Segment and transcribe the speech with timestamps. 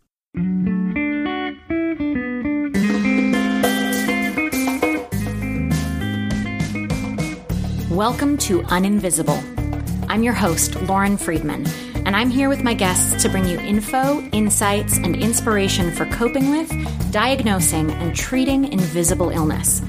[7.90, 9.42] Welcome to Uninvisible.
[10.10, 11.66] I'm your host, Lauren Friedman
[12.12, 16.52] and I'm here with my guests to bring you info, insights, and inspiration for coping
[16.52, 16.70] with,
[17.10, 19.82] diagnosing, and treating invisible illness.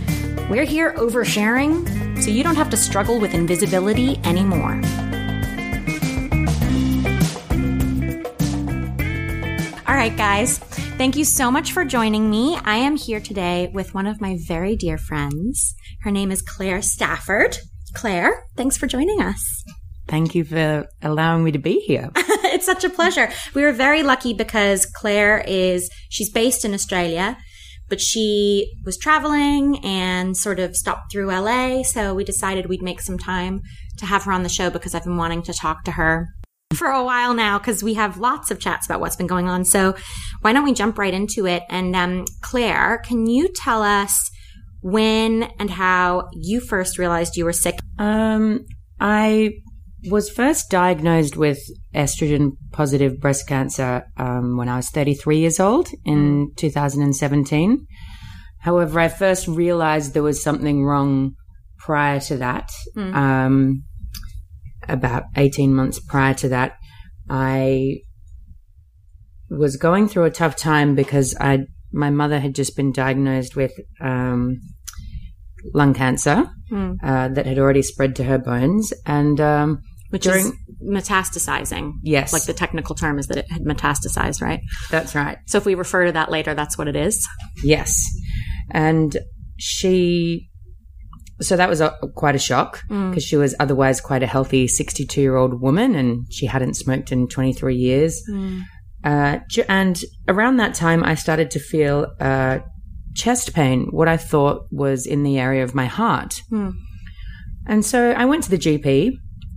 [0.49, 4.81] We're here oversharing so you don't have to struggle with invisibility anymore.
[9.89, 10.59] All right, guys,
[10.99, 12.57] thank you so much for joining me.
[12.65, 15.75] I am here today with one of my very dear friends.
[16.03, 17.59] Her name is Clare Stafford.
[17.95, 19.65] Clare, thanks for joining us.
[20.13, 22.11] Thank you for allowing me to be here.
[22.17, 23.31] it's such a pleasure.
[23.55, 27.39] We were very lucky because Clare is, she's based in Australia,
[27.89, 31.83] but she was traveling and sort of stopped through LA.
[31.83, 33.63] So we decided we'd make some time
[33.97, 36.29] to have her on the show because I've been wanting to talk to her
[36.77, 39.65] for a while now because we have lots of chats about what's been going on.
[39.65, 39.95] So
[40.43, 41.63] why don't we jump right into it?
[41.71, 44.31] And um, Clare, can you tell us
[44.83, 47.79] when and how you first realized you were sick?
[47.99, 48.67] Um,
[49.01, 49.53] I
[50.09, 51.59] was first diagnosed with
[51.95, 56.57] estrogen positive breast cancer um, when I was 33 years old in mm.
[56.57, 57.87] 2017.
[58.61, 61.35] However, I first realized there was something wrong
[61.79, 62.71] prior to that.
[62.97, 63.15] Mm.
[63.15, 63.83] Um,
[64.89, 66.77] about 18 months prior to that,
[67.29, 67.99] I
[69.51, 73.73] was going through a tough time because I my mother had just been diagnosed with
[74.01, 74.61] um,
[75.75, 76.97] lung cancer mm.
[77.03, 80.53] uh, that had already spread to her bones, and um, which During, is
[80.87, 81.95] metastasizing.
[82.03, 82.35] Yes.
[82.35, 84.61] Like the technical term is that it had metastasized, right?
[84.91, 85.39] That's right.
[85.47, 87.27] So if we refer to that later, that's what it is.
[87.65, 87.99] Yes.
[88.71, 89.17] And
[89.57, 90.51] she,
[91.41, 93.27] so that was a, quite a shock because mm.
[93.27, 97.27] she was otherwise quite a healthy 62 year old woman and she hadn't smoked in
[97.27, 98.23] 23 years.
[98.31, 98.65] Mm.
[99.03, 99.99] Uh, and
[100.29, 102.59] around that time, I started to feel uh,
[103.15, 106.43] chest pain, what I thought was in the area of my heart.
[106.53, 106.75] Mm.
[107.67, 109.13] And so I went to the GP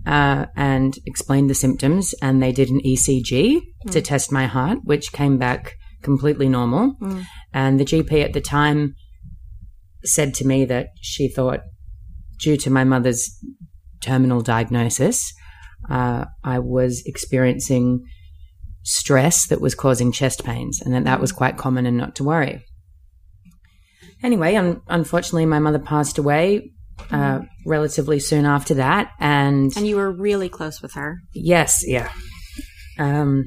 [0.06, 3.90] uh, and explained the symptoms, and they did an ECG mm.
[3.90, 6.94] to test my heart, which came back completely normal.
[7.02, 7.24] Mm.
[7.52, 8.94] And the GP at the time
[10.04, 11.60] said to me that she thought,
[12.38, 13.28] due to my mother's
[14.00, 15.32] terminal diagnosis,
[15.90, 18.04] uh, I was experiencing
[18.84, 21.36] stress that was causing chest pains, and that that was mm.
[21.36, 22.64] quite common and not to worry.
[24.22, 26.70] Anyway, un- unfortunately, my mother passed away
[27.10, 31.18] uh, relatively soon after that, and and you were really close with her.
[31.34, 32.10] Yes, yeah.
[32.98, 33.44] Um,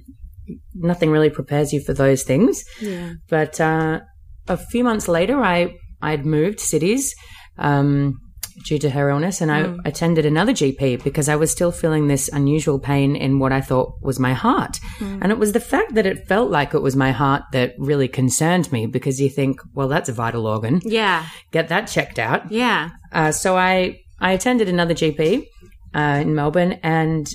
[0.73, 2.63] nothing really prepares you for those things.
[2.81, 3.13] Yeah.
[3.29, 4.01] But uh,
[4.47, 7.13] a few months later, I I'd moved cities.
[7.57, 8.19] Um,
[8.63, 9.79] due to her illness, and mm.
[9.83, 13.61] I attended another GP because I was still feeling this unusual pain in what I
[13.61, 14.79] thought was my heart.
[14.99, 15.19] Mm.
[15.21, 18.07] And it was the fact that it felt like it was my heart that really
[18.07, 20.81] concerned me because you think, well, that's a vital organ.
[20.83, 21.25] Yeah.
[21.51, 22.51] Get that checked out.
[22.51, 22.89] Yeah.
[23.11, 25.45] Uh, so I, I attended another GP
[25.93, 27.27] uh, in Melbourne, and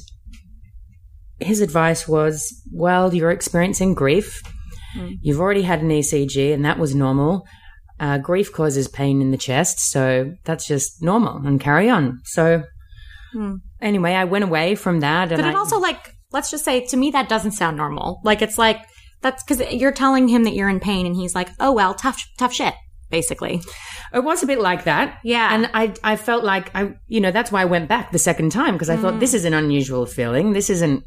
[1.41, 4.41] his advice was, well, you're experiencing grief.
[4.97, 5.19] Mm.
[5.23, 7.47] You've already had an ECG, and that was normal.
[8.01, 12.21] Uh, grief causes pain in the chest, so that's just normal and carry on.
[12.25, 12.65] So,
[13.33, 13.57] hmm.
[13.81, 15.31] anyway, I went away from that.
[15.31, 18.21] And but it I, also, like, let's just say to me, that doesn't sound normal.
[18.25, 18.79] Like, it's like,
[19.23, 22.21] that's because you're telling him that you're in pain and he's like, oh, well, tough,
[22.37, 22.75] tough shit,
[23.11, 23.63] basically.
[24.13, 25.19] It was a bit like that.
[25.25, 25.55] Yeah.
[25.55, 28.51] And I, I felt like I, you know, that's why I went back the second
[28.51, 29.03] time because I mm.
[29.03, 30.53] thought this is an unusual feeling.
[30.53, 31.05] This isn't,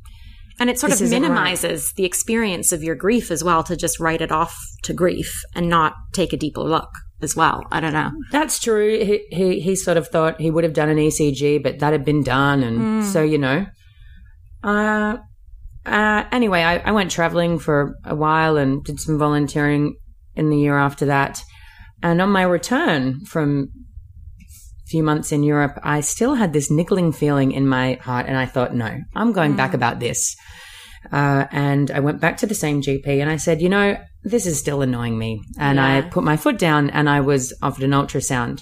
[0.60, 1.96] and it sort of minimizes right.
[1.96, 5.70] the experience of your grief as well to just write it off to grief and
[5.70, 6.90] not take a deeper look
[7.22, 7.64] as well.
[7.72, 8.12] I don't know.
[8.32, 9.04] That's true.
[9.04, 12.06] He, he, he sort of thought he would have done an ECG, but that had
[12.06, 12.64] been done.
[12.64, 13.04] And mm.
[13.04, 13.66] so, you know,
[14.64, 15.18] uh,
[15.86, 19.96] uh, anyway, I, I went traveling for a while and did some volunteering
[20.36, 21.42] in the year after that.
[22.04, 23.70] And on my return from
[24.90, 28.26] few months in Europe, I still had this niggling feeling in my heart.
[28.28, 30.36] And I thought, no, I'm going back about this.
[31.12, 34.46] Uh, and I went back to the same GP and I said, you know, this
[34.46, 35.42] is still annoying me.
[35.60, 38.62] And I put my foot down and I was offered an ultrasound.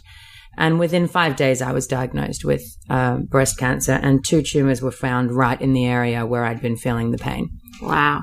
[0.57, 4.91] And within five days, I was diagnosed with uh, breast cancer, and two tumors were
[4.91, 7.49] found right in the area where I'd been feeling the pain.
[7.81, 8.21] Wow.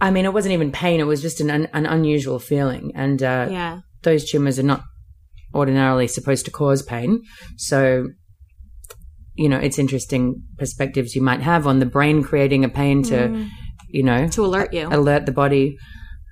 [0.00, 3.22] I mean, it wasn't even pain; it was just an un- an unusual feeling, and
[3.22, 3.80] uh, Yeah.
[4.02, 4.82] those tumors are not
[5.54, 7.20] ordinarily supposed to cause pain.
[7.56, 8.08] So,
[9.34, 13.46] you know, it's interesting perspectives you might have on the brain creating a pain to,
[13.88, 14.88] you know, To alert you.
[14.90, 15.76] alert the body.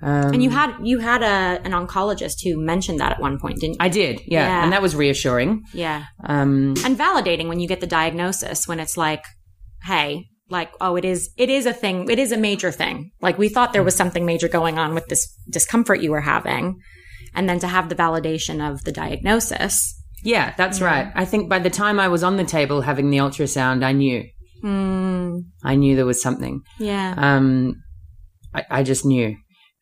[0.01, 3.59] Um, And you had you had a an oncologist who mentioned that at one point,
[3.59, 3.77] didn't you?
[3.79, 4.63] I did, yeah, Yeah.
[4.63, 5.63] and that was reassuring.
[5.73, 6.05] yeah.
[6.25, 9.23] Um, And validating when you get the diagnosis when it's like,
[9.85, 12.09] hey, like, oh, it is it is a thing.
[12.09, 13.11] It is a major thing.
[13.21, 16.79] Like we thought there was something major going on with this discomfort you were having.
[17.35, 19.93] And then to have the validation of the diagnosis.
[20.23, 21.11] yeah, that's right.
[21.15, 24.23] I think by the time I was on the table having the ultrasound, I knew,
[24.63, 26.61] Mm, I knew there was something.
[26.79, 27.13] yeah.
[27.17, 27.75] Um,
[28.55, 29.35] I, I just knew,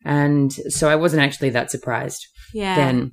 [0.04, 2.26] and so I wasn't actually that surprised.
[2.52, 2.74] yeah.
[2.74, 3.12] then.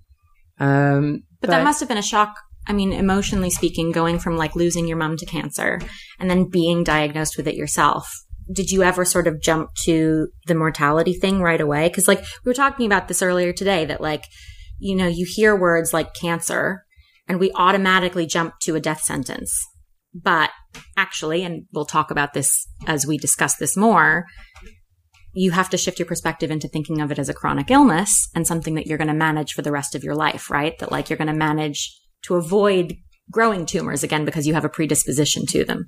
[0.60, 2.34] Um, But, that must have been a shock.
[2.68, 5.80] I mean, emotionally speaking, going from like losing your mom to cancer
[6.20, 8.12] and then being diagnosed with it yourself.
[8.52, 11.90] Did you ever sort of jump to the mortality thing right away?
[11.90, 14.26] Cause like we were talking about this earlier today that like,
[14.80, 16.86] you know, you hear words like cancer
[17.28, 19.54] and we automatically jump to a death sentence.
[20.14, 20.50] But
[20.98, 24.26] actually, and we'll talk about this as we discuss this more,
[25.34, 28.48] you have to shift your perspective into thinking of it as a chronic illness and
[28.48, 30.78] something that you're going to manage for the rest of your life, right?
[30.80, 32.96] That like you're going to manage to avoid
[33.32, 35.86] growing tumors again because you have a predisposition to them.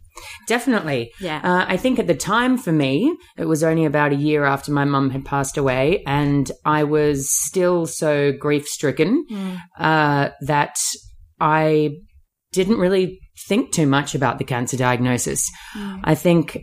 [0.48, 1.12] definitely.
[1.20, 1.42] Yeah.
[1.44, 4.72] Uh, I think at the time for me, it was only about a year after
[4.72, 9.26] my mum had passed away, and I was still so grief stricken
[9.80, 10.78] uh, that
[11.40, 11.92] I
[12.52, 15.50] didn't really think too much about the cancer diagnosis.
[16.04, 16.60] I think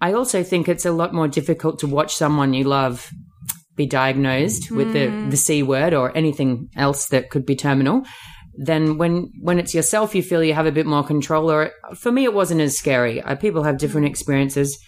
[0.00, 3.10] I also think it's a lot more difficult to watch someone you love
[3.76, 8.02] be diagnosed with the, the C word or anything else that could be terminal.
[8.54, 11.50] Then when when it's yourself, you feel you have a bit more control.
[11.50, 13.20] Or for me, it wasn't as scary.
[13.22, 14.78] Uh, people have different experiences,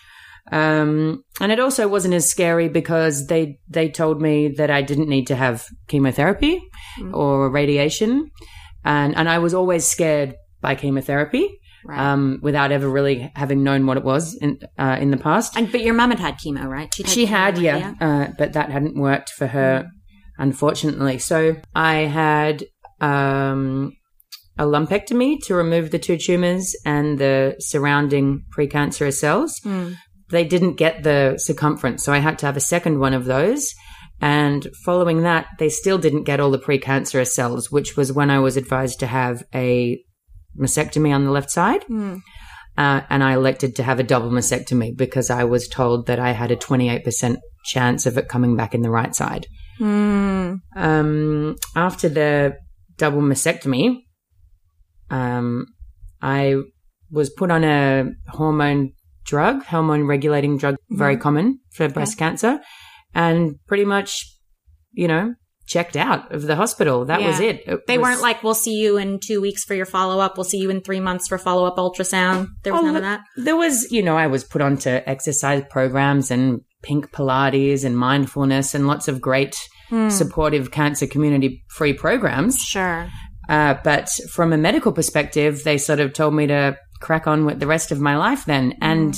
[0.50, 5.08] um, and it also wasn't as scary because they they told me that I didn't
[5.08, 6.60] need to have chemotherapy
[7.12, 8.30] or radiation,
[8.84, 11.48] and and I was always scared by chemotherapy
[11.84, 11.98] Right.
[11.98, 15.56] um, without ever really having known what it was in uh, in the past.
[15.56, 16.92] and, but your mum had had chemo, right?
[16.94, 17.62] She'd She chemo, had, right?
[17.64, 19.88] yeah, uh, but that hadn't worked for her,
[20.38, 21.18] unfortunately.
[21.18, 22.64] So I had
[23.02, 23.92] um,
[24.58, 29.60] a lumpectomy to remove the two tumors and the surrounding precancerous cells.
[29.64, 29.96] Mm.
[30.30, 33.74] They didn't get the circumference, so I had to have a second one of those.
[34.20, 38.38] And following that, they still didn't get all the precancerous cells, which was when I
[38.38, 40.00] was advised to have a
[40.58, 41.84] mastectomy on the left side.
[41.90, 42.20] Mm.
[42.78, 46.32] Uh, and I elected to have a double mastectomy because I was told that I
[46.32, 49.46] had a 28% chance of it coming back in the right side.
[49.78, 50.60] Mm.
[50.76, 52.56] Um, after the
[52.96, 54.02] double mastectomy,
[55.10, 55.66] um,
[56.20, 56.56] I
[57.10, 58.92] was put on a hormone
[59.24, 62.60] drug, hormone regulating drug, very common for breast cancer,
[63.14, 64.24] and pretty much,
[64.92, 65.34] you know,
[65.66, 67.04] checked out of the hospital.
[67.04, 67.62] That was it.
[67.66, 70.36] It They was- weren't like, we'll see you in two weeks for your follow up.
[70.36, 72.48] We'll see you in three months for follow up ultrasound.
[72.64, 73.20] There was Oh, none of that.
[73.36, 78.74] There was, you know, I was put onto exercise programs and pink Pilates and mindfulness
[78.74, 79.56] and lots of great
[79.92, 80.08] Hmm.
[80.08, 82.58] supportive cancer community free programs.
[82.58, 83.10] Sure.
[83.46, 87.60] Uh, but from a medical perspective, they sort of told me to crack on with
[87.60, 88.72] the rest of my life then.
[88.80, 89.14] And,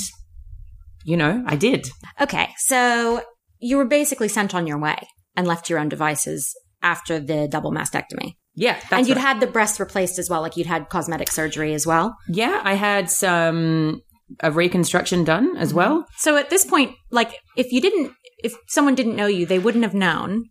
[1.05, 1.87] you know, I did.
[2.19, 2.49] Okay.
[2.57, 3.21] So
[3.59, 4.97] you were basically sent on your way
[5.37, 6.53] and left to your own devices
[6.83, 8.33] after the double mastectomy.
[8.53, 8.73] Yeah.
[8.73, 9.27] That's and you'd right.
[9.27, 10.41] had the breast replaced as well.
[10.41, 12.17] Like you'd had cosmetic surgery as well.
[12.27, 14.01] yeah, I had some,
[14.41, 16.05] a reconstruction done as well.
[16.17, 18.11] So at this point, like if you didn't,
[18.43, 20.49] if someone didn't know you, they wouldn't have known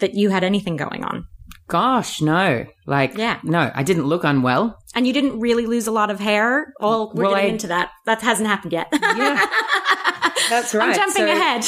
[0.00, 1.26] that you had anything going on.
[1.68, 2.64] Gosh, no.
[2.86, 3.40] Like, Yeah.
[3.42, 4.78] no, I didn't look unwell.
[4.94, 6.72] And you didn't really lose a lot of hair.
[6.80, 7.90] Well, we're Well, getting I- into that.
[8.04, 8.86] That hasn't happened yet.
[8.92, 9.44] Yeah.
[10.48, 10.94] That's I'm right.
[10.94, 11.64] jumping So- ahead.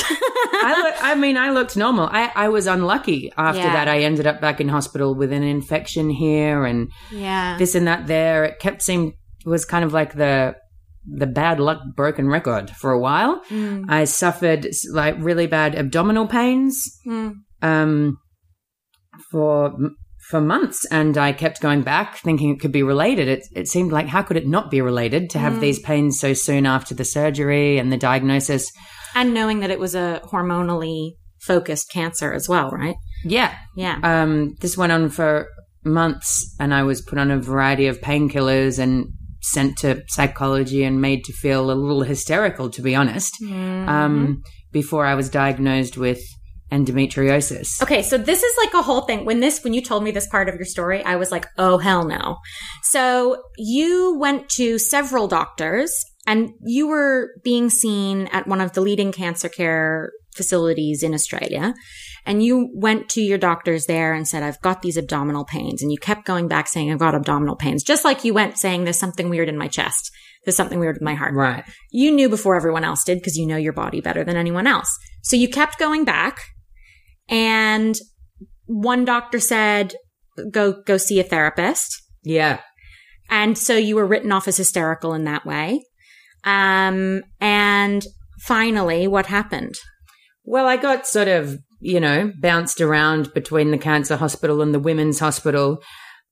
[0.60, 2.08] I, look, I mean, I looked normal.
[2.12, 3.32] I, I was unlucky.
[3.36, 3.72] After Yeah.
[3.72, 7.56] that, I ended up back in hospital with an infection here and yeah.
[7.58, 8.44] this and that there.
[8.44, 10.54] It kept it was kind of like the
[11.10, 13.40] the bad luck broken record for a while.
[13.50, 13.86] Mm.
[13.88, 17.34] I suffered like really bad abdominal pains Mm.
[17.62, 18.18] Um,
[19.30, 19.74] for
[20.30, 23.28] for months and I kept going back thinking it could be related.
[23.28, 25.60] It, it seemed like how could it not be related to have Mm.
[25.60, 28.70] these pains so soon after the surgery and the diagnosis?
[29.14, 32.96] And knowing that it was a hormonally focused cancer as well, right?
[33.24, 33.54] Yeah.
[33.74, 33.98] Yeah.
[34.02, 35.46] Um, this went on for
[35.84, 39.06] months and I was put on a variety of painkillers and
[39.40, 43.88] sent to psychology and made to feel a little hysterical, to be honest, Mm-hmm.
[43.88, 46.20] um, before I was diagnosed with
[46.70, 47.82] endometriosis.
[47.82, 49.24] Okay, so this is like a whole thing.
[49.24, 51.78] When this, when you told me this part of your story, I was like, oh
[51.78, 52.38] hell no.
[52.82, 58.80] So you went to several doctors and you were being seen at one of the
[58.82, 61.74] leading cancer care facilities in Australia.
[62.26, 65.82] And you went to your doctors there and said, I've got these abdominal pains.
[65.82, 68.84] And you kept going back saying, I've got abdominal pains, just like you went saying,
[68.84, 70.10] there's something weird in my chest.
[70.44, 71.64] There's something weird with my heart Right.
[71.90, 74.96] you knew before everyone else did because you know your body better than anyone else.
[75.22, 76.38] So you kept going back
[77.28, 77.96] and
[78.66, 79.94] one doctor said,
[80.50, 82.02] go, go see a therapist.
[82.22, 82.60] Yeah.
[83.30, 85.82] And so you were written off as hysterical in that way.
[86.44, 88.04] Um, and
[88.40, 89.74] finally, what happened?
[90.44, 94.80] Well, I got sort of, you know, bounced around between the cancer hospital and the
[94.80, 95.82] women's hospital.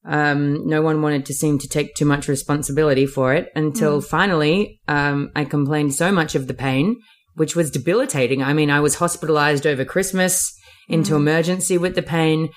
[0.06, 4.80] Um, no one wanted to seem to take too much responsibility for it until finally,
[4.88, 6.96] um, I complained so much of the pain,
[7.34, 8.42] which was debilitating.
[8.42, 10.56] I mean, I was hospitalized over Christmas
[10.88, 12.48] into emergency with the pain.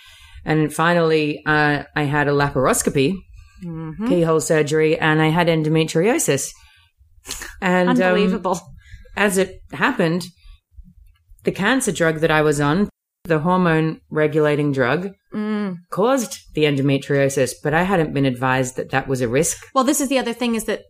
[0.46, 3.16] And finally, uh, I had a laparoscopy,
[3.64, 4.08] Mm-hmm.
[4.08, 6.48] keyhole surgery, and I had endometriosis.
[7.62, 8.60] And, um, Unbelievable.
[9.18, 10.28] as it happened,
[11.44, 12.90] the cancer drug that I was on,
[13.26, 15.78] the hormone regulating drug, Mm.
[15.92, 19.58] caused the endometriosis, but I hadn't been advised that that was a risk.
[19.76, 20.84] Well, this is the other thing is that,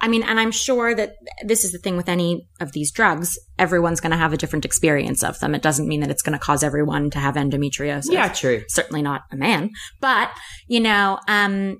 [0.00, 1.14] I mean, and I'm sure that
[1.44, 3.38] this is the thing with any of these drugs.
[3.58, 5.54] Everyone's going to have a different experience of them.
[5.54, 8.10] It doesn't mean that it's going to cause everyone to have endometriosis.
[8.10, 8.62] Yeah, true.
[8.68, 9.70] Certainly not a man.
[10.00, 10.30] But,
[10.66, 11.78] you know, um,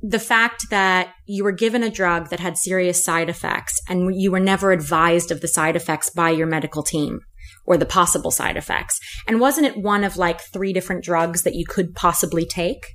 [0.00, 4.30] the fact that you were given a drug that had serious side effects and you
[4.30, 7.20] were never advised of the side effects by your medical team
[7.66, 8.98] or the possible side effects.
[9.26, 12.86] And wasn't it one of like three different drugs that you could possibly take?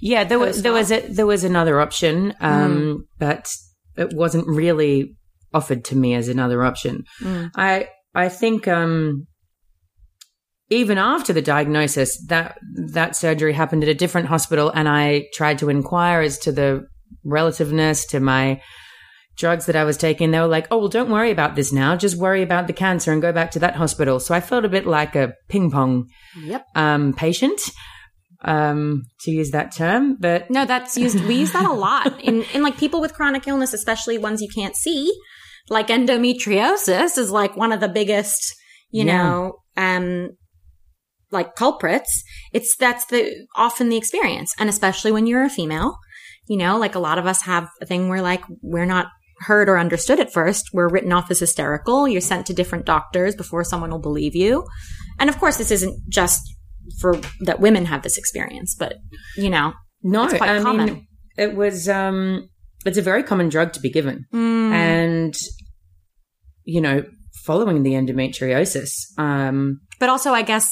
[0.00, 3.52] Yeah, there was there was a, there was another option, um, but
[3.96, 5.14] it wasn't really
[5.52, 7.04] offered to me as another option.
[7.20, 7.50] Mm.
[7.56, 9.26] I I think um,
[10.68, 12.58] even after the diagnosis, that
[12.92, 16.86] that surgery happened at a different hospital, and I tried to inquire as to the
[17.24, 18.60] relativeness to my
[19.36, 20.30] drugs that I was taking.
[20.30, 21.96] They were like, "Oh, well, don't worry about this now.
[21.96, 24.68] Just worry about the cancer and go back to that hospital." So I felt a
[24.68, 26.08] bit like a ping pong
[26.40, 26.64] Yep.
[26.76, 27.60] um, patient,
[28.42, 31.24] um, to use that term, but No, that's used.
[31.24, 34.48] We use that a lot in in like people with chronic illness, especially ones you
[34.54, 35.12] can't see.
[35.68, 38.54] Like endometriosis is like one of the biggest,
[38.90, 39.16] you Yeah.
[39.22, 40.30] know, um,
[41.30, 42.22] like culprits.
[42.52, 45.96] It's that's the often the experience, and especially when you're a female,
[46.48, 49.06] you know, like a lot of us have a thing where like we're not
[49.46, 50.70] heard or understood at first.
[50.72, 52.08] We're written off as hysterical.
[52.08, 54.66] You're sent to different doctors before someone will believe you,
[55.18, 56.40] and of course, this isn't just
[57.00, 58.94] for that women have this experience, but
[59.36, 59.72] you know,
[60.02, 60.86] No, It's quite I common.
[60.86, 61.06] mean,
[61.36, 62.48] it was, um,
[62.86, 64.24] it's a very common drug to be given.
[64.32, 64.70] Mm.
[64.72, 65.34] And,
[66.64, 67.04] you know,
[67.44, 70.70] following the endometriosis, um, But also, I guess,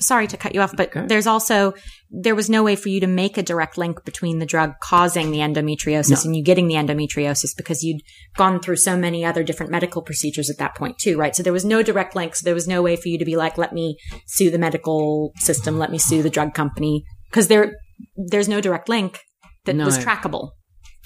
[0.00, 1.06] sorry to cut you off, but Okay.
[1.06, 1.74] there's also,
[2.10, 5.30] there was no way for you to make a direct link between the drug causing
[5.30, 6.28] the endometriosis No.
[6.28, 8.00] and you getting the endometriosis because you'd
[8.36, 11.36] gone through so many other different medical procedures at that point too, right?
[11.36, 12.34] So there was no direct link.
[12.34, 15.32] So there was no way for you to be like, let me sue the medical
[15.36, 17.74] system, let me sue the drug company because there,
[18.16, 19.20] there's no direct link
[19.66, 19.84] that No.
[19.84, 20.50] was trackable.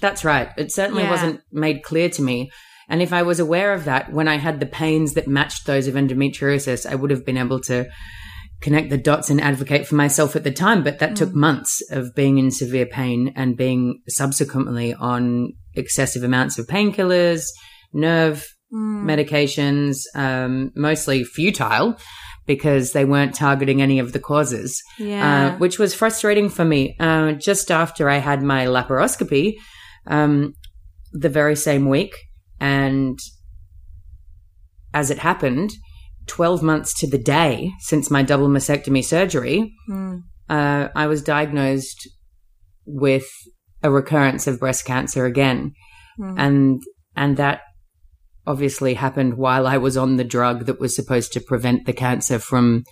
[0.01, 0.49] that's right.
[0.59, 1.11] It certainly Yeah.
[1.11, 2.51] wasn't made clear to me.
[2.89, 5.87] And if I was aware of that when I had the pains that matched those
[5.87, 7.87] of endometriosis, I would have been able to
[8.64, 10.83] connect the dots and advocate for myself at the time.
[10.83, 16.59] But that took months of being in severe pain and being subsequently on excessive amounts
[16.59, 17.44] of painkillers,
[17.92, 18.44] nerve
[19.06, 21.97] medications, um, mostly futile
[22.47, 24.83] because they weren't targeting any of the causes,
[25.54, 26.97] uh, which was frustrating for me.
[26.99, 29.54] Uh, just after I had my laparoscopy,
[30.06, 30.54] um,
[31.12, 32.14] the very same week,
[32.61, 33.18] and
[34.92, 35.71] as it happened,
[36.26, 40.21] 12 months to the day since my double mastectomy surgery, Mm.
[40.49, 42.09] uh, I was diagnosed
[42.87, 43.26] with
[43.83, 45.73] a recurrence of breast cancer again,
[46.19, 46.35] Mm.
[46.38, 46.83] and
[47.16, 47.61] and that
[48.47, 52.38] obviously happened while I was on the drug that was supposed to prevent the cancer
[52.38, 52.85] from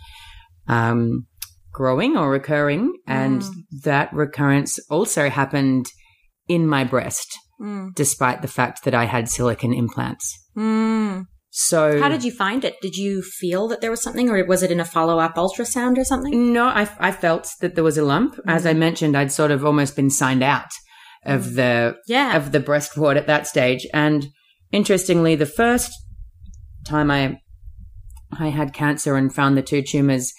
[0.68, 1.26] um,
[1.72, 3.42] growing or recurring, and
[3.82, 5.86] that recurrence also happened
[6.48, 7.26] in my breast,
[7.60, 7.94] Mm.
[7.94, 10.38] despite the fact that I had silicon implants.
[10.56, 11.26] Mm.
[11.54, 12.80] So How did you find it?
[12.80, 15.98] Did you feel that there was something, or was it in a follow up ultrasound
[15.98, 16.54] or something?
[16.54, 18.40] No, I, I felt that there was a lump.
[18.46, 18.78] As I mm.
[18.78, 20.70] mentioned, I'd sort of almost been signed out
[21.26, 21.56] of mm.
[21.56, 22.38] the Yeah.
[22.38, 23.86] of the breast ward at that stage.
[23.92, 24.28] And
[24.72, 25.92] interestingly, the first
[26.86, 27.38] time I
[28.32, 30.32] I had cancer and found the two tumors,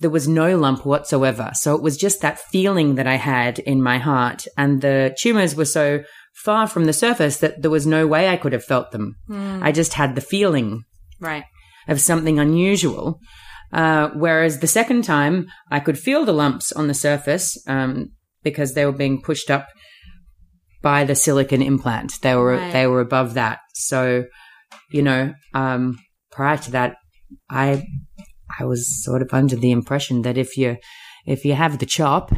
[0.00, 1.50] there was no lump whatsoever.
[1.52, 5.54] So it was just that feeling that I had in my heart, and the tumors
[5.54, 8.90] were so far from the surface that there was no way I could have felt
[8.90, 9.16] them.
[9.30, 10.82] I just had the feeling
[11.20, 11.44] Right.
[11.88, 13.20] of something unusual.
[13.72, 18.10] Uh, whereas the second time, I could feel the lumps on the surface um,
[18.42, 19.68] because they were being pushed up
[20.82, 22.12] by the silicon implant.
[22.20, 22.72] They were Right.
[22.72, 23.60] they were above that.
[23.72, 24.24] So,
[24.90, 25.98] you know, um,
[26.30, 26.96] prior to that,
[27.50, 27.84] I
[28.60, 30.76] I was sort of under the impression that if you
[31.26, 32.30] if you have the chop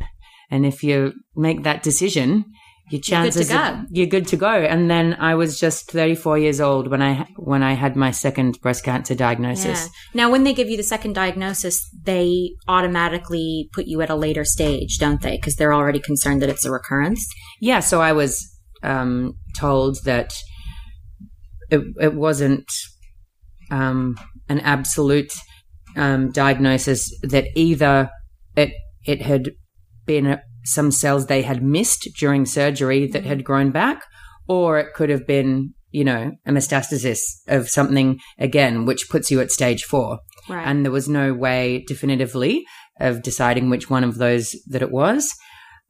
[0.50, 2.44] and if you make that decision,
[2.88, 3.84] your You're good to go.
[3.90, 4.48] you're good to go.
[4.48, 8.60] And then I was just 34 years old when I when I had my second
[8.60, 9.86] breast cancer diagnosis.
[9.86, 9.88] Yeah.
[10.14, 14.44] Now, when they give you the second diagnosis, they automatically put you at a later
[14.44, 15.36] stage, don't they?
[15.36, 17.26] Because they're already concerned that it's a recurrence.
[17.60, 18.46] Yeah, so I was
[18.84, 20.32] um, told that
[21.70, 22.70] it, it wasn't
[23.70, 24.16] um,
[24.48, 25.32] an absolute
[25.96, 28.10] um, diagnosis that either
[28.56, 28.72] it
[29.04, 29.50] it had
[30.04, 34.02] been a, some cells they had missed during surgery that had grown back,
[34.48, 39.40] or it could have been you know a metastasis of something again, which puts you
[39.40, 40.18] at stage four.
[40.48, 40.66] Right.
[40.66, 42.64] And there was no way definitively
[43.00, 45.32] of deciding which one of those that it was.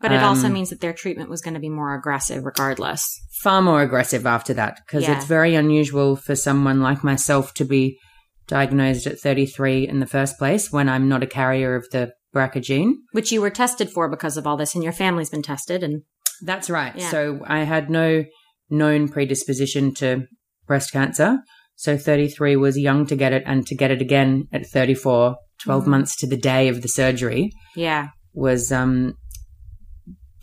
[0.00, 3.02] but it also um, means that their treatment was going to be more aggressive regardless.
[3.42, 5.16] far more aggressive after that because Yeah.
[5.16, 7.98] it's very unusual for someone like myself to be
[8.46, 12.60] diagnosed at 33 in the first place when I'm not a carrier of the BRCA
[12.62, 12.98] gene.
[13.12, 15.82] Which you were tested for because of all this, and your family's been tested.
[15.82, 16.02] And
[16.42, 16.94] That's right.
[16.96, 17.10] Yeah.
[17.10, 18.24] So I had no
[18.70, 20.26] known predisposition to
[20.66, 21.38] breast cancer.
[21.76, 25.84] So 33 was young to get it and to get it again at 34, 12
[25.84, 25.86] Mhm.
[25.86, 29.14] months to the day of the surgery yeah, was um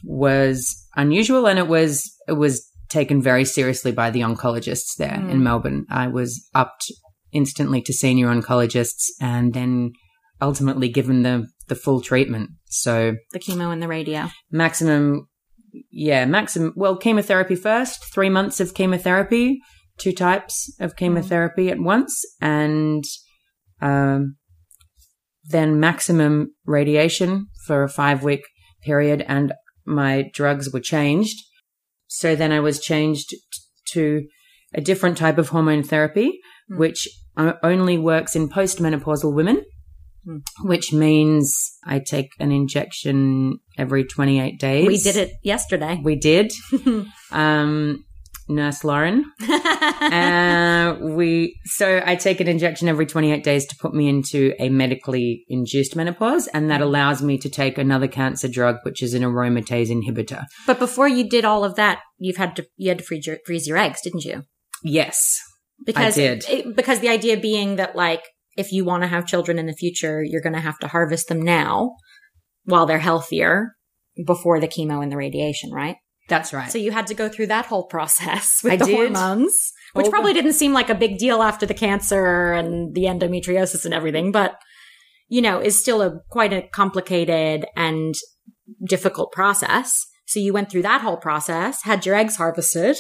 [0.04, 5.32] was unusual and it was it was taken very seriously by the oncologists there Mm.
[5.32, 5.86] in Melbourne.
[5.90, 6.92] I was upped
[7.32, 9.92] instantly to senior oncologists and then
[10.42, 12.50] ultimately given the the full treatment.
[12.66, 14.22] So the chemo and the radio.
[14.52, 15.28] maximum
[15.92, 19.60] yeah, maximum well chemotherapy first, 3 months of chemotherapy,
[19.98, 23.04] two types of chemotherapy at once and
[23.82, 24.36] um
[25.56, 26.34] then maximum
[26.66, 28.44] radiation for a 5 week
[28.84, 29.54] period and
[29.86, 31.38] my drugs were changed.
[32.08, 33.38] So then I was changed t-
[33.94, 34.06] to
[34.74, 36.30] a different type of hormone therapy,
[36.70, 36.78] Hmm.
[36.78, 39.58] which uh, only works in postmenopausal women,
[40.26, 40.38] Hmm.
[40.62, 41.54] which means
[41.86, 44.88] I take an injection every 28 days.
[44.88, 46.00] We did it yesterday.
[46.02, 46.54] We did.
[47.32, 48.06] um,
[48.48, 49.26] Nurse Lauren.
[50.04, 54.70] Uh, we so I take an injection every 28 days to put me into a
[54.70, 59.24] medically induced menopause, and that allows me to take another cancer drug, which is an
[59.24, 60.46] aromatase inhibitor.
[60.68, 63.38] but before you did all of that, you've had to you had to freeze your,
[63.46, 64.44] freeze your eggs, didn't you?
[64.84, 65.40] Yes,
[65.86, 66.44] Because did.
[66.50, 68.24] it- because the idea being that like
[68.56, 71.28] if you want to have children in the future, you're going to have to harvest
[71.28, 71.96] them now
[72.66, 73.76] while they're healthier
[74.26, 75.96] before the chemo and the radiation, right?
[76.30, 76.72] that's right.
[76.72, 78.96] So you had to go through that whole process with I the did.
[78.96, 83.04] hormones, which All probably didn't seem like a big deal after the cancer and the
[83.04, 84.56] endometriosis and everything, but
[85.28, 88.16] you know, is still a quite a complicated and
[88.88, 90.06] difficult process.
[90.26, 92.98] So you went through that whole process, had your eggs harvested.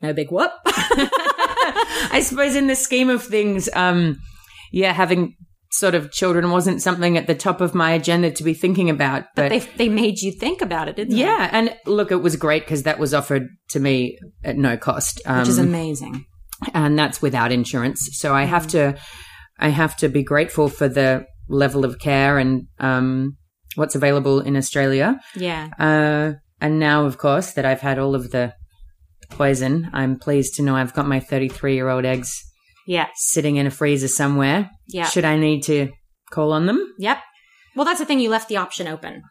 [0.00, 0.50] No big whoop.
[0.66, 4.18] I suppose in the scheme of things, um,
[4.72, 5.36] yeah, having
[5.70, 9.24] sort of children wasn't something at the top of my agenda to be thinking about,
[9.36, 9.48] but.
[9.50, 11.20] they they made you think about it, didn't they?
[11.20, 15.20] yeah, and look, it was great because that was offered to me at no cost.
[15.24, 15.38] they?
[15.38, 16.24] Which is Um, amazing.
[16.74, 18.06] and that's without insurance.
[18.12, 18.98] So I have to,
[19.58, 23.36] I have to be grateful for the level of care and um,
[23.74, 25.18] what's available in Australia.
[25.34, 25.68] Yeah.
[25.78, 28.54] Uh, and now, of course, that I've had all of the
[29.30, 32.42] poison, I'm pleased to know I've got my 33 year old eggs
[32.86, 33.08] Yeah.
[33.14, 34.70] sitting in a freezer somewhere.
[34.88, 35.04] Yeah.
[35.06, 35.90] Should I need to
[36.30, 36.94] call on them?
[36.98, 37.18] Yep.
[37.76, 38.20] Well, that's the thing.
[38.20, 39.22] You left the option open.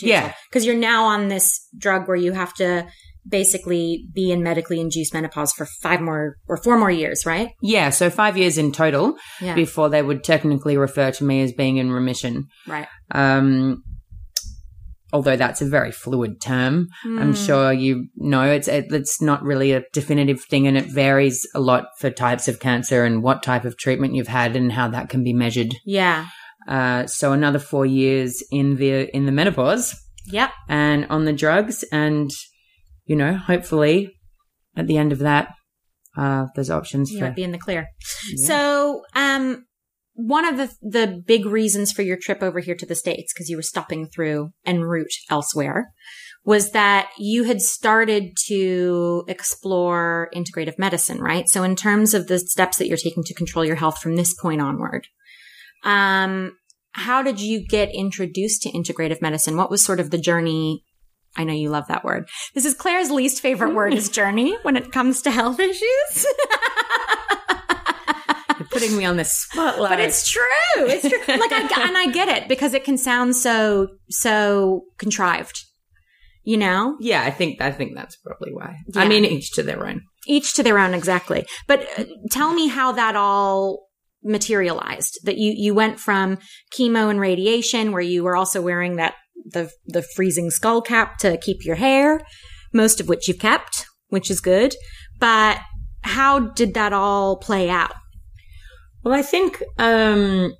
[0.00, 0.32] Yeah.
[0.48, 2.86] Because you're now on this drug where you have to
[3.28, 7.50] basically be in medically induced menopause for five more or four more years, right?
[7.60, 9.54] Yeah, so five years in total Yeah.
[9.54, 12.46] before they would technically refer to me as being in remission.
[12.66, 12.86] right.
[13.10, 13.82] Um,
[15.12, 16.88] although that's a very fluid term.
[17.04, 17.32] I'm Hmm.
[17.46, 21.60] sure you know it's it, it's not really a definitive thing, and it varies a
[21.60, 25.08] lot for types of cancer and what type of treatment you've had and how that
[25.08, 25.74] can be measured.
[25.84, 26.26] Yeah.
[26.66, 29.94] Uh, so another four years in the in the menopause
[30.30, 30.50] Yep.
[30.68, 32.30] and on the drugs, and
[33.06, 34.10] you know, hopefully
[34.76, 35.48] at the end of that,
[36.16, 37.86] uh, there's options You for might be in the clear.
[38.36, 38.46] Yeah.
[38.46, 39.64] So, um,
[40.18, 43.48] one of the the big reasons for your trip over here to the states, because
[43.48, 45.92] you were stopping through en route elsewhere,
[46.44, 51.48] was that you had started to explore integrative medicine, right?
[51.48, 54.34] So, in terms of the steps that you're taking to control your health from this
[54.34, 55.06] point onward,
[55.84, 56.56] um,
[56.92, 59.56] how did you get introduced to integrative medicine?
[59.56, 60.82] What was sort of the journey?
[61.36, 62.28] I know you love that word.
[62.54, 66.26] This is Clare's least favorite word is journey when it comes to health issues.
[68.80, 69.90] Putting me on the spotlight.
[69.90, 70.44] But it's true.
[70.76, 71.18] It's true.
[71.38, 75.64] Like, I, and I get it because it can sound so so contrived.
[76.44, 78.76] You know, yeah, I think I think that's probably why.
[78.94, 79.02] Yeah.
[79.02, 80.00] I mean, each to their own.
[80.26, 81.44] each to their own, exactly.
[81.66, 83.88] But uh, tell me how that all
[84.22, 85.18] materialized.
[85.24, 86.38] That you you went from
[86.74, 89.14] chemo and radiation, where you were also wearing that
[89.44, 92.20] the the freezing skull cap to keep your hair,
[92.72, 94.74] most of which you've kept, which is good.
[95.18, 95.58] But
[96.02, 97.92] how did that all play out?
[99.04, 100.52] Well, I think um,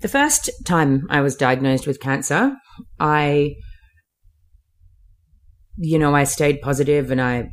[0.00, 2.56] the first time I was diagnosed with cancer,
[2.98, 3.54] I,
[5.76, 7.50] you know, I stayed positive and I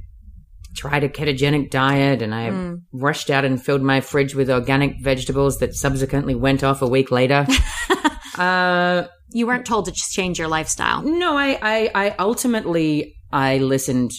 [0.75, 2.81] tried a ketogenic diet and I Mm.
[2.93, 7.11] rushed out and filled my fridge with organic vegetables that subsequently went off a week
[7.11, 7.45] later.
[8.37, 11.01] uh, You weren't told to just change your lifestyle.
[11.01, 14.11] no, I, I, I ultimately I listened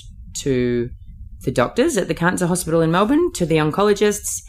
[0.42, 0.88] to
[1.44, 4.42] the doctors at the cancer hospital in Melbourne, to the oncologists.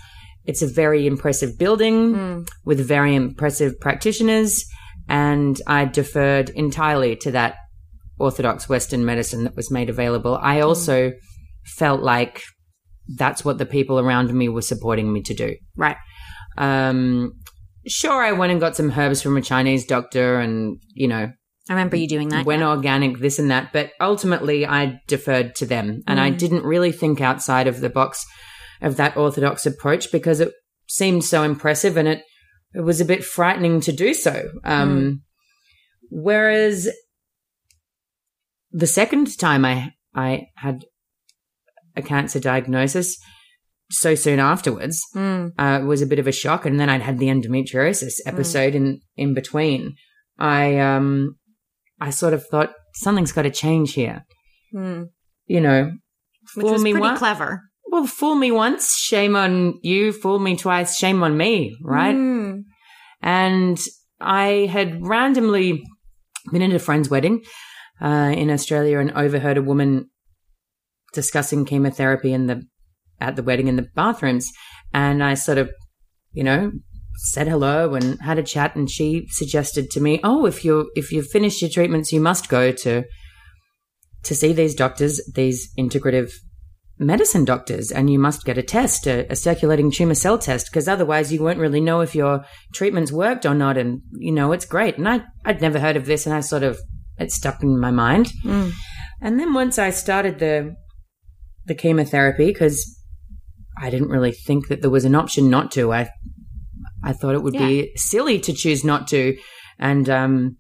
[0.46, 2.48] It's a very impressive building Mm.
[2.66, 4.66] with very impressive practitioners,
[5.08, 7.56] and I deferred entirely to that
[8.20, 10.38] orthodox Western medicine that was made available.
[10.42, 11.12] I also
[11.78, 12.42] felt like
[13.18, 15.56] that's what the people around me were supporting me to do.
[15.76, 15.98] Right.
[16.58, 17.34] Um,
[17.88, 21.32] sure, I went and got some herbs from a Chinese doctor, and you know,
[21.70, 22.46] I remember you doing that.
[22.46, 23.72] went organic, this and that.
[23.72, 26.38] But ultimately, I deferred to them, and I Mm.
[26.38, 28.26] didn't really think outside of the box
[28.82, 30.52] of that orthodox approach because it
[30.88, 32.24] seemed so impressive, and it
[32.74, 34.50] it was a bit frightening to do so.
[34.64, 35.22] Um,
[36.10, 36.90] Whereas
[38.72, 40.86] the second time I I had
[41.96, 43.18] a cancer diagnosis,
[43.90, 45.52] so soon afterwards, Mm.
[45.58, 46.66] uh, was a bit of a shock.
[46.66, 49.96] And then I'd had the endometriosis episode in, in between.
[50.38, 51.36] I, um,
[52.02, 54.26] I sort of thought something's got to change here.
[54.74, 55.10] Mm.
[55.46, 55.92] You know,
[56.56, 57.20] Which fool me once.
[57.20, 57.62] clever.
[57.86, 60.12] Well, fool me once, shame on you.
[60.12, 61.78] Fool me twice, shame on me.
[61.84, 62.16] Right.
[62.16, 62.64] Mm.
[63.22, 63.80] And
[64.20, 65.84] I had randomly
[66.52, 67.44] been at a friend's wedding
[68.02, 70.10] uh, in Australia and overheard a woman
[71.14, 72.64] discussing chemotherapy in the
[73.20, 74.50] at the wedding in the bathrooms,
[74.94, 75.70] and I sort of,
[76.32, 76.72] you know,
[77.24, 81.12] said hello and had a chat, and she suggested to me, "Oh, if you if
[81.12, 83.04] you've finished your treatments, you must go to
[84.24, 86.32] to see these doctors, these integrative."
[87.02, 90.88] medicine doctors and you must get a test, a, a circulating tumor cell test, because
[90.88, 93.76] otherwise you won't really know if your treatments worked or not.
[93.76, 94.98] And, you know, it's great.
[94.98, 96.78] And I, I'd never heard of this and I sort of,
[97.18, 98.32] it stuck in my mind.
[98.46, 98.72] Mm.
[99.20, 100.76] And then once I started the,
[101.66, 103.00] the chemotherapy, because
[103.82, 106.10] I didn't really think that there was an option not to, I,
[107.04, 109.38] I thought it would be silly to choose not to.
[109.80, 110.58] And, um,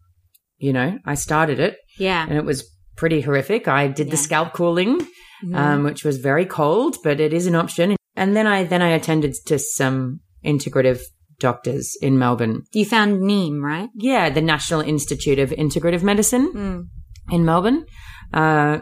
[0.58, 2.25] you know, I started it Yeah.
[2.27, 3.67] and it was pretty horrific.
[3.67, 4.12] I did Yeah.
[4.12, 5.06] the scalp cooling
[5.43, 5.56] Mhm.
[5.56, 7.95] um, which was very cold, but it is an option.
[8.15, 11.01] And then I then I attended to some integrative
[11.39, 12.62] doctors in Melbourne.
[12.73, 13.89] you found NIIM, right?
[13.95, 16.88] Yeah, the National Institute of Integrative Medicine Mm.
[17.34, 17.86] in Melbourne.
[18.34, 18.80] Uh,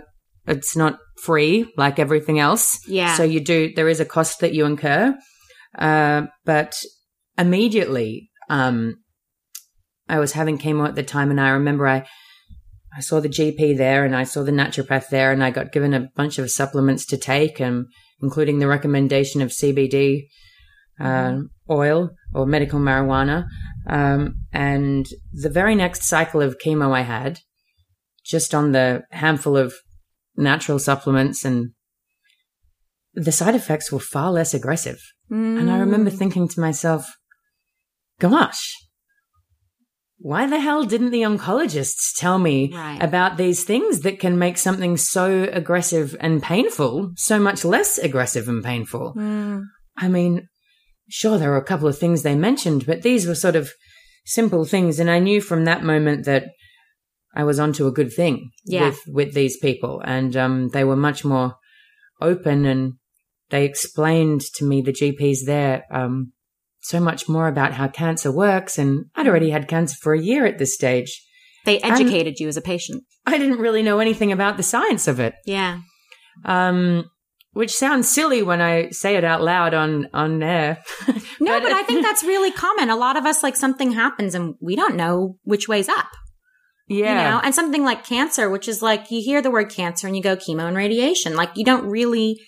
[0.48, 2.80] it's not free like everything else.
[2.88, 3.16] Yeah.
[3.16, 5.16] So you do there is a cost that you incur,
[5.78, 6.74] uh, but
[7.40, 8.96] immediately um,
[10.08, 12.06] I was having chemo at the time, and I remember I
[12.96, 15.94] I saw the GP there, and I saw the naturopath there, and I got given
[15.94, 17.86] a bunch of supplements to take, and
[18.22, 20.24] including the recommendation of CBD
[21.00, 21.38] uh,
[21.70, 23.46] oil or medical marijuana.
[23.88, 27.40] Um, and the very next cycle of chemo I had,
[28.26, 29.74] just on the handful of
[30.36, 31.72] natural supplements and
[33.14, 35.00] the side effects were far less aggressive.
[35.30, 35.80] And I Mm.
[35.82, 37.08] remember thinking to myself,
[38.20, 38.76] gosh,
[40.18, 43.02] why the hell didn't the oncologists tell me Right.
[43.02, 48.50] about these things that can make something so aggressive and painful so much less aggressive
[48.50, 49.14] and painful?
[49.18, 49.64] Mm.
[49.98, 50.48] I mean,
[51.10, 53.72] sure, there were a couple of things they mentioned, but these were sort of
[54.26, 55.00] simple things.
[55.00, 56.48] And I knew from that moment that
[57.34, 58.90] I was onto a good thing Yeah.
[58.90, 60.02] with, with these people.
[60.04, 61.56] And um, they were much more
[62.22, 62.94] open and
[63.52, 66.34] they explained to me, the GPs there, um,
[66.82, 68.78] so much more about how cancer works.
[68.78, 71.26] And I'd already had cancer for a year at this stage.
[71.66, 73.04] They educated you as a patient.
[73.26, 75.36] I didn't really know anything about the science of it.
[75.46, 75.82] Yeah.
[76.46, 77.10] Um,
[77.54, 80.82] which sounds silly when I say it out loud on on air.
[81.42, 82.90] No, but, I think that's really common.
[82.90, 86.08] A lot of us, like something happens and we don't know which way's up.
[86.90, 90.06] yeah, You know, and something like cancer, which is like you hear the word cancer
[90.06, 91.38] and you go chemo and radiation.
[91.38, 92.42] Like you don't really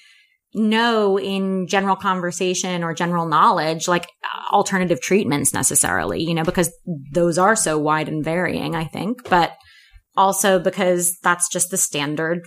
[0.54, 4.08] know in general conversation or general knowledge, like
[4.52, 6.72] alternative treatments necessarily, you know, because
[7.14, 9.54] those are so wide and varying, I think, but
[10.16, 12.42] also because that's just the standard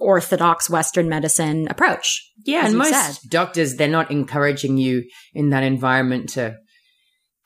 [0.00, 2.22] orthodox Western medicine approach.
[2.44, 2.66] yeah.
[2.66, 3.30] And most said.
[3.30, 6.56] doctors they're not encouraging you in that environment to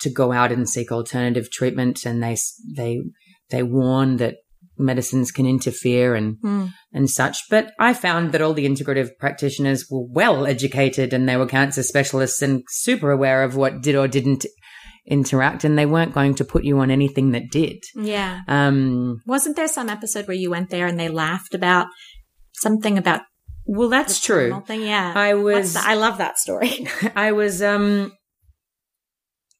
[0.01, 2.37] to go out and seek alternative treatment, and they
[2.77, 3.03] they
[3.51, 4.37] they warn that
[4.79, 6.67] medicines can interfere and Hmm.
[6.93, 7.39] and such.
[7.51, 11.83] But I found that all the integrative practitioners were well educated and they were cancer
[11.83, 14.47] specialists and super aware of what did or didn't
[15.09, 17.77] interact, and they weren't going to put you on anything that did.
[17.95, 18.41] Yeah.
[18.49, 21.87] Um, Wasn't there some episode where you went there and they laughed about
[22.55, 23.21] something about
[23.69, 24.63] well, that's true.
[24.67, 24.83] Thing?
[24.83, 25.13] Yeah.
[25.17, 26.87] I was the- I love that story.
[27.17, 28.13] I was um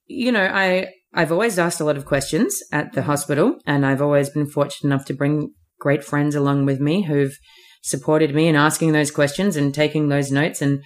[0.07, 4.03] you know, I I've always asked a lot of questions at the hospital and I've
[4.03, 7.37] always been fortunate enough to bring great friends along with me who've
[7.83, 10.83] supported me in asking those questions and taking those notes and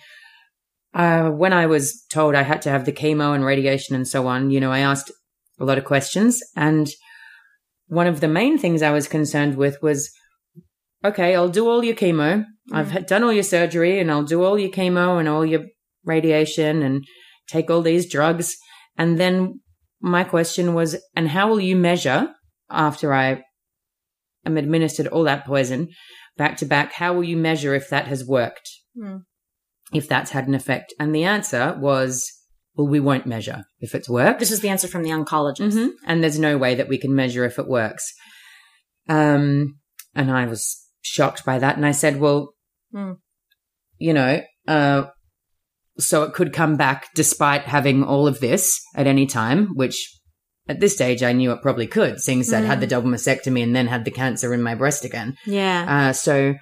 [0.95, 4.27] uh, when I was told I had to have the chemo and radiation and so
[4.27, 5.11] on, you know, I asked
[5.59, 6.41] a lot of questions.
[6.57, 6.89] And
[7.87, 10.11] one of the main things I was concerned with was
[11.05, 12.45] okay, I'll do all your chemo.
[12.73, 15.65] I've done all your surgery and I'll do all your chemo and all your
[16.05, 17.05] radiation and
[17.49, 18.57] take all these drugs.
[18.97, 19.61] And then
[20.01, 22.29] my question was, and how will you measure
[22.71, 23.43] after I
[24.47, 25.89] am administered all that poison
[26.37, 26.93] back to back?
[26.93, 28.69] How will you measure if that has worked?
[28.99, 29.19] Hmm.
[29.93, 30.95] If that's had an effect?
[30.99, 32.31] And the answer was,
[32.77, 34.39] well, we won't measure if it's worked.
[34.41, 35.73] this is the answer from the oncologist.
[35.75, 35.91] Mhm.
[36.07, 38.13] And there's no way that we can measure if it works.
[39.09, 39.79] Um,
[40.15, 41.77] and I was shocked by that.
[41.77, 42.55] And I said, well,
[42.93, 43.13] Hmm.
[43.99, 45.05] you know, uh,
[45.99, 50.19] so it could come back despite having all of this at any time, which
[50.69, 53.63] at this stage I knew it probably could, seeing as I'd had the double mastectomy
[53.63, 55.37] and then had the cancer in my breast again.
[55.47, 56.09] Yeah.
[56.09, 56.55] Uh, so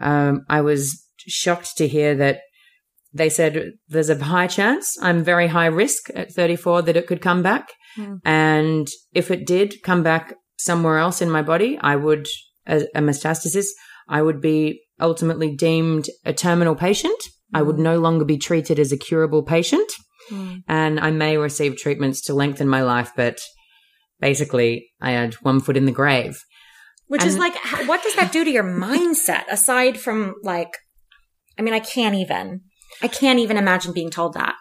[0.00, 2.40] um, I was shocked to hear that
[3.12, 7.20] they said there's a high chance, I'm very high risk at 34 that it could
[7.20, 7.68] come back.
[7.94, 8.16] Hmm.
[8.24, 12.26] And if it did come back somewhere else in my body, I would,
[12.66, 13.66] a, a metastasis,
[14.08, 17.20] I would be ultimately deemed a terminal patient.
[17.54, 19.90] I would no longer be treated as a curable patient.
[20.28, 20.56] Hmm.
[20.66, 23.38] And I may receive treatments to lengthen my life, but
[24.20, 26.42] basically I had one foot in the grave.
[27.08, 27.54] Which is like,
[27.86, 30.76] what does that do to your mindset aside from like,
[31.56, 32.62] I mean, I can't even,
[33.00, 34.56] I can't even imagine being told that.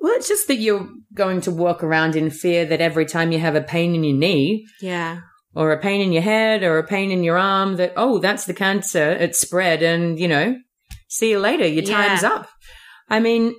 [0.00, 3.38] Well, it's just that you're going to walk around in fear that every time you
[3.38, 5.20] have a pain in your knee Yeah.
[5.54, 8.46] or a pain in your head or a pain in your arm, that, oh, that's
[8.46, 9.10] the cancer.
[9.12, 10.56] It's spread and, you know,
[11.10, 11.66] see you later.
[11.66, 12.06] Your Yeah.
[12.06, 12.48] time's up.
[13.08, 13.54] I mean,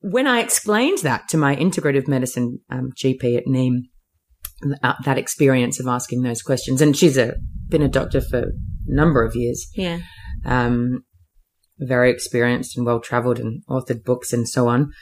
[0.00, 3.76] when I explained that to my integrative medicine um, GP at NIIM,
[4.82, 7.34] uh, that experience of asking those questions, and she's a,
[7.68, 8.52] been a doctor for a
[8.86, 10.00] number of years, Yeah.
[10.44, 11.04] um,
[11.78, 14.92] very experienced and well traveled and authored books and so on.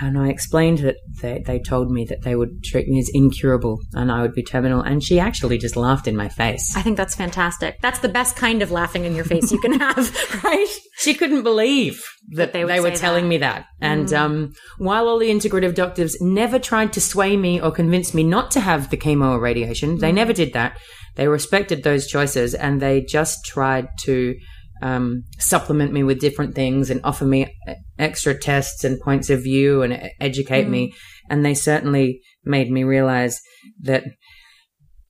[0.00, 3.80] And I explained that they, they told me that they would treat me as incurable
[3.92, 4.80] and I would be terminal.
[4.80, 6.74] And she actually just laughed in my face.
[6.76, 7.80] I think that's fantastic.
[7.80, 10.68] That's the best kind of laughing in your face you can have, right?
[10.98, 13.28] She couldn't believe that, That they they, were telling that.
[13.28, 13.66] me that.
[13.80, 18.22] And um, while all the integrative doctors never tried to sway me or convince me
[18.22, 20.78] not to have the chemo or radiation, they never did that.
[21.16, 24.36] They respected those choices and they just tried to
[24.82, 27.54] um, supplement me with different things and offer me
[27.98, 30.92] extra tests and points of view and educate me.
[31.28, 33.40] And they certainly made me realize
[33.82, 34.04] that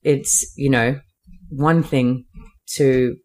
[0.03, 0.99] it's, you know,
[1.49, 2.25] one thing
[2.75, 3.15] to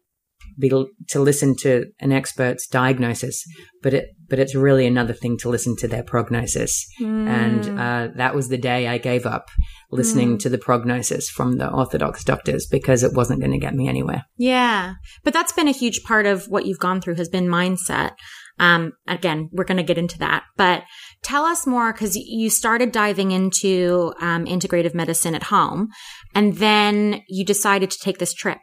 [0.59, 3.43] be to listen to an expert's diagnosis,
[3.81, 6.85] but it but it's really another thing to listen to their prognosis.
[7.27, 9.47] And uh, that was the day I gave up
[9.89, 13.87] listening to the prognosis from the orthodox doctors because it wasn't going to get me
[13.87, 14.25] anywhere.
[14.37, 14.95] Yeah.
[15.23, 18.11] But that's been a huge part of what you've gone through has been mindset.
[18.59, 20.83] Um, again, we're going to get into that, but
[21.21, 25.89] tell us more because you started diving into um, integrative medicine at home
[26.33, 28.59] and then you decided to take this trip.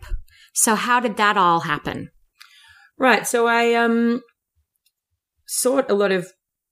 [0.54, 2.10] So how did that all happen?
[2.98, 3.26] Right.
[3.26, 4.22] So I um
[5.46, 6.26] sought a lot of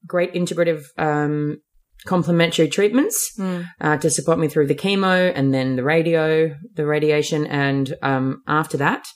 [0.07, 1.59] great integrative um
[2.05, 3.65] complementary treatments Mm.
[3.81, 8.43] uh, to support me through the chemo and then the radio, the radiation, and um,
[8.49, 9.07] after that,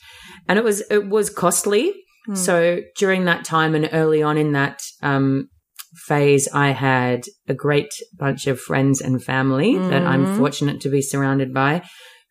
[0.49, 1.93] and it was it was costly.
[2.35, 5.49] So during that time and early on in that um,
[6.09, 10.37] phase, I had a great bunch of friends and family that I'm Mhm.
[10.37, 11.83] fortunate to be surrounded by,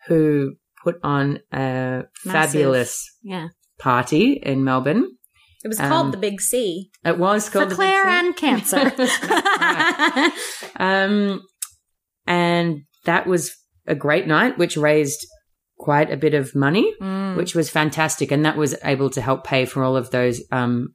[0.08, 2.93] who put on a fabulous
[3.24, 3.48] Yeah.
[3.80, 5.06] party in Melbourne.
[5.63, 8.10] It was Um, called the Big C It was for called the Big Clare C.
[8.19, 8.91] and cancer.
[10.78, 11.41] Um,
[12.28, 13.52] and that was
[13.88, 15.26] a great night, which raised
[15.78, 17.36] quite a bit of money, Mm.
[17.38, 18.32] which was fantastic.
[18.32, 20.89] And that was able to help pay for all of those um,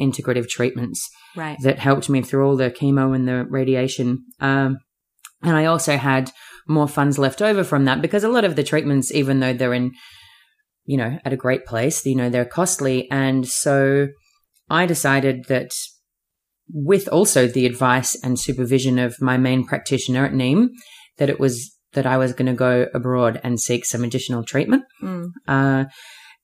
[0.00, 1.58] integrative treatments right.
[1.62, 4.24] that helped me through all the chemo and the radiation.
[4.40, 4.78] Um,
[5.42, 6.30] and I also had
[6.68, 9.74] more funds left over from that because a lot of the treatments, even though they're
[9.74, 9.92] in,
[10.84, 13.10] you know, at a great place, you know, they're costly.
[13.10, 14.08] And so
[14.68, 15.70] I decided that
[16.70, 20.68] with also the advice and supervision of my main practitioner at NIIM,
[21.16, 24.84] that it was that I was going to go abroad and seek some additional treatment.
[25.02, 25.30] Mm.
[25.46, 25.84] Uh,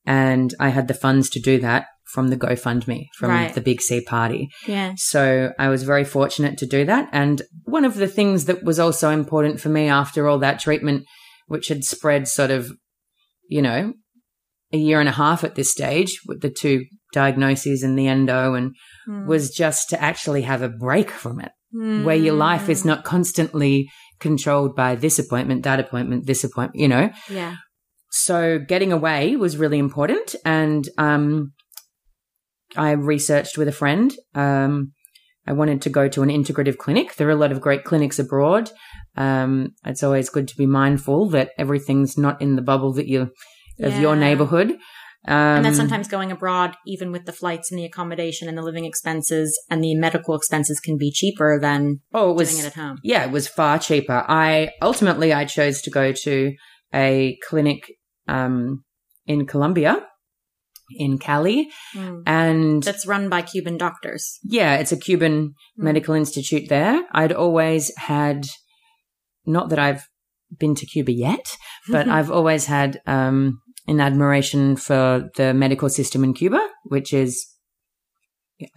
[0.06, 3.53] and I had the funds to do that from the GoFundMe, from Right.
[3.55, 4.48] the Big C party.
[4.66, 4.92] Yeah.
[4.96, 7.09] So I was very fortunate to do that.
[7.12, 11.05] And one of the things that was also important for me after all that treatment,
[11.48, 12.70] which had spread sort of,
[13.48, 13.92] you know,
[14.72, 18.55] a year and a half at this stage with the two diagnoses and the endo
[18.55, 18.72] and
[19.09, 19.27] Mm.
[19.27, 21.53] was just to actually have a break from it
[22.07, 23.88] where your life is not constantly
[24.20, 27.11] controlled by this appointment, that appointment, this appointment, you know?
[27.29, 27.57] Yeah.
[28.12, 30.37] So getting away was really important.
[30.44, 31.53] And um,
[32.77, 34.14] I researched with a friend.
[34.35, 34.92] Um,
[35.46, 37.16] I wanted to go to an integrative clinic.
[37.16, 38.70] There are a lot of great clinics abroad.
[39.16, 43.31] Um, it's always good to be mindful that everything's not in the bubble that you
[43.81, 44.70] of your neighborhood.
[45.27, 48.62] Um, And then sometimes going abroad, even with the flights and the accommodation and the
[48.62, 52.66] living expenses and the medical expenses, can be cheaper than oh, it was doing it
[52.66, 52.98] at home.
[53.03, 54.24] yeah, it was far cheaper.
[54.29, 56.53] I ultimately I chose to go to
[56.92, 57.90] a clinic
[58.29, 58.85] um,
[59.27, 60.07] in Colombia,
[60.90, 62.22] in Cali, Mm.
[62.26, 64.38] and That's run by Cuban doctors.
[64.44, 65.84] yeah, it's a Cuban Mm.
[65.84, 67.02] medical institute there.
[67.12, 68.46] I'd always had,
[69.46, 70.04] not that I've
[70.58, 71.56] been to Cuba yet,
[71.88, 77.46] but I've always had um, an admiration for the medical system in Cuba, which is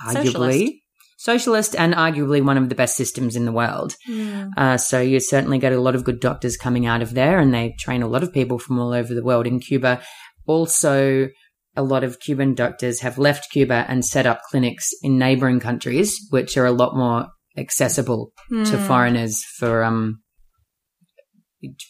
[0.05, 0.73] arguably Socialist.
[1.17, 3.95] socialist and arguably one of the best systems in the world.
[4.09, 4.49] Mm.
[4.57, 7.53] Uh, so you certainly get a lot of good doctors coming out of there, and
[7.53, 10.01] they train a lot of people from all over the world in Cuba.
[10.45, 11.29] Also,
[11.77, 16.17] a lot of Cuban doctors have left Cuba and set up clinics in neighboring countries,
[16.31, 18.87] which are a lot more accessible to Mm.
[18.87, 20.19] foreigners for um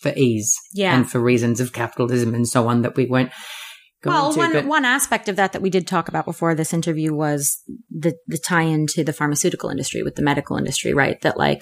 [0.02, 0.95] for ease Yeah.
[0.95, 3.32] and for reasons of capitalism and so on that we won't
[4.02, 4.39] go well, into.
[4.39, 7.62] one but one aspect of that that we did talk about before this interview was
[7.89, 11.19] the the tie into the pharmaceutical industry with the medical industry, right?
[11.21, 11.60] That like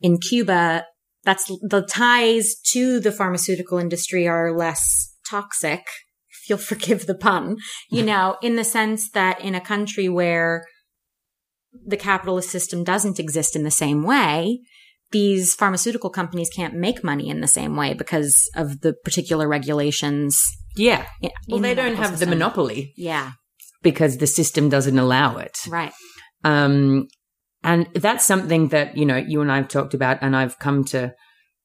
[0.00, 0.86] in Cuba,
[1.24, 5.82] that's the ties to the pharmaceutical industry are less toxic.
[6.52, 7.56] You'll forgive the pun,
[7.90, 10.64] you know, in the sense that in a country where
[11.86, 14.60] the capitalist system doesn't exist in the same way,
[15.12, 20.40] these pharmaceutical companies can't make money in the same way because of the particular regulations.
[20.76, 23.32] yeah, in- well, in they the don't have the monopoly Yeah.
[23.82, 25.56] because the system doesn't allow it.
[25.68, 25.92] Right.
[26.44, 27.08] Um,
[27.62, 31.14] and that's something that, you know, you and I've talked about and I've come to,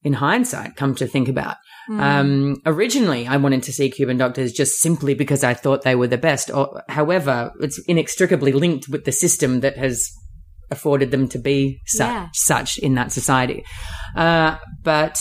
[0.02, 1.56] in hindsight, come to think about.
[1.90, 2.00] Mm.
[2.00, 6.06] Um, originally I wanted to see Cuban doctors just simply because I thought they were
[6.06, 6.50] the best.
[6.50, 10.10] Or, however, it's inextricably linked with the system that has
[10.70, 12.28] afforded them to be such, Yeah.
[12.34, 13.64] such in that society.
[14.14, 15.18] Uh, but,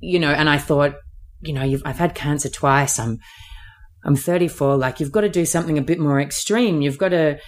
[0.00, 0.94] you know, and I thought,
[1.40, 2.98] you know, you've, I've had cancer twice.
[2.98, 3.18] I'm,
[4.04, 4.76] I'm 34.
[4.76, 6.80] Like, you've got to do something a bit more extreme.
[6.80, 7.38] You've got to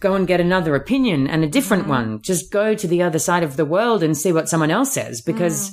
[0.00, 1.88] go and get another opinion and a different Mhm.
[1.88, 2.22] one.
[2.22, 5.20] Just go to the other side of the world and see what someone else says
[5.20, 5.70] because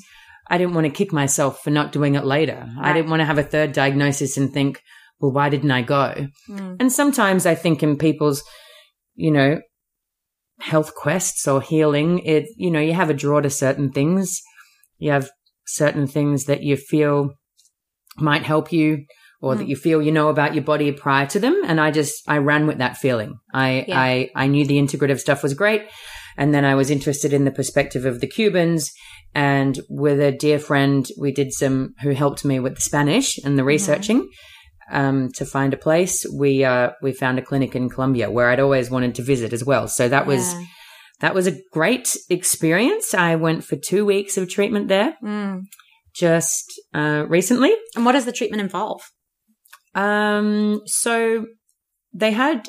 [0.50, 2.68] I didn't want to kick myself for not doing it later.
[2.80, 4.82] I didn't want to have a third diagnosis and think,
[5.20, 6.28] well, why didn't I go?
[6.50, 6.78] Mm.
[6.80, 8.44] And sometimes I think in people's,
[9.16, 9.62] you know,
[10.60, 14.42] health quests or healing, it, you know, you have a draw to certain things.
[14.98, 15.30] You have
[15.66, 17.34] certain things that you feel
[18.18, 19.06] might help you
[19.42, 19.70] or that Mm.
[19.70, 21.56] you feel you know about your body prior to them.
[21.66, 23.36] And I just, I ran with that feeling.
[23.54, 24.00] I, Yeah.
[24.00, 25.84] I, I knew the integrative stuff was great.
[26.38, 28.92] And then I was interested in the perspective of the Cubans.
[29.34, 33.58] And with a dear friend, we did some, who helped me with the Spanish and
[33.58, 33.68] the Mm-hmm.
[33.68, 34.30] researching
[34.92, 36.26] um, to find a place.
[36.38, 39.64] We uh, we found a clinic in Colombia where I'd always wanted to visit as
[39.66, 39.88] well.
[39.88, 40.64] So that was Yeah.
[41.22, 43.14] that was a great experience.
[43.14, 45.62] I went for two weeks of treatment there Mm.
[46.14, 47.74] just uh, recently.
[47.96, 49.02] And what does the treatment involve?
[49.96, 51.48] Um, so
[52.14, 52.68] they had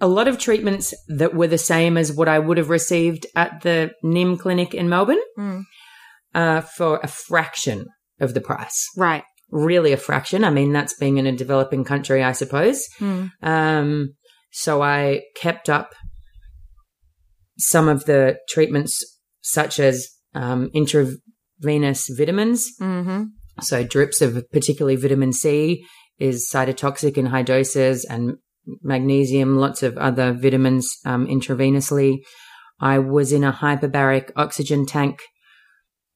[0.00, 3.60] a lot of treatments that were the same as what I would have received at
[3.62, 5.62] the NIIM clinic in Melbourne Mm.
[6.34, 7.86] uh, for a fraction
[8.20, 8.84] of the price.
[8.96, 9.22] Right.
[9.50, 10.44] Really, a fraction.
[10.44, 12.84] I mean, that's being in a developing country, I suppose.
[12.98, 13.30] Mm.
[13.42, 14.14] Um,
[14.50, 15.92] so I kept up
[17.58, 19.04] some of the treatments,
[19.42, 22.72] such as um, intravenous vitamins.
[22.80, 23.24] Mm-hmm.
[23.60, 25.84] So drips of particularly vitamin C
[26.18, 28.36] is cytotoxic in high doses, and
[28.82, 32.18] magnesium, lots of other vitamins um, intravenously.
[32.80, 35.20] I was in a hyperbaric oxygen tank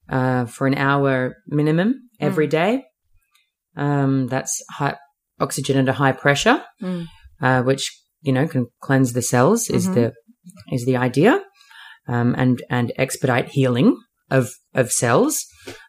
[0.09, 2.84] uh, for an hour minimum every day.
[3.76, 4.97] Um, that's high,
[5.41, 7.07] oxygen a high pressure, Mm.
[7.41, 9.68] uh, which you know can cleanse the cells.
[9.68, 9.95] Is Mhm.
[9.95, 10.12] the
[10.72, 11.43] is the idea,
[12.09, 13.97] um, and and expedite healing
[14.30, 15.45] of of cells.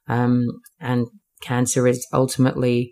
[0.07, 0.43] Um,
[0.79, 1.07] and
[1.41, 2.91] cancer is ultimately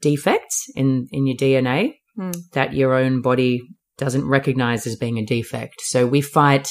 [0.00, 2.34] defects in in your DNA Mm.
[2.52, 3.60] that your own body
[3.98, 5.74] doesn't recognize as being a defect.
[5.82, 6.70] So we fight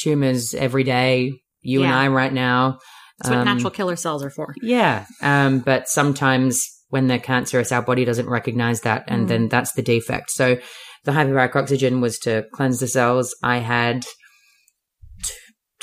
[0.00, 1.32] tumors every day.
[1.60, 2.78] You and I right now.
[3.18, 4.54] That's what Um, natural killer cells are for.
[4.62, 5.04] yeah.
[5.20, 9.04] Um, but sometimes when they're cancerous, our body doesn't recognize that.
[9.08, 9.28] And Mm.
[9.28, 10.30] then that's the defect.
[10.30, 10.56] So
[11.04, 13.34] the hyperbaric oxygen was to cleanse the cells.
[13.42, 14.06] I had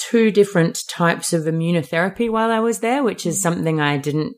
[0.10, 4.36] two different types of immunotherapy while I was there, which is something I didn't,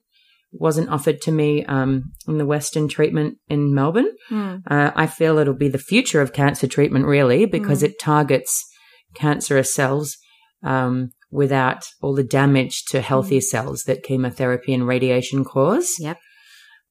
[0.51, 4.11] wasn't offered to me, um, in the Western treatment in Melbourne.
[4.29, 4.63] Mm.
[4.69, 8.65] Uh, I feel it'll be the future of cancer treatment, really, because it targets
[9.13, 10.17] cancerous cells
[10.63, 15.95] um, without all the damage to healthy cells that chemotherapy and radiation cause.
[15.99, 16.17] Yep.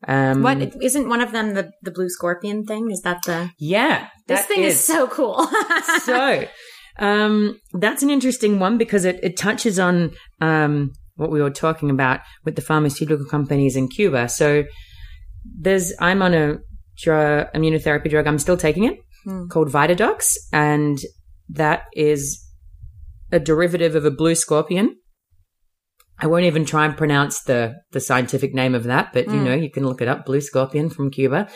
[0.07, 2.91] Um, What isn't one of them the the blue scorpion thing?
[2.91, 4.85] Is that the Yeah, this that thing is.
[4.85, 5.49] so cool.
[6.05, 6.45] so
[6.99, 11.91] um, that's an interesting one because it, it touches on um, what we were talking
[11.91, 14.29] about with the pharmaceutical companies in Cuba.
[14.29, 14.65] So
[15.59, 16.59] there's I'm on a
[16.99, 18.27] drug, immunotherapy drug.
[18.27, 19.49] I'm still taking it Hmm.
[19.49, 20.99] called Vidatox, and
[21.49, 22.45] that is
[23.33, 24.97] a derivative of a blue scorpion.
[26.19, 29.43] I won't even try and pronounce the the scientific name of that, but you Mm.
[29.45, 30.25] know you can look it up.
[30.27, 31.49] Blue scorpion from Cuba,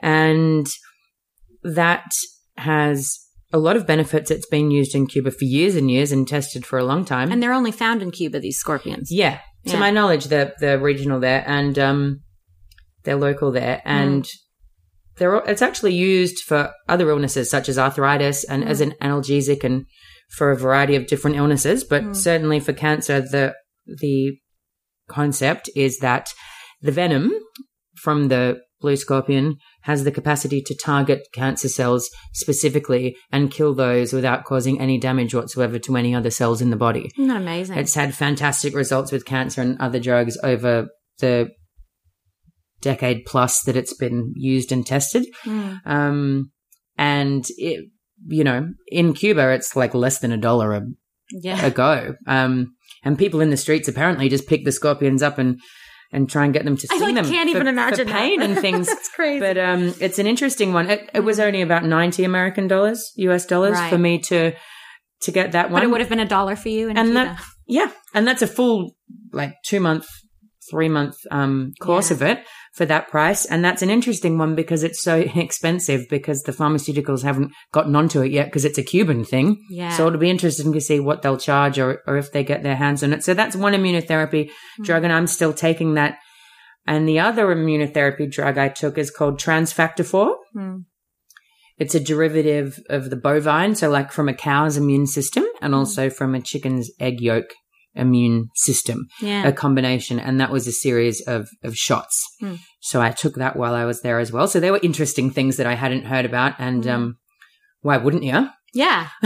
[0.00, 0.66] and
[1.64, 2.10] that
[2.56, 3.18] has
[3.52, 4.30] a lot of benefits.
[4.30, 7.32] It's been used in Cuba for years and years and tested for a long time.
[7.32, 8.38] and they're only found in Cuba.
[8.40, 9.10] These scorpions.
[9.10, 9.78] yeah, to Yeah.
[9.80, 12.20] my knowledge, they're they're regional there, and um,
[13.04, 14.28] they're local there, and
[15.16, 19.86] they're it's actually used for other illnesses such as arthritis and as an analgesic and
[20.36, 21.84] for a variety of different illnesses.
[21.84, 22.16] But Mm.
[22.16, 23.54] certainly for cancer, the
[23.86, 24.36] the
[25.08, 26.28] concept is that
[26.82, 27.32] the venom
[27.96, 29.56] from the blue scorpion
[29.88, 35.34] has the capacity to target cancer cells specifically and kill those without causing any damage
[35.34, 37.10] whatsoever to any other cells in the body.
[37.16, 37.78] Isn't that amazing?
[37.78, 40.88] It's had fantastic results with cancer and other drugs over
[41.20, 41.48] the
[42.82, 45.24] decade plus that it's been used and tested.
[45.44, 45.80] Mm.
[45.86, 46.52] Um,
[46.96, 47.86] and it,
[48.26, 50.82] you know, in Cuba, it's like less than a dollar a,
[51.30, 51.64] Yeah.
[51.64, 52.14] a go.
[52.26, 52.74] Um,
[53.04, 55.58] and people in the streets apparently just pick the scorpions up and,
[56.10, 57.32] and try and get them to I sting like, them.
[57.32, 58.86] can't for- even imagine pain and things.
[58.86, 59.40] That's crazy.
[59.40, 60.88] But um, it's an interesting one.
[60.90, 63.90] It, it was only about ninety American dollars, US dollars, Right.
[63.90, 64.52] for me to
[65.22, 65.80] to get that one.
[65.80, 67.12] But it would have been a dollar for you And Cuba.
[67.14, 68.94] that- yeah, and that's a full
[69.32, 70.06] like two month,
[70.70, 72.14] three month um, course Yeah.
[72.16, 72.38] of it
[72.74, 73.44] for that price.
[73.44, 78.20] And that's an interesting one because it's so expensive because the pharmaceuticals haven't gotten onto
[78.22, 79.56] it yet because it's a Cuban thing.
[79.70, 79.90] yeah.
[79.96, 82.76] So it'll be interesting to see what they'll charge or, or if they get their
[82.76, 83.24] hands on it.
[83.24, 84.50] So that's one immunotherapy
[84.80, 84.84] Mm.
[84.84, 86.18] drug, and I'm still taking that.
[86.86, 90.36] And the other immunotherapy drug I took is called Transfactor 4.
[90.56, 90.84] Mm.
[91.78, 96.10] It's a derivative of the bovine, so like from a cow's immune system and also
[96.10, 97.44] from a chicken's egg yolk
[97.98, 99.46] immune system, yeah.
[99.46, 100.18] a combination.
[100.18, 102.24] And that was a series of, of shots.
[102.40, 102.54] Hmm.
[102.80, 104.48] So I took that while I was there as well.
[104.48, 106.54] So there were interesting things that I hadn't heard about.
[106.58, 106.90] And, Hmm.
[106.90, 107.16] um,
[107.82, 108.48] why wouldn't you?
[108.74, 109.08] Yeah.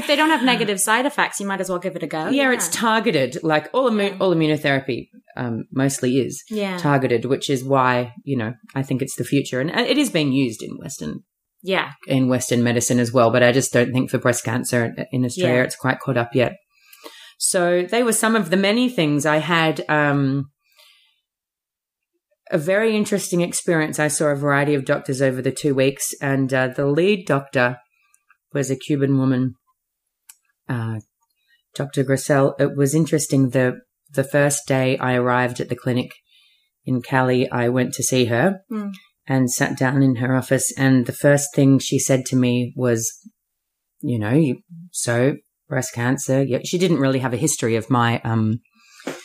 [0.00, 2.28] If they don't have negative side effects, you might as well give it a go.
[2.28, 4.16] yeah, it's targeted, like all, immu- Yeah.
[4.20, 6.78] all immunotherapy, um, mostly is yeah.
[6.78, 9.60] targeted, which is why, you know, I think it's the future.
[9.60, 11.22] And uh, it is being used in Western
[11.62, 11.90] yeah.
[12.06, 15.56] in Western medicine as well, but I just don't think for breast cancer in Australia
[15.58, 15.64] Yeah.
[15.64, 16.54] it's quite caught up yet.
[17.42, 19.82] So they were some of the many things I had.
[19.88, 20.50] Um,
[22.50, 23.98] a very interesting experience.
[23.98, 27.78] I saw a variety of doctors over the two weeks, and uh, the lead doctor
[28.52, 29.54] was a Cuban woman,
[30.68, 30.98] uh,
[31.74, 32.04] Dr.
[32.04, 32.54] Grissel.
[32.60, 33.50] It was interesting.
[33.50, 33.80] The
[34.12, 36.10] the first day I arrived at the clinic
[36.84, 38.92] in Cali, I went to see her Mm.
[39.26, 40.74] and sat down in her office.
[40.76, 43.10] And the first thing she said to me was,
[44.00, 44.56] you know,
[44.90, 45.36] so
[45.70, 46.42] breast cancer.
[46.42, 48.60] Yeah, she didn't really have a history of my um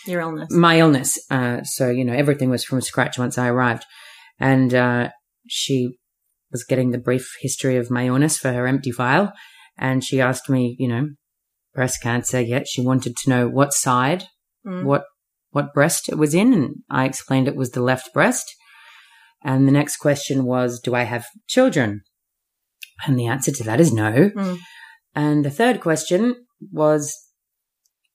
[0.07, 0.47] Your illness.
[0.51, 1.19] my illness.
[1.29, 3.83] Uh, so you know, everything was from scratch once I arrived,
[4.39, 5.09] and uh,
[5.47, 5.97] she
[6.51, 9.33] was getting the brief history of my illness for her empty file,
[9.77, 11.09] and she asked me, you know,
[11.73, 12.39] breast cancer.
[12.39, 14.23] Yet she wanted to know what side
[14.67, 14.83] Mm.
[14.83, 15.03] what
[15.51, 18.47] what breast it was in, and I explained it was the left breast.
[19.43, 22.01] And the next question was, do I have children?
[23.05, 24.31] And the answer to that is no.
[24.35, 24.57] Mm.
[25.15, 26.35] And the third question
[26.71, 27.15] was,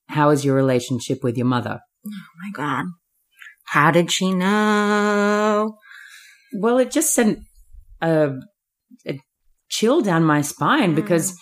[0.08, 1.80] how is your relationship with your mother?
[2.06, 2.10] Oh
[2.42, 2.86] my God.
[3.64, 5.76] How did she know?
[6.58, 7.38] Well, it just sent
[8.00, 8.32] a,
[9.06, 9.20] a
[9.68, 11.38] chill down my spine because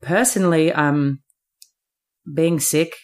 [0.00, 1.20] personally, um,
[2.32, 2.94] being sick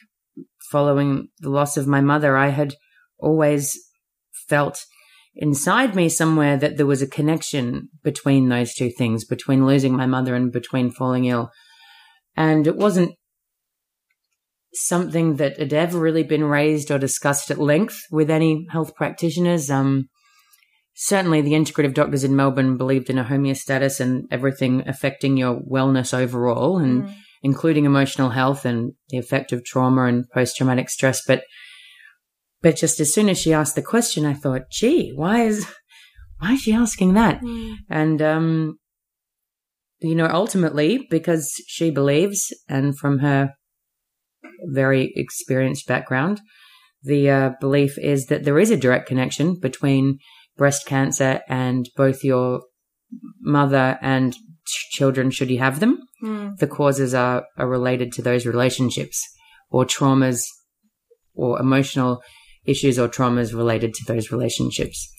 [0.70, 2.74] following the loss of my mother, I had
[3.18, 3.76] always
[4.48, 4.84] felt
[5.34, 10.06] inside me somewhere that there was a connection between those two things, between losing my
[10.06, 11.50] mother and between falling ill.
[12.36, 13.14] And it wasn't
[14.74, 19.70] something that had ever really been raised or discussed at length with any health practitioners.
[19.70, 20.08] Um,
[20.94, 26.12] certainly the integrative doctors in Melbourne believed in a homeostasis and everything affecting your wellness
[26.12, 27.14] overall and mm.
[27.42, 31.22] including emotional health and the effect of trauma and post traumatic stress.
[31.26, 31.44] But,
[32.60, 35.66] but just as soon as she asked the question, I thought, gee, why is,
[36.38, 37.40] why is she asking that?
[37.40, 37.76] Mm.
[37.88, 38.78] And, um,
[40.00, 43.54] you know, ultimately because she believes and from her
[44.64, 46.40] very experienced background,
[47.02, 50.18] the uh, belief is that there is a direct connection between
[50.56, 52.62] breast cancer and both your
[53.40, 54.36] mother and
[54.66, 56.00] children, should you have them.
[56.22, 56.56] Mm.
[56.58, 59.22] The causes are, are related to those relationships
[59.70, 60.42] or traumas
[61.34, 62.22] or emotional
[62.64, 65.12] issues or traumas related to those relationships.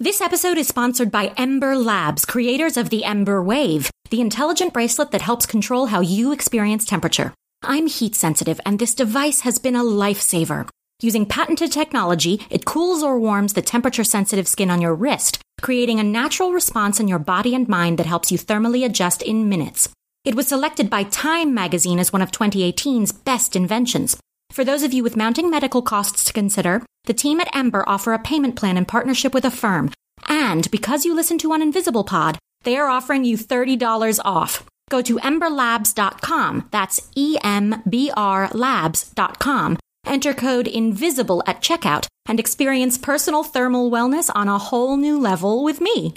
[0.00, 5.10] This episode is sponsored by Embr Labs, creators of the Embr Wave, the intelligent bracelet
[5.10, 7.34] that helps control how you experience temperature.
[7.62, 10.66] I'm heat sensitive, and this device has been a lifesaver.
[11.02, 16.00] Using patented technology, it cools or warms the temperature sensitive skin on your wrist, creating
[16.00, 19.90] a natural response in your body and mind that helps you thermally adjust in minutes.
[20.24, 24.16] It was selected by Time magazine as one of 2018's best inventions.
[24.52, 28.12] For those of you with mounting medical costs to consider, the team at Embr offer
[28.12, 29.90] a payment plan in partnership with Affirm.
[30.28, 34.64] And because you listen to on Invisible Pod, they are offering you $30 off.
[34.90, 36.68] Go to embrlabs.com.
[36.70, 43.90] That's E M B R labs.com Enter code INVISIBLE at checkout and experience personal thermal
[43.90, 46.14] wellness on a whole new level with me.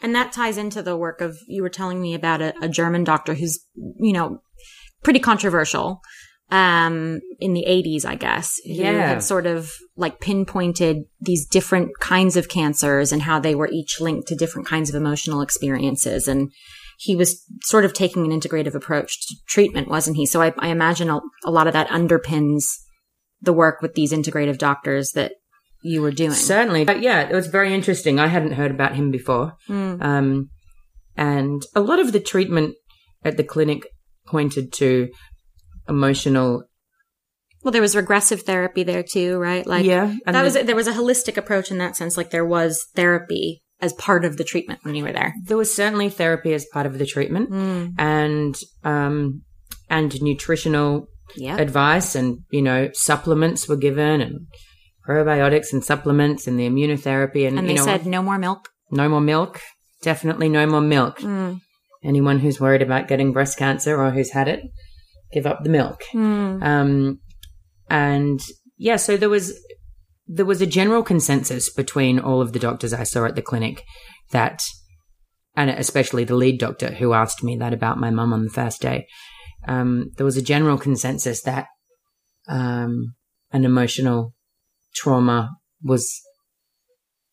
[0.00, 3.04] And that ties into the work of, you were telling me about a, a German
[3.04, 4.40] doctor who's, you know,
[5.02, 6.00] pretty controversial
[6.50, 8.54] um, in the 80s, I guess.
[8.64, 8.92] Yeah.
[8.92, 13.68] Who had sort of like pinpointed these different kinds of cancers and how they were
[13.68, 16.28] each linked to different kinds of emotional experiences.
[16.28, 16.52] And
[16.98, 20.26] he was sort of taking an integrative approach to treatment, wasn't he?
[20.26, 22.64] So I, I imagine a, a lot of that underpins
[23.40, 25.32] the work with these integrative doctors that
[25.82, 26.32] you were doing.
[26.32, 26.84] Certainly.
[26.84, 28.18] But yeah, it was very interesting.
[28.18, 29.54] I hadn't heard about him before.
[29.68, 30.02] Mm.
[30.02, 30.50] Um,
[31.16, 32.74] and a lot of the treatment
[33.24, 33.86] at the clinic
[34.26, 35.08] pointed to
[35.88, 36.64] emotional
[37.62, 39.66] well, there was regressive therapy there too, right?
[39.66, 42.14] Like, yeah, that was there was a holistic approach in that sense.
[42.14, 45.34] Like, there was therapy as part of the treatment when you were there.
[45.44, 47.94] There was certainly therapy as part of the treatment, mm.
[47.96, 48.54] and
[48.84, 49.44] um,
[49.88, 51.08] and nutritional
[51.42, 54.46] advice and, you know, supplements were given and
[55.08, 57.46] probiotics and supplements and the immunotherapy.
[57.46, 58.68] And, and they you know, said no more milk.
[58.90, 59.60] No more milk.
[60.02, 61.18] Definitely no more milk.
[61.20, 61.60] Mm.
[62.02, 64.62] Anyone who's worried about getting breast cancer or who's had it,
[65.34, 66.02] give up the milk.
[66.14, 66.62] Mm.
[66.62, 67.20] Um,
[67.90, 68.40] and
[68.78, 69.52] yeah, so there was,
[70.26, 73.82] there was a general consensus between all of the doctors I saw at the clinic
[74.30, 74.62] that,
[75.56, 78.80] and especially the lead doctor who asked me that about my mum on the first
[78.80, 79.06] day,
[79.66, 81.66] um, there was a general consensus that
[82.48, 83.14] um,
[83.52, 84.34] an emotional
[84.94, 85.50] trauma
[85.82, 86.20] was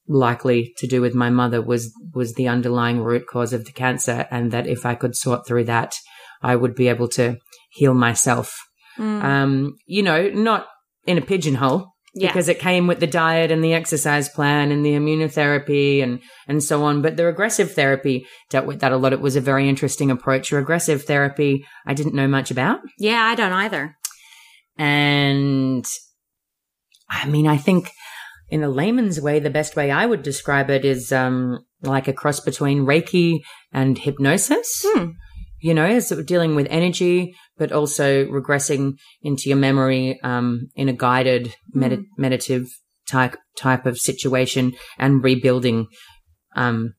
[0.07, 4.27] likely to do with my mother was was the underlying root cause of the cancer
[4.29, 5.95] and that if I could sort through that
[6.41, 7.37] I would be able to
[7.71, 8.55] heal myself
[8.97, 9.23] mm.
[9.23, 10.67] um, you know not
[11.05, 12.27] in a pigeonhole yeah.
[12.27, 16.63] because it came with the diet and the exercise plan and the immunotherapy and and
[16.63, 17.01] so on.
[17.01, 19.13] But the regressive therapy dealt with that a lot.
[19.13, 20.51] It was a very interesting approach.
[20.51, 22.79] Regressive therapy, I didn't know much about.
[22.97, 23.95] Yeah, I don't either.
[24.77, 25.85] And
[27.09, 27.91] I mean, I think
[28.49, 32.13] in a layman's way, the best way I would describe it is um, like a
[32.13, 33.39] cross between Reiki
[33.71, 34.85] and hypnosis.
[34.85, 35.11] Hmm
[35.61, 40.93] you know, so dealing with energy, but also regressing into your memory um, in a
[40.93, 42.05] guided med- mm.
[42.17, 42.67] meditative
[43.07, 45.87] type type of situation and rebuilding
[46.55, 46.93] um,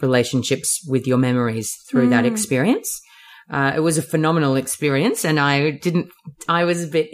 [0.00, 2.10] relationships with your memories through mm.
[2.10, 3.00] that experience.
[3.50, 6.10] Uh, it was a phenomenal experience, and I didn't.
[6.48, 7.08] I was a bit.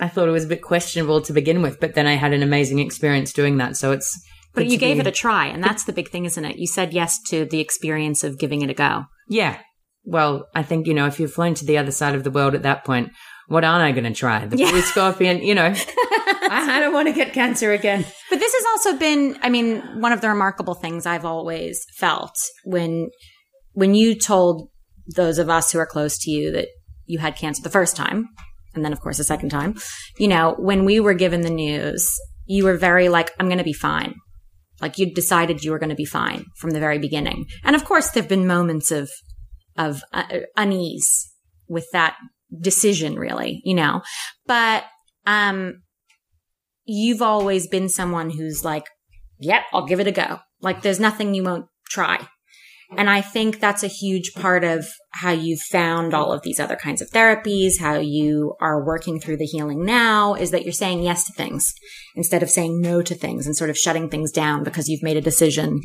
[0.00, 2.42] I thought it was a bit questionable to begin with, but then I had an
[2.42, 3.76] amazing experience doing that.
[3.76, 4.20] So it's.
[4.54, 6.58] But you gave it a try, and that's the big thing, isn't it?
[6.58, 9.06] You said yes to the experience of giving it a go.
[9.26, 9.58] Yeah,
[10.04, 12.54] well, I think, you know, if you've flown to the other side of the world
[12.54, 13.12] at that point,
[13.46, 14.46] what aren't I going to try?
[14.46, 14.70] The yeah.
[14.70, 18.04] blue scorpion, you know, I, I don't want to get cancer again.
[18.30, 22.34] But this has also been, I mean, one of the remarkable things I've always felt
[22.64, 23.10] when,
[23.72, 24.68] when you told
[25.14, 26.68] those of us who are close to you that
[27.06, 28.28] you had cancer the first time,
[28.74, 29.76] and then of course the second time,
[30.18, 32.10] you know, when we were given the news,
[32.46, 34.14] you were very like, I'm going to be fine.
[34.80, 37.46] Like you decided you were going to be fine from the very beginning.
[37.64, 39.10] And of course, there've been moments of,
[39.76, 40.24] of uh,
[40.56, 41.30] unease
[41.68, 42.16] with that
[42.60, 44.02] decision, really, you know,
[44.46, 44.84] but,
[45.26, 45.82] um,
[46.84, 48.86] you've always been someone who's like,
[49.38, 50.40] yep, I'll give it a go.
[50.60, 52.26] Like there's nothing you won't try.
[52.96, 56.76] And I think that's a huge part of how you've found all of these other
[56.76, 61.02] kinds of therapies, how you are working through the healing now is that you're saying
[61.02, 61.72] yes to things
[62.14, 65.16] instead of saying no to things and sort of shutting things down because you've made
[65.16, 65.80] a decision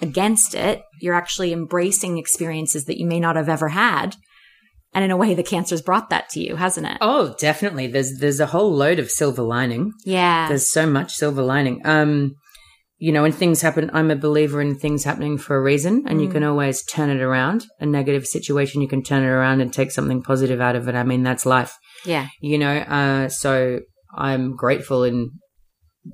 [0.00, 0.82] against it.
[1.00, 4.16] You're actually embracing experiences that you may not have ever had.
[4.92, 6.98] And in a way, the cancer's brought that to you, hasn't it?
[7.00, 7.88] Oh, definitely.
[7.88, 9.92] There's there's a whole load of silver lining.
[10.04, 10.48] Yeah.
[10.48, 11.80] There's so much silver lining.
[11.84, 12.36] Um,
[12.98, 16.22] you know, when things happen, I'm a believer in things happening for a reason, and
[16.22, 17.66] you can always turn it around.
[17.80, 20.94] A negative situation, you can turn it around and take something positive out of it.
[20.94, 21.76] I mean, that's life.
[22.06, 22.28] yeah.
[22.40, 23.80] You know, uh, so
[24.16, 25.32] I'm grateful in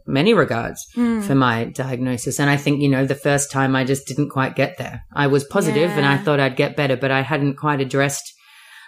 [0.06, 1.20] many regards Hmm.
[1.20, 2.38] for my diagnosis.
[2.38, 5.02] And I think, you know, the first time I just didn't quite get there.
[5.14, 8.22] I was positive and I thought I'd get better, but I hadn't quite addressed,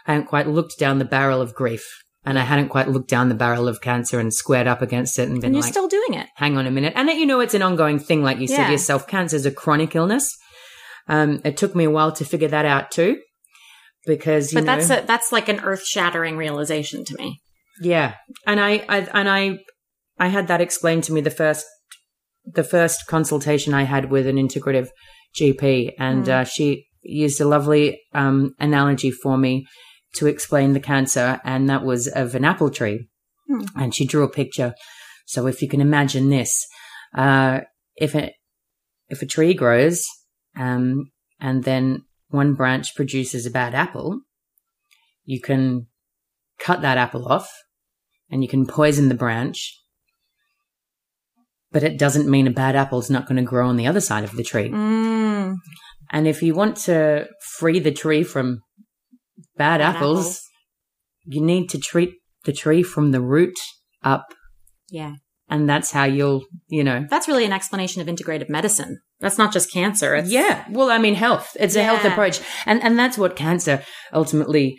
[0.07, 1.85] I hadn't quite looked down the barrel of grief.
[2.25, 5.29] And I hadn't quite looked down the barrel of cancer and squared up against it
[5.29, 6.29] and been And you're like, still doing it.
[6.37, 6.93] hang on a minute.
[6.95, 8.23] And that you know, it's an ongoing thing.
[8.23, 8.71] Like you said Yeah.
[8.71, 10.33] yourself, cancer is a chronic illness.
[11.09, 13.19] Um, it took me a while to figure that out too,
[14.07, 17.41] because, you But know, that's a, that's like an earth shattering realization to me.
[17.81, 18.15] yeah.
[18.47, 19.59] And I, I, and I,
[20.23, 21.66] I had that explained to me the first,
[22.45, 24.89] the first consultation I had with an integrative
[25.35, 29.66] GP and, uh, she used a lovely, um, analogy for me
[30.14, 31.41] to explain the cancer.
[31.43, 33.09] And that was of an apple tree.
[33.49, 33.64] Hmm.
[33.75, 34.75] And she drew a picture.
[35.27, 36.68] So if you can imagine this,
[37.16, 37.62] uh,
[37.97, 38.35] if it,
[39.09, 40.07] if a tree grows,
[40.57, 41.11] um,
[41.41, 44.20] and then one branch produces a bad apple,
[45.25, 45.89] you can
[46.61, 47.51] cut that apple off
[48.31, 49.82] and you can poison the branch.
[51.73, 54.01] But it doesn't mean a bad apple is not going to grow on the other
[54.01, 54.68] side of the tree.
[54.68, 55.57] Mm.
[56.11, 57.27] And if you want to
[57.59, 58.61] free the tree from
[59.57, 60.43] bad, Bad apples, apples.
[61.25, 62.11] you need to treat
[62.45, 63.59] the tree from the root
[64.03, 64.27] up.
[64.91, 65.14] Yeah.
[65.49, 69.01] And that's how you'll, you know, That's really an explanation of integrative medicine.
[69.20, 70.14] That's not just cancer.
[70.14, 70.64] It's, Yeah.
[70.70, 71.57] Well, I mean, health.
[71.61, 72.41] It's a health approach.
[72.66, 74.79] And, and that's what cancer ultimately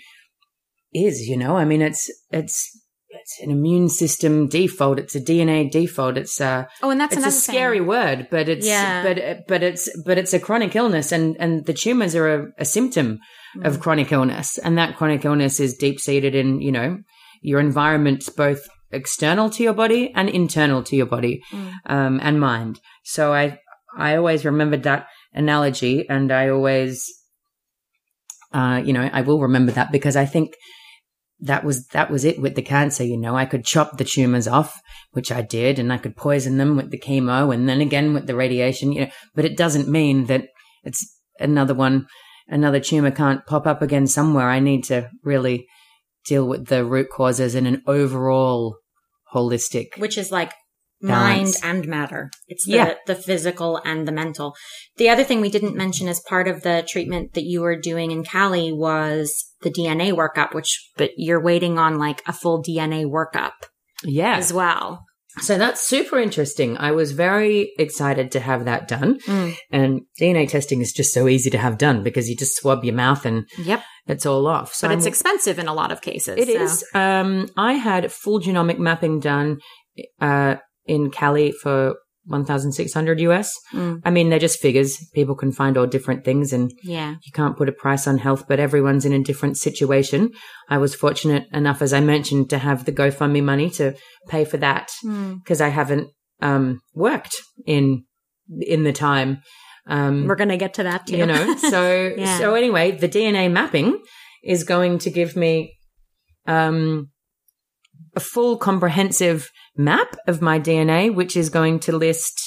[0.94, 1.58] is, you know?
[1.58, 2.70] I mean, it's, it's,
[3.14, 4.99] it's an immune system default.
[4.99, 6.18] It's a DNA default.
[6.18, 7.88] It's a, Oh, and that's it's a scary thing.
[7.88, 9.03] word, but it's, Yeah.
[9.03, 12.66] but, but it's, but it's a chronic illness and, and the tumors are a, a
[12.66, 13.20] symptom
[13.55, 13.68] Mm.
[13.68, 14.57] of chronic illness.
[14.57, 16.97] And that chronic illness is deep seated in, you know,
[17.43, 18.61] your environment, both
[18.91, 21.72] external to your body and internal to your body, Mm.
[21.86, 22.80] um, and mind.
[23.03, 23.59] So I,
[23.95, 25.05] I always remembered that
[25.36, 27.05] analogy and I always,
[28.53, 30.55] uh, you know, I will remember that because I think
[31.40, 33.04] that was, that was it with the cancer.
[33.04, 34.80] You know, I could chop the tumors off,
[35.12, 38.28] which I did, and I could poison them with the chemo and then again with
[38.28, 40.46] the radiation, you know, but it doesn't mean that
[40.84, 42.08] it's another one,
[42.48, 44.50] another tumor can't pop up again somewhere.
[44.50, 45.68] I need to really
[46.26, 48.78] deal with the root causes in an overall
[49.34, 49.98] holistic.
[49.98, 50.54] which is like
[51.04, 51.62] Balance.
[51.64, 52.32] mind and matter.
[52.47, 52.93] It's the, Yeah.
[53.08, 54.56] the physical and the mental.
[54.97, 58.12] The other thing we didn't mention as part of the treatment that you were doing
[58.12, 63.06] in Cali was the DNA workup, which, but you're waiting on like a full DNA
[63.06, 63.51] workup
[64.04, 64.36] Yeah.
[64.38, 65.04] as well.
[65.41, 66.78] So that's super interesting.
[66.78, 69.20] I was very excited to have that done.
[69.22, 69.56] Mm.
[69.72, 72.93] And DNA testing is just so easy to have done because you just swab your
[72.93, 73.82] mouth and Yep.
[74.06, 74.76] it's all off.
[74.76, 76.38] So But it's I'm- expensive in a lot of cases.
[76.38, 76.86] It so- is.
[76.93, 79.58] Um, I had full genomic mapping done
[80.22, 80.56] uh,
[80.86, 83.52] in Cali for 1,600 US.
[83.74, 84.02] Mm.
[84.06, 84.98] I mean, they're just figures.
[85.14, 87.16] People can find all different things and Yeah.
[87.26, 90.32] you can't put a price on health, but everyone's in a different situation.
[90.70, 93.94] I was fortunate enough, as I mentioned, to have the GoFundMe money to
[94.30, 95.40] pay for that Mm.
[95.44, 96.08] because I haven't
[96.42, 98.04] um, worked in
[98.62, 99.42] in the time.
[99.88, 101.18] Um, We're going to get to that too.
[101.18, 102.38] you know, so Yeah.
[102.38, 104.02] so anyway, the DNA mapping
[104.44, 105.74] is going to give me
[106.48, 107.10] um,
[108.16, 112.39] a full comprehensive map of my DNA, which is going to list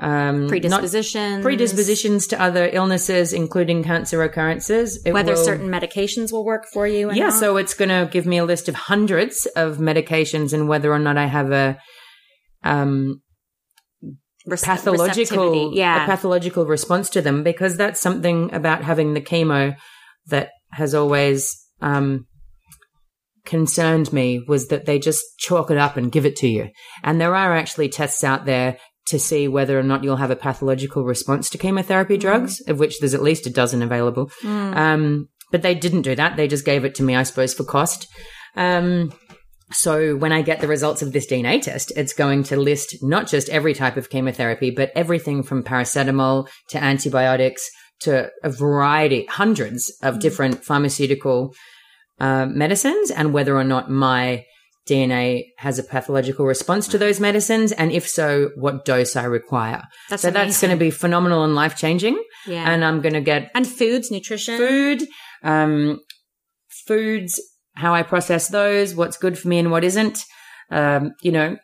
[0.00, 1.42] um, predispositions.
[1.42, 5.00] predispositions to other illnesses, including cancer occurrences.
[5.04, 7.12] It Whether will- certain medications will work for you.
[7.12, 7.34] yeah, not.
[7.34, 10.98] so it's going to give me a list of hundreds of medications and whether or
[10.98, 11.78] not I have a
[12.64, 13.22] um,
[14.48, 15.74] pathological.
[15.74, 16.04] Yeah.
[16.04, 19.76] a pathological response to them because that's something about having the chemo
[20.26, 22.26] that has always um,
[23.44, 26.70] concerned me was that they just chalk it up and give it to you.
[27.02, 28.78] And there are actually tests out there
[29.08, 33.00] to see whether or not you'll have a pathological response to chemotherapy drugs, of which
[33.00, 34.30] there's at least a dozen available.
[34.74, 36.36] Um, but they didn't do that.
[36.36, 38.08] They just gave it to me, I suppose, for cost.
[38.56, 39.12] Um,
[39.72, 43.28] so when I get the results of this DNA test, it's going to list not
[43.28, 47.68] just every type of chemotherapy, but everything from paracetamol to antibiotics
[48.00, 51.54] to a variety, hundreds of different pharmaceutical
[52.20, 54.44] uh, medicines and whether or not my
[54.88, 57.72] DNA has a pathological response to those medicines.
[57.72, 59.82] And if so, what dose I require.
[60.10, 62.22] That's so that's going to be phenomenal and life changing.
[62.46, 62.70] Yeah.
[62.70, 64.58] And I'm going to get and foods, nutrition.
[64.58, 65.08] food,
[65.42, 66.00] um,
[66.86, 67.40] foods,
[67.76, 70.22] how I process those, what's good for me and what isn't.
[70.70, 71.56] Um, you know,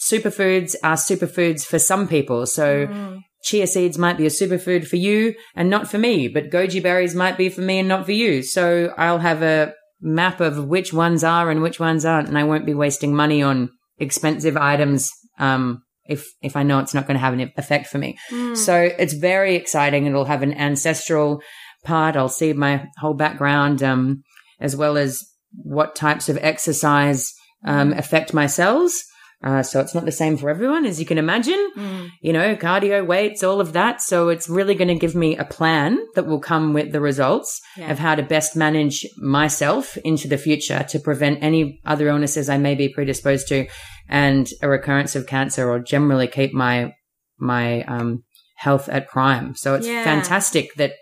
[0.00, 2.46] superfoods are superfoods for some people.
[2.46, 3.20] So Mm.
[3.42, 7.14] chia seeds might be a superfood for you and not for me, but goji berries
[7.14, 8.42] might be for me and not for you.
[8.42, 12.44] So I'll have a map of which ones are and which ones aren't, and I
[12.44, 15.10] won't be wasting money on expensive items.
[15.38, 18.16] Um, if, if I know it's not going to have an effect for me.
[18.30, 18.56] Mm.
[18.56, 20.06] So it's very exciting.
[20.06, 21.42] It'll have an ancestral
[21.84, 22.16] part.
[22.16, 24.22] I'll see my whole background, um,
[24.60, 27.32] as well as what types of exercise,
[27.64, 29.02] um, affect my cells.
[29.44, 31.70] Uh, so it's not the same for everyone, as you can imagine.
[31.76, 32.08] Mm.
[32.22, 34.00] You know, cardio, weights, all of that.
[34.00, 37.60] So it's really going to give me a plan that will come with the results
[37.76, 37.90] Yeah.
[37.92, 42.56] of how to best manage myself into the future to prevent any other illnesses I
[42.58, 43.66] may be predisposed to
[44.08, 46.94] and a recurrence of cancer or generally keep my,
[47.38, 48.24] my, um,
[48.56, 49.54] health at prime.
[49.54, 50.02] So it's Yeah.
[50.04, 50.92] fantastic that,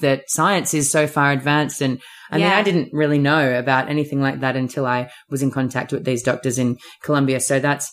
[0.00, 1.80] that science is so far advanced.
[1.80, 2.00] And
[2.30, 5.92] I mean, I didn't really know about anything like that until I was in contact
[5.92, 7.38] with these doctors in Colombia.
[7.40, 7.90] So that's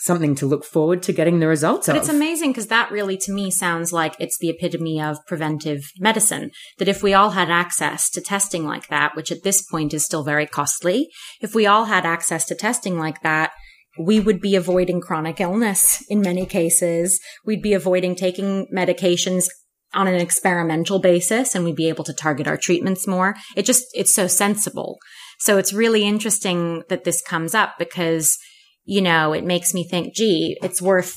[0.00, 2.02] something to look forward to getting the results But of.
[2.02, 6.50] it's amazing because that really to me sounds like it's the epitome of preventive medicine.
[6.78, 10.04] That if we all had access to testing like that, which at this point is
[10.04, 11.08] still very costly,
[11.40, 13.50] if we all had access to testing like that,
[13.98, 17.20] we would be avoiding chronic illness in many cases.
[17.44, 19.46] We'd be avoiding taking medications
[19.94, 23.34] on an experimental basis and we'd be able to target our treatments more.
[23.56, 24.98] It just, it's so sensible.
[25.38, 28.36] So it's really interesting that this comes up because,
[28.84, 31.16] you know, it makes me think, gee, it's worth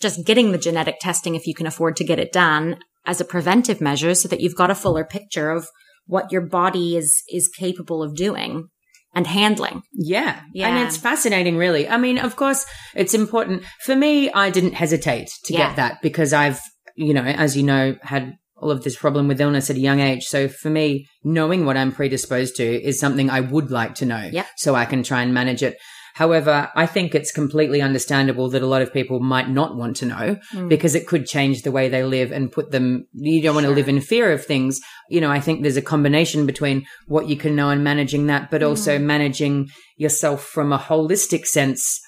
[0.00, 3.24] just getting the genetic testing if you can afford to get it done as a
[3.24, 5.68] preventive measure so that you've got a fuller picture of
[6.06, 8.68] what your body is, is capable of doing
[9.14, 9.82] and handling.
[9.92, 10.40] Yeah.
[10.54, 10.68] Yeah.
[10.68, 11.88] And it's fascinating, really.
[11.88, 13.64] I mean, of course, it's important.
[13.84, 15.68] For me, I didn't hesitate to Yeah.
[15.68, 16.60] get that because I've,
[16.96, 20.00] you know, as you know, had all of this problem with illness at a young
[20.00, 20.24] age.
[20.26, 24.28] So for me, knowing what I'm predisposed to is something I would like to know
[24.30, 24.46] Yep.
[24.58, 25.76] so I can try and manage it.
[26.14, 30.06] However, I think it's completely understandable that a lot of people might not want to
[30.06, 30.68] know Mm.
[30.68, 33.72] because it could change the way they live and put them, you don't want to
[33.72, 34.80] live in fear of things.
[35.08, 38.50] You know, I think there's a combination between what you can know and managing that,
[38.50, 39.02] but also Mm.
[39.04, 42.00] managing yourself from a holistic sense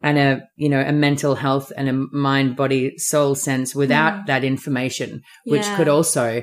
[0.00, 4.44] and a, you know, a mental health and a mind, body, soul sense without that
[4.44, 5.74] information, which Yeah.
[5.76, 6.42] could also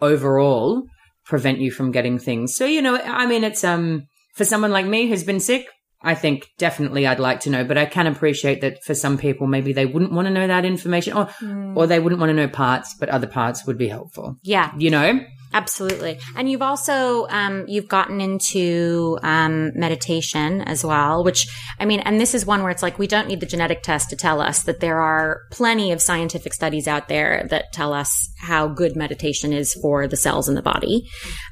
[0.00, 0.84] overall
[1.26, 2.54] prevent you from getting things.
[2.54, 4.02] So, you know, I mean, it's, um,
[4.34, 5.66] for someone like me who's been sick,
[6.04, 9.46] I think definitely I'd like to know, but I can appreciate that for some people,
[9.46, 11.76] maybe they wouldn't want to know that information or, Mm.
[11.76, 14.36] or they wouldn't want to know parts, but other parts would be helpful.
[14.42, 15.20] Yeah, You know?
[15.52, 16.18] Absolutely.
[16.36, 21.46] And you've also, um, you've gotten into, um, meditation as well, which,
[21.78, 24.10] I mean, and this is one where it's like, we don't need the genetic test
[24.10, 28.30] to tell us that there are plenty of scientific studies out there that tell us
[28.40, 31.08] how good meditation is for the cells in the body.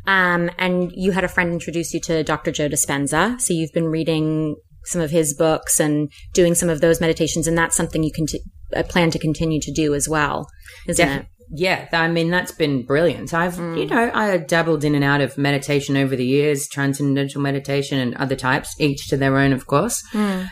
[0.06, 2.50] Um, and you had a friend introduce you to Dr.
[2.52, 3.40] Joe Dispenza.
[3.40, 7.46] So you've been reading some of his books and doing some of those meditations.
[7.46, 8.40] And that's something you can t-
[8.74, 10.48] uh, plan to continue to do as well,
[10.86, 11.26] isn't Def- it?
[11.52, 13.34] Yeah, I mean that's been brilliant.
[13.34, 17.98] I've you know I dabbled in and out of meditation over the years, transcendental meditation
[17.98, 20.02] and other types, each to their own, of course.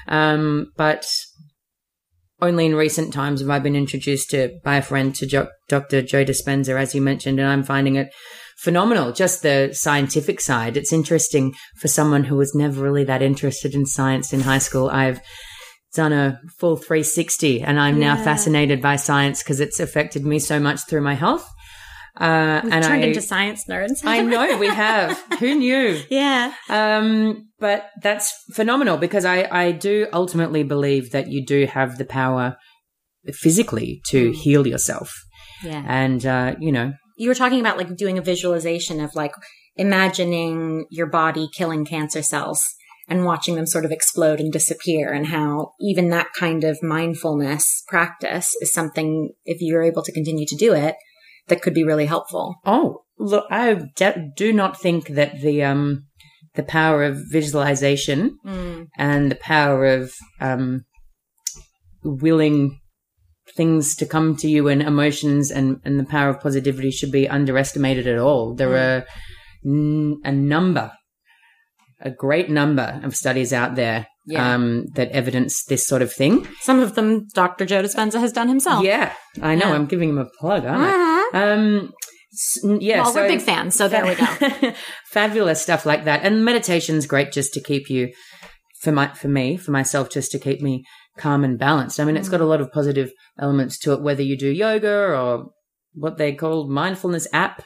[0.08, 1.06] Um, but
[2.40, 6.02] only in recent times have I been introduced to by a friend to jo- Dr.
[6.02, 8.08] Joe Dispenza, as you mentioned, and I'm finding it
[8.58, 9.12] phenomenal.
[9.12, 10.76] Just the scientific side.
[10.76, 14.88] It's interesting for someone who was never really that interested in science in high school.
[14.88, 15.20] I've
[15.98, 20.60] done a full 360 and I'm now fascinated by science because it's affected me so
[20.60, 21.44] much through my health.
[22.16, 24.02] Uh, We've and turned I, into science nerds.
[24.04, 25.20] I know we have.
[25.40, 26.00] Who knew?
[26.08, 26.52] yeah.
[26.68, 32.04] Um, but that's phenomenal because I, I do ultimately believe that you do have the
[32.04, 32.56] power
[33.32, 35.12] physically to heal yourself.
[35.64, 35.84] Yeah.
[35.86, 39.32] And, uh, you know, You were talking about like doing a visualization of like
[39.74, 42.64] imagining your body killing cancer cells
[43.08, 47.82] and watching them sort of explode and disappear and how even that kind of mindfulness
[47.88, 50.94] practice is something if you're able to continue to do it
[51.48, 52.56] that could be really helpful.
[52.66, 56.04] oh, look, I de- do not think that the, um,
[56.54, 58.36] the power of visualization
[58.96, 60.84] and the power of, um,
[62.04, 62.78] willing
[63.56, 67.28] things to come to you and emotions and, and the power of positivity should be
[67.28, 68.54] underestimated at all.
[68.54, 69.06] There are
[69.66, 70.92] n- a number
[72.00, 74.54] a great number of studies out there Yeah.
[74.54, 76.46] um, that evidence this sort of thing.
[76.60, 77.64] Some of them Dr.
[77.66, 78.84] Joe Dispenza has done himself.
[78.84, 79.68] Yeah, I know.
[79.68, 79.74] Yeah.
[79.74, 81.30] I'm giving him a plug, aren't I?
[81.34, 81.34] Mhm.
[81.34, 81.92] Um,
[82.80, 84.72] yeah, Well, so we're big fans, so there we go.
[85.10, 88.12] Fabulous stuff like that, and meditation's great just to keep you,
[88.82, 90.84] for my, for me, for myself, just to keep me
[91.16, 91.98] calm and balanced.
[91.98, 94.88] I mean, it's got a lot of positive elements to it, whether you do yoga
[95.16, 95.46] or
[95.94, 97.62] what they call mindfulness app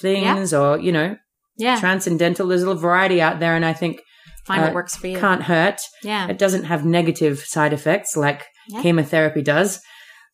[0.00, 1.16] things, or you know,
[1.56, 1.78] Yeah.
[1.80, 2.48] transcendental.
[2.48, 4.00] There's a little variety out there, and I think
[4.46, 5.18] Find uh, what works for you.
[5.18, 5.80] can't hurt.
[6.02, 6.28] Yeah.
[6.28, 8.82] It doesn't have negative side effects like Yeah.
[8.82, 9.80] chemotherapy does.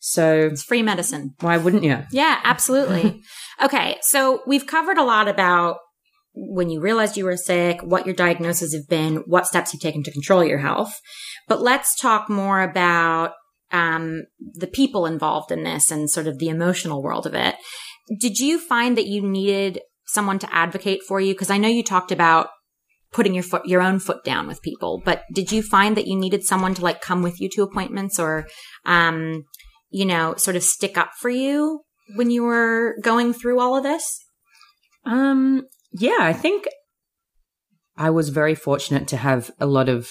[0.01, 1.35] So It's free medicine.
[1.41, 1.99] why wouldn't you?
[2.11, 3.21] Yeah, absolutely.
[3.63, 5.77] okay, so we've covered a lot about
[6.33, 10.03] when you realized you were sick, what your diagnoses have been, what steps you've taken
[10.05, 10.95] to control your health.
[11.49, 13.33] But let's talk more about
[13.73, 14.23] um,
[14.55, 17.57] the people involved in this and sort of the emotional world of it.
[18.19, 19.81] Did you find that you needed
[20.13, 21.35] someone to advocate for you?
[21.35, 22.49] Because I know you talked about
[23.13, 26.17] putting your foot, your own foot down with people, but did you find that you
[26.17, 28.47] needed someone to like come with you to appointments or,
[28.85, 29.45] um,
[29.91, 31.81] you know, sort of stick up for you
[32.15, 34.25] when you were going through all of this?
[35.05, 36.69] Um, yeah, I think
[37.97, 40.11] I was very fortunate to have a lot of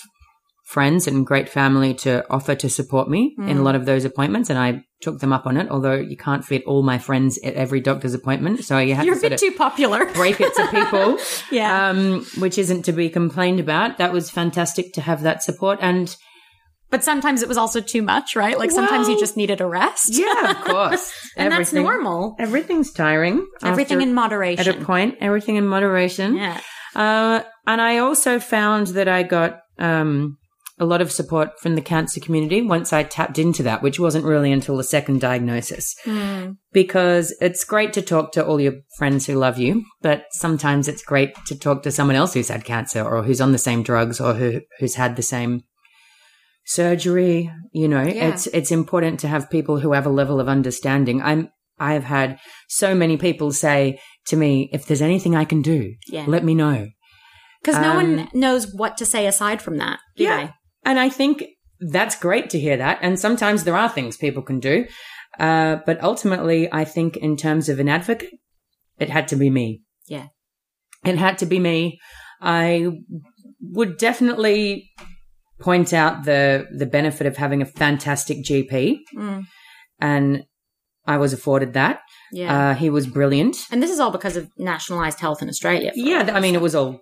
[0.75, 3.63] friends and great family to offer to support me in a Mm.
[3.63, 5.67] lot of those appointments, and I took them up on it.
[5.71, 9.19] Although you can't fit all my friends at every doctor's appointment, so you have You're
[9.19, 10.05] to a bit too popular.
[10.21, 11.17] break it to people.
[11.51, 11.89] yeah.
[11.89, 13.97] um, which isn't to be complained about.
[13.97, 16.15] That was fantastic to have that support, and
[16.91, 18.57] but sometimes it was also too much, right?
[18.57, 20.09] Like sometimes you just needed a rest.
[20.17, 22.35] yeah, of course, and that's normal.
[22.39, 23.45] Everything's tiring.
[23.63, 24.81] Everything in at moderation.
[24.81, 25.15] a point.
[25.19, 26.35] Everything in moderation.
[26.35, 26.59] Yeah.
[26.95, 30.37] Uh, and I also found that I got um,
[30.79, 34.25] a lot of support from the cancer community once I tapped into that, which wasn't
[34.25, 35.93] really until the second diagnosis.
[36.05, 36.55] Mm.
[36.71, 41.03] Because it's great to talk to all your friends who love you, but sometimes it's
[41.03, 44.21] great to talk to someone else who's had cancer or who's on the same drugs
[44.21, 45.61] or who who's had the same
[46.65, 47.51] surgery.
[47.73, 48.29] You know, Yeah.
[48.29, 51.21] it's it's important to have people who have a level of understanding.
[51.21, 51.49] I'm
[51.79, 56.25] I've had so many people say to me, if there's anything I can do, Yeah.
[56.27, 56.87] let me know.
[57.61, 59.99] Because no Um, one knows what to say aside from that.
[60.17, 60.37] do Yeah.
[60.37, 60.51] they?
[60.83, 61.43] And I think
[61.79, 62.99] that's great to hear that.
[63.01, 64.85] And sometimes there are things people can do.
[65.39, 68.31] Uh, but ultimately, I think in terms of an advocate,
[68.99, 69.81] it had to be me.
[70.07, 70.27] Yeah.
[71.05, 71.99] It had to be me.
[72.41, 72.91] I
[73.61, 74.89] would definitely
[75.59, 78.99] point out the, the benefit of having a fantastic GP.
[79.15, 79.43] Mm.
[79.99, 80.43] And
[81.05, 82.01] I was afforded that.
[82.31, 82.71] Yeah.
[82.71, 83.57] Uh, he was brilliant.
[83.71, 85.91] and this is all because of nationalized health in Australia.
[85.95, 86.29] Yeah.
[86.29, 86.99] all I mean, it was all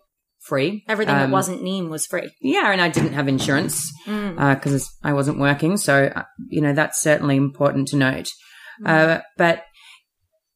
[0.47, 0.83] free.
[0.87, 2.29] everything that Um, wasn't NIIM was free.
[2.41, 2.71] Yeah.
[2.71, 3.91] And I didn't have insurance.
[4.05, 4.53] Mm.
[4.55, 5.77] because I wasn't working.
[5.77, 8.29] So, uh, you know, that's certainly important to note.
[8.83, 8.87] Mm.
[8.89, 9.63] Uh, but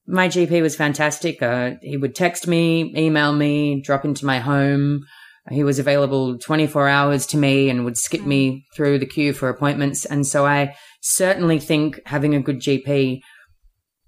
[0.07, 1.41] my GP was fantastic.
[1.41, 5.01] Uh, he would text me, email me, drop into my home.
[5.49, 9.49] He was available 24 hours to me and would skip me through the queue for
[9.49, 10.05] appointments.
[10.05, 13.21] And so I certainly think having a good GP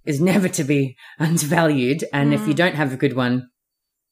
[0.06, 2.06] is never to be undervalued.
[2.14, 3.48] And if you don't have a good one,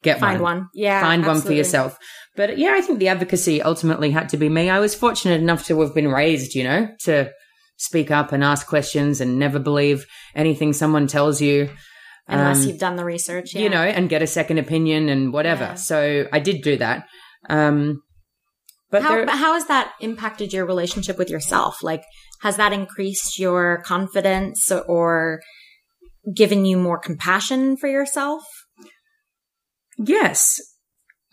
[0.04, 0.68] get Find one one.
[0.74, 1.02] Yeah.
[1.02, 1.98] find one for yourself.
[2.36, 4.70] But yeah, I think the advocacy ultimately had to be me.
[4.70, 7.32] I was fortunate enough to have been raised, you know, to
[7.78, 11.70] speak up and ask questions and never believe anything someone tells you,
[12.28, 13.54] Unless Um, you've done the research.
[13.54, 15.64] you know, and get a second opinion and whatever.
[15.64, 15.76] Yeah.
[15.76, 17.06] So I did do that.
[17.50, 18.02] Um,
[18.92, 21.82] but how, there, but how has that impacted your relationship with yourself?
[21.82, 22.04] Like,
[22.42, 25.42] has that increased your confidence or
[26.36, 28.44] given you more compassion for yourself?
[29.98, 30.60] Yes,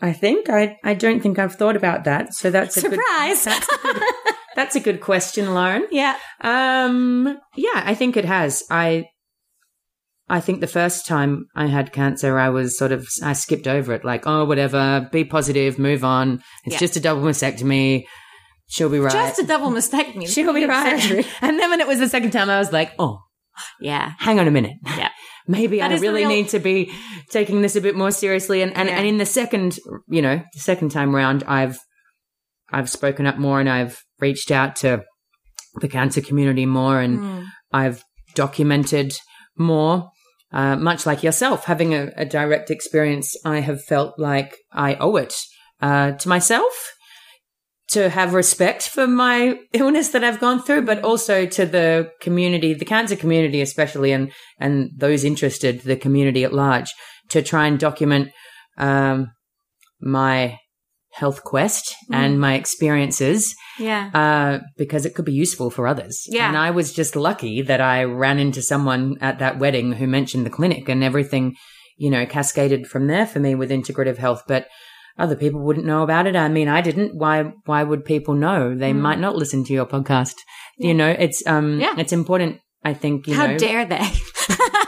[0.01, 2.35] I think I, I don't think I've thought about that.
[2.35, 3.45] So that's a good, Surprise!
[3.45, 4.03] that's a good,
[4.57, 5.87] that's a good question, Lauren.
[5.91, 6.17] yeah.
[6.41, 8.63] Um, yeah, I think it has.
[8.71, 9.07] I,
[10.29, 13.93] I think the first time I had cancer, I was sort of, I skipped over
[13.95, 16.43] it, like, oh, whatever, be positive, move on.
[16.65, 16.79] It's Yeah.
[16.81, 18.05] just a double mastectomy.
[18.69, 19.11] She'll be right.
[19.13, 20.29] Just a double mastectomy.
[20.33, 21.01] She'll be right.
[21.01, 21.25] Surgery.
[21.41, 23.21] And then when it was the second time, I was like, oh,
[23.81, 24.13] Yeah.
[24.19, 24.75] hang on a minute.
[24.85, 25.09] Yeah.
[25.49, 26.93] Maybe That I really real- need to be
[27.31, 28.63] taking this a bit more seriously.
[28.63, 28.97] And, and, Yeah.
[28.99, 29.79] and in the second,
[30.09, 31.79] you know, the second time round, I've,
[32.71, 35.03] I've spoken up more and I've reached out to
[35.81, 37.45] the cancer community more and Mm.
[37.73, 38.03] I've
[38.35, 39.15] documented
[39.57, 40.11] more.
[40.53, 45.17] Uh, much like yourself, having a, a direct experience, I have felt like I owe
[45.17, 45.35] it
[45.83, 46.73] uh, to myself
[47.91, 52.75] to have respect for my illness that I've gone through, but also to the community,
[52.75, 56.93] the cancer community especially, and and those interested, the community at large,
[57.31, 58.31] to try and document
[58.77, 59.31] um,
[60.01, 60.59] my
[61.13, 64.11] health quest and my experiences Yeah.
[64.15, 66.23] uh, because it could be useful for others.
[66.29, 66.47] Yeah.
[66.47, 70.47] And I was just lucky that I ran into someone at that wedding who mentioned
[70.47, 71.57] the clinic and everything,
[71.97, 74.45] you know, cascaded from there for me with integrative health.
[74.47, 74.69] But
[75.19, 76.37] other people wouldn't know about it.
[76.37, 77.15] I mean, I didn't.
[77.17, 77.53] Why?
[77.65, 78.75] Why would people know?
[78.75, 79.01] They Mm.
[79.01, 80.35] might not listen to your podcast.
[80.79, 81.95] You know, it's um, Yeah.
[81.99, 82.61] it's important.
[82.85, 83.35] I think you.
[83.35, 83.59] How know.
[83.59, 83.99] dare they?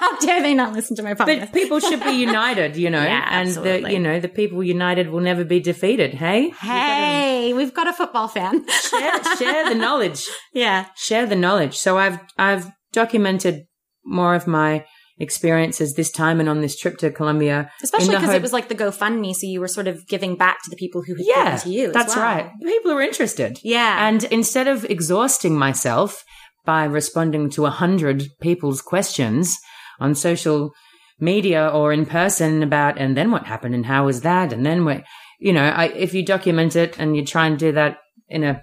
[0.01, 1.41] How dare they not listen to my podcast?
[1.41, 5.11] but people should be united, you know, Yeah, and the you know the people united
[5.11, 6.15] will never be defeated.
[6.15, 8.65] Hey, You gotta hey, we've got a football fan.
[8.91, 10.27] share, share the knowledge.
[10.55, 10.87] yeah.
[10.97, 11.77] share the knowledge.
[11.77, 13.65] So I've I've documented
[14.05, 14.85] more of my
[15.21, 17.71] experiences this time and on this trip to Colombia.
[17.83, 20.71] Especially because it was like the GoFundMe, so you were sort of giving back to
[20.71, 21.93] the people who had yeah, given to you.
[21.93, 22.25] that's well.
[22.25, 22.51] right.
[22.63, 23.61] People are interested.
[23.63, 24.09] Yeah.
[24.09, 26.25] And instead of exhausting myself
[26.65, 29.57] by responding to a hundred people's questions
[30.01, 30.73] on social
[31.19, 34.53] media or in person about, and then what happened and how was that?
[34.53, 35.05] And then what,
[35.39, 37.99] you know, I, if you document it and you try and do that
[38.29, 38.63] in a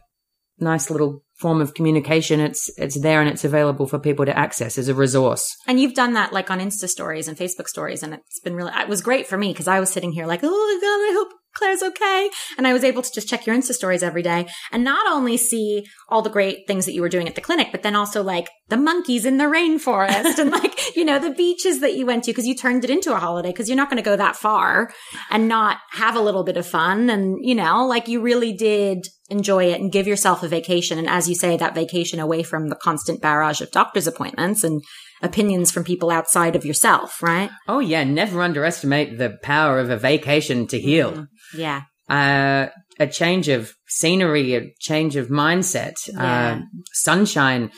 [0.60, 4.78] nice little form of communication, it's, it's there and it's available for people to access
[4.78, 5.56] as a resource.
[5.68, 8.72] And you've done that like on Insta stories and Facebook stories, and it's been really,
[8.76, 11.14] it was great for me because I was sitting here like, oh my God, I
[11.14, 12.30] hope Clare's okay.
[12.58, 15.38] And I was able to just check your Insta stories every day and not only
[15.38, 18.22] see all the great things that you were doing at the clinic, but then also
[18.22, 22.24] like the monkeys in the rainforest and like, you know, the beaches that you went
[22.26, 24.36] to because you turned it into a holiday because you're not going to go that
[24.36, 24.92] far
[25.32, 27.10] and not have a little bit of fun.
[27.10, 30.98] And, you know, like you really did enjoy it and give yourself a vacation.
[30.98, 34.82] And as you say, that vacation away from the constant barrage of doctor's appointments and
[35.22, 37.50] opinions from people outside of yourself, right?
[37.68, 41.12] Oh yeah, never underestimate the power of a vacation to heal.
[41.12, 41.24] Mm-hmm.
[41.56, 41.82] Yeah.
[42.10, 42.68] Uh,
[43.00, 46.60] a change of scenery, a change of mindset, Yeah.
[46.60, 46.62] uh,
[46.94, 47.70] sunshine,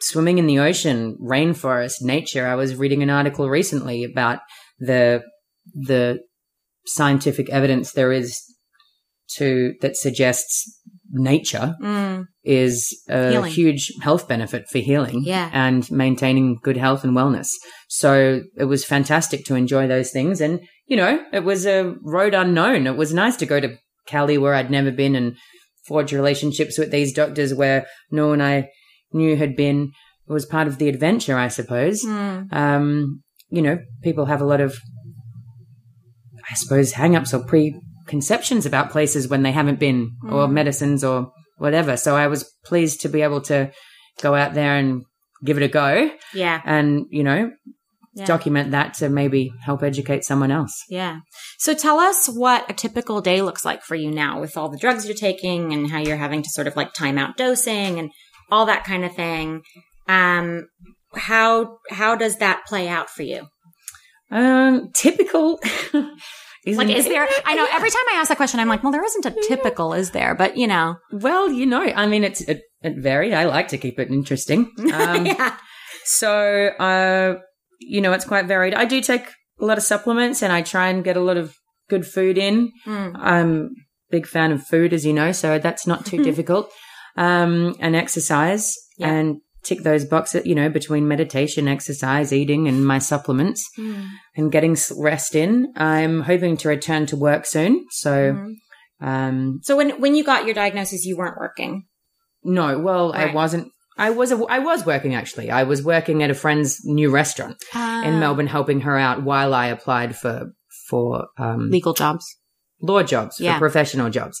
[0.00, 2.46] swimming in the ocean, rainforest, nature.
[2.46, 4.40] I was reading an article recently about
[4.78, 5.22] the
[5.74, 6.18] the
[6.86, 8.42] scientific evidence there is
[9.36, 10.78] to that suggests
[11.12, 12.24] nature Mm.
[12.42, 13.52] is a Healing.
[13.52, 15.50] huge health benefit for healing Yeah.
[15.52, 17.48] and maintaining good health and wellness.
[17.88, 20.40] So it was fantastic to enjoy those things.
[20.40, 20.60] And,
[20.92, 22.86] you know, it was a road unknown.
[22.86, 25.38] It was nice to go to Cali where I'd never been and
[25.88, 28.68] forge relationships with these doctors where no one I
[29.10, 29.90] knew had been.
[30.28, 32.04] It was part of the adventure, I suppose.
[32.04, 32.52] Mm.
[32.52, 34.78] Um, you know, people have a lot of,
[36.50, 41.32] I suppose, hang ups or preconceptions about places when they haven't been, or medicines or
[41.56, 41.96] whatever.
[41.96, 43.70] So I was pleased to be able to
[44.20, 45.04] go out there and
[45.42, 46.60] give it a go Yeah.
[46.66, 47.50] and, you know,
[48.14, 48.26] Yeah.
[48.26, 50.84] document that to maybe help educate someone else.
[50.90, 51.20] Yeah.
[51.58, 54.76] So tell us what a typical day looks like for you now with all the
[54.78, 58.10] drugs you're taking and how you're having to sort of like time out dosing and
[58.50, 59.62] all that kind of thing.
[60.08, 60.66] Um,
[61.14, 63.46] how, how does that play out for you?
[64.30, 65.60] Um, typical.
[66.64, 69.04] Like, is there, I know every time I ask that question, I'm like, well, there
[69.04, 70.36] isn't a typical, is there?
[70.36, 73.32] But you know, Well, you know, I mean, it's it, it varied.
[73.32, 74.70] I like to keep it interesting.
[74.92, 75.56] Um, yeah.
[76.04, 77.40] So, uh,
[77.88, 78.74] you know, it's quite varied.
[78.74, 79.26] I do take
[79.60, 81.54] a lot of supplements and I try and get a lot of
[81.88, 82.72] good food in.
[82.86, 83.12] Mm.
[83.18, 83.68] I'm a
[84.10, 86.70] big fan of food, as you know, so that's not too difficult.
[87.16, 89.10] Um, and exercise Yeah.
[89.12, 94.08] and tick those boxes, you know, between meditation, exercise, eating and my supplements Mm.
[94.36, 95.72] and getting rest in.
[95.76, 97.84] I'm hoping to return to work soon.
[97.90, 98.54] So, Mhm.
[99.06, 101.84] um, So when, when you got your diagnosis, you weren't working.
[102.44, 103.30] no, well, Right.
[103.30, 103.68] I wasn't.
[103.98, 105.50] I was a, I was working actually.
[105.50, 107.56] I was working at a friend's new restaurant.
[107.74, 108.02] Ah.
[108.04, 110.52] in Melbourne helping her out while I applied for
[110.88, 112.24] for um, Legal jobs.
[112.80, 113.54] law jobs, Yeah.
[113.54, 114.40] for professional jobs.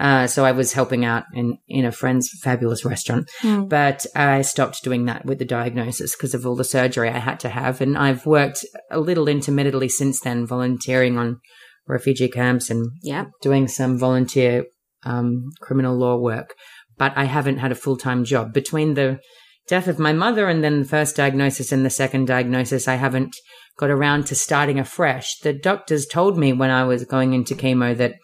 [0.00, 3.64] Uh, so I was helping out in in a friend's fabulous restaurant, Hmm.
[3.68, 7.38] but I stopped doing that with the diagnosis because of all the surgery I had
[7.40, 11.40] to have, and I've worked a little intermittently since then, volunteering on
[11.86, 13.26] refugee camps and Yep.
[13.42, 14.64] doing some volunteer
[15.06, 16.54] um, criminal law work,
[16.96, 19.20] but I haven't had a full time job between the
[19.66, 22.88] death of my mother and then the first diagnosis and the second diagnosis.
[22.88, 23.34] I haven't
[23.76, 25.38] got around to starting afresh.
[25.40, 28.14] The doctors told me when I was going into chemo that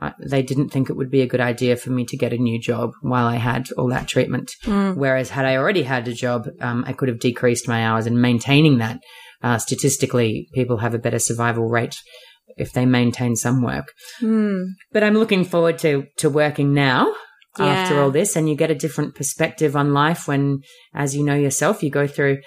[0.00, 2.38] uh, they didn't think it would be a good idea for me to get a
[2.38, 4.50] new job while I had all that treatment.
[4.64, 4.96] Mm.
[4.96, 8.20] Whereas had I already had a job, um, I could have decreased my hours and
[8.20, 9.00] maintaining that.
[9.42, 11.96] Uh, statistically, people have a better survival rate
[12.56, 13.92] if they maintain some work.
[14.20, 14.68] Mm.
[14.92, 17.14] But I'm looking forward to to working now
[17.58, 20.60] after all this, and you get a different perspective on life when,
[20.94, 22.38] as you know yourself, you go through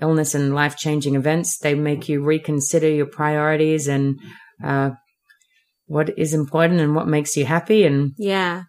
[0.00, 1.58] illness and life changing events.
[1.58, 4.18] They make you reconsider your priorities and
[4.64, 4.90] uh,
[5.86, 7.84] what is important and what makes you happy.
[7.84, 8.62] And Yeah.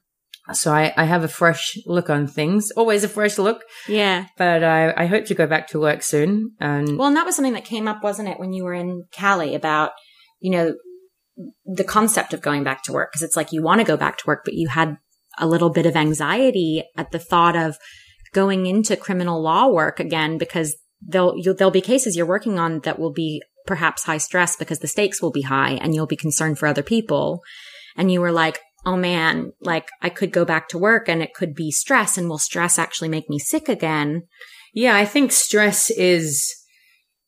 [0.53, 3.61] so I, I have a fresh look on things, always a fresh look.
[3.87, 4.25] Yeah.
[4.37, 6.51] But I, I hope to go back to work soon.
[6.59, 9.05] And Well, and that was something that came up, wasn't it, when you were in
[9.11, 9.91] Cali about,
[10.39, 10.75] you know,
[11.65, 13.11] the concept of going back to work?
[13.11, 14.97] Because it's like you want to go back to work, but you had
[15.37, 17.77] a little bit of anxiety at the thought of
[18.33, 22.79] going into criminal law work again because there'll, you'll, there'll be cases you're working on
[22.81, 26.15] that will be perhaps high stress because the stakes will be high and you'll be
[26.15, 27.41] concerned for other people.
[27.95, 31.33] And you were like, oh man, like I could go back to work and it
[31.33, 34.23] could be stress and will stress actually make me sick again?
[34.73, 36.53] Yeah, I think stress is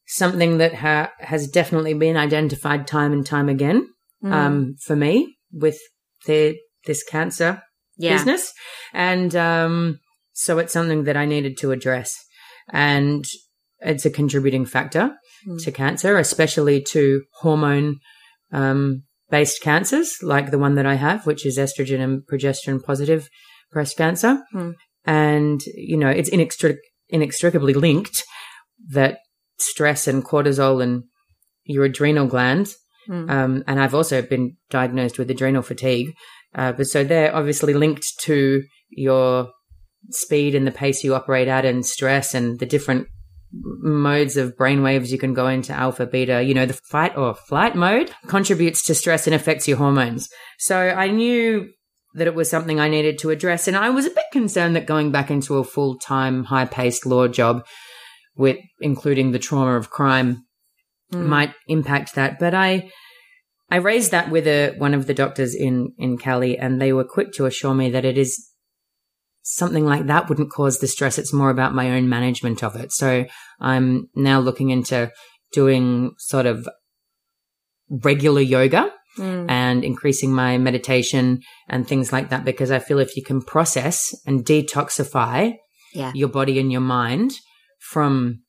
[0.07, 3.87] something that ha- has definitely been identified time and time again
[4.23, 4.31] mm.
[4.31, 5.79] um, for me with
[6.25, 7.61] the, this cancer
[8.03, 8.17] yeah.
[8.17, 8.53] business.
[8.93, 9.99] And um,
[10.33, 12.13] so it's something that I needed to address.
[12.69, 13.25] And
[13.79, 15.15] it's a contributing factor
[15.47, 15.63] mm.
[15.63, 17.99] to cancer, especially to hormone
[18.51, 23.27] um, based cancers like the one that I have, which is estrogen and progesterone positive
[23.71, 24.39] breast cancer.
[24.53, 24.73] Mm.
[25.05, 26.77] And, you know, it's inextric-
[27.09, 28.23] inextricably linked
[28.89, 29.19] that
[29.57, 31.03] stress and cortisol and
[31.65, 32.75] your adrenal glands.
[33.09, 33.29] Mm.
[33.29, 36.13] Um, and I've also been diagnosed with adrenal fatigue.
[36.55, 39.49] Uh, but so they're obviously linked to your
[40.09, 43.07] speed and the pace you operate at and stress and the different
[43.53, 46.41] modes of brainwaves you can go into alpha beta.
[46.41, 50.29] You know the fight or flight mode contributes to stress and affects your hormones.
[50.57, 51.69] So i knew
[52.15, 54.85] that it was something i needed to address and i was a bit concerned that
[54.85, 57.65] going back into a full-time high-paced law job
[58.35, 60.45] with including the trauma of crime
[61.11, 61.25] mm.
[61.25, 62.39] might impact that.
[62.39, 62.89] But i
[63.73, 67.03] i raised that with a, one of the doctors in in cali and they were
[67.15, 68.53] quick to assure me that it is
[69.43, 71.17] something like that wouldn't cause the stress.
[71.17, 72.91] It's more about my own management of it.
[72.91, 73.25] So
[73.59, 75.11] I'm now looking into
[75.51, 76.67] doing sort of
[77.89, 79.45] regular yoga mm.
[79.49, 84.15] and increasing my meditation and things like that because I feel if you can process
[84.25, 85.55] and detoxify
[85.93, 86.11] yeah.
[86.15, 87.33] your body and your mind
[87.79, 88.43] from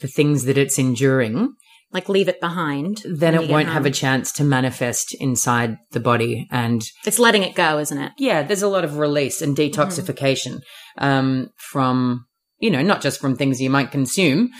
[0.00, 1.54] the things that it's enduring,
[1.92, 3.02] like leave it behind.
[3.04, 6.46] Then it won't have a chance to manifest inside the body.
[6.50, 8.12] And it's letting it go, isn't it?
[8.18, 11.04] Yeah, there's a lot of release and detoxification mm-hmm.
[11.04, 12.26] um, from,
[12.58, 14.50] you know, not just from things you might consume.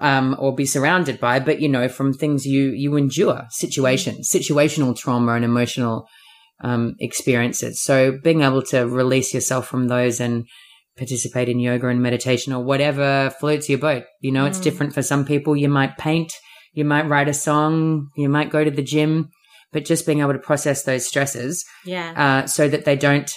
[0.00, 4.58] Um, or be surrounded by, but you know, from things you you endure, situations, mm-hmm.
[4.58, 6.06] situational trauma, and emotional
[6.62, 7.82] um, experiences.
[7.82, 10.44] So being able to release yourself from those and
[10.96, 14.04] participate in yoga and meditation or whatever floats your boat.
[14.20, 14.48] You know, mm.
[14.48, 15.56] it's different for some people.
[15.56, 16.32] You might paint,
[16.72, 19.30] you might write a song, you might go to the gym,
[19.72, 23.30] but just being able to process those stresses, yeah, uh, so that they don't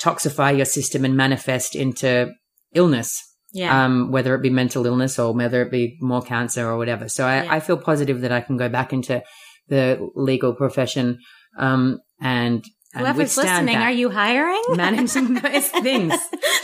[0.00, 2.32] toxify your system and manifest into
[2.74, 3.22] illness.
[3.52, 3.84] Yeah.
[3.84, 7.08] Um, whether it be mental illness or whether it be more cancer or whatever.
[7.08, 7.54] So I, yeah.
[7.54, 9.22] I feel positive that I can go back into
[9.68, 11.18] the legal profession,
[11.58, 12.62] um, and
[12.96, 14.62] Whoever's listening, are you hiring?
[14.70, 16.14] Managing those things.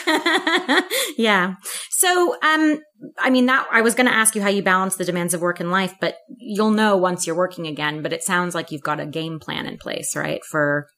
[1.17, 1.55] yeah.
[1.91, 2.81] So, um,
[3.19, 5.41] I mean, that I was going to ask you how you balance the demands of
[5.41, 8.03] work and life, but you'll know once you're working again.
[8.03, 10.45] But it sounds like you've got a game plan in place, right?
[10.45, 10.89] For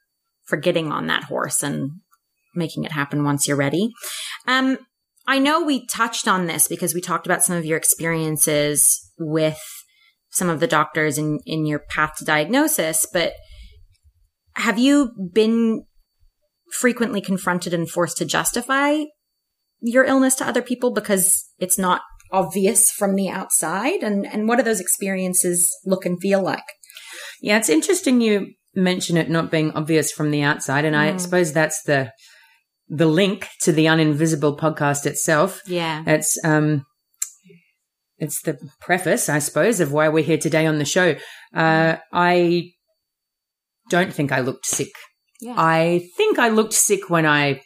[0.44, 1.90] for getting on that horse and
[2.54, 3.90] making it happen once you're ready.
[4.46, 4.78] Um,
[5.26, 9.60] I know we touched on this because we talked about some of your experiences with
[10.30, 13.32] some of the doctors in in your path to diagnosis, but
[14.56, 15.84] have you been
[16.72, 19.04] frequently confronted and forced to justify
[19.80, 22.02] your illness to other people because it's not
[22.32, 24.02] obvious from the outside?
[24.02, 26.64] And, and what do those experiences look and feel like?
[27.40, 30.84] Yeah, it's interesting you mention it not being obvious from the outside.
[30.84, 30.98] And mm.
[30.98, 32.12] I suppose that's the,
[32.88, 35.60] the link to the Uninvisible podcast itself.
[35.66, 36.02] Yeah.
[36.06, 36.84] It's, um,
[38.18, 41.16] it's the preface, I suppose, of why we're here today on the show.
[41.54, 42.70] Uh, I
[43.90, 44.92] don't think I looked sick.
[45.40, 45.54] Yeah.
[45.56, 47.60] I think I looked sick when I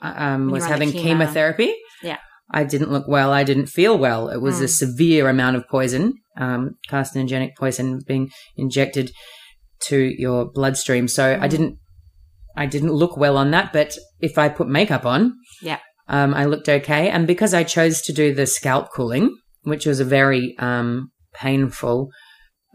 [0.00, 1.02] um, was having chemo.
[1.02, 1.74] chemotherapy.
[2.02, 2.18] Yeah.
[2.50, 3.32] I didn't look well.
[3.32, 4.28] I didn't feel well.
[4.28, 4.64] It was mm.
[4.64, 9.10] a severe amount of poison, um, carcinogenic poison being injected
[9.86, 11.08] to your bloodstream.
[11.08, 11.40] So mm.
[11.42, 11.78] I didn't,
[12.56, 13.72] I didn't look well on that.
[13.72, 15.78] But if I put makeup on, yeah,
[16.08, 17.10] um, I looked okay.
[17.10, 22.10] And because I chose to do the scalp cooling, which was a very um, painful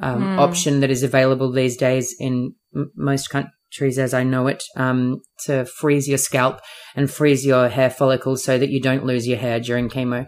[0.04, 0.38] um, mm.
[0.38, 5.22] option that is available these days in m- most countries as I know it, um,
[5.46, 6.60] to freeze your scalp
[6.96, 10.28] and freeze your hair follicles so that you don't lose your hair during chemo.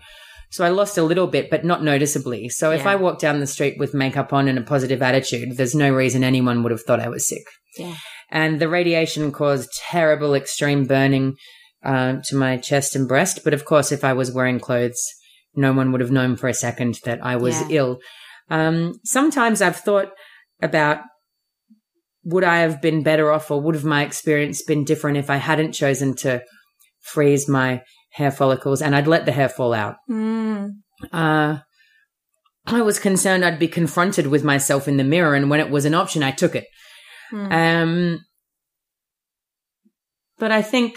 [0.49, 2.47] So I lost a little bit, but not noticeably.
[2.47, 2.77] So yeah.
[2.77, 5.93] if I walked down the street with makeup on and a positive attitude, there's no
[5.93, 7.43] reason anyone would have thought I was sick.
[7.77, 7.95] Yeah.
[8.31, 11.35] And the radiation caused terrible extreme burning
[11.83, 13.41] uh, to my chest and breast.
[13.43, 15.03] But of course, if I was wearing clothes,
[15.55, 17.77] no one would have known for a second that I was yeah.
[17.79, 17.99] ill.
[18.49, 20.09] Um, sometimes I've thought
[20.61, 20.99] about
[22.23, 25.37] would I have been better off or would have my experience been different if I
[25.37, 26.41] hadn't chosen to
[27.01, 29.97] freeze my hair follicles and I'd let the hair fall out.
[30.09, 30.71] Mm.
[31.13, 31.59] Uh,
[32.65, 35.85] I was concerned I'd be confronted with myself in the mirror, and when it was
[35.85, 36.65] an option, I took it.
[37.31, 37.51] Mm.
[37.51, 38.19] Um,
[40.39, 40.95] but I think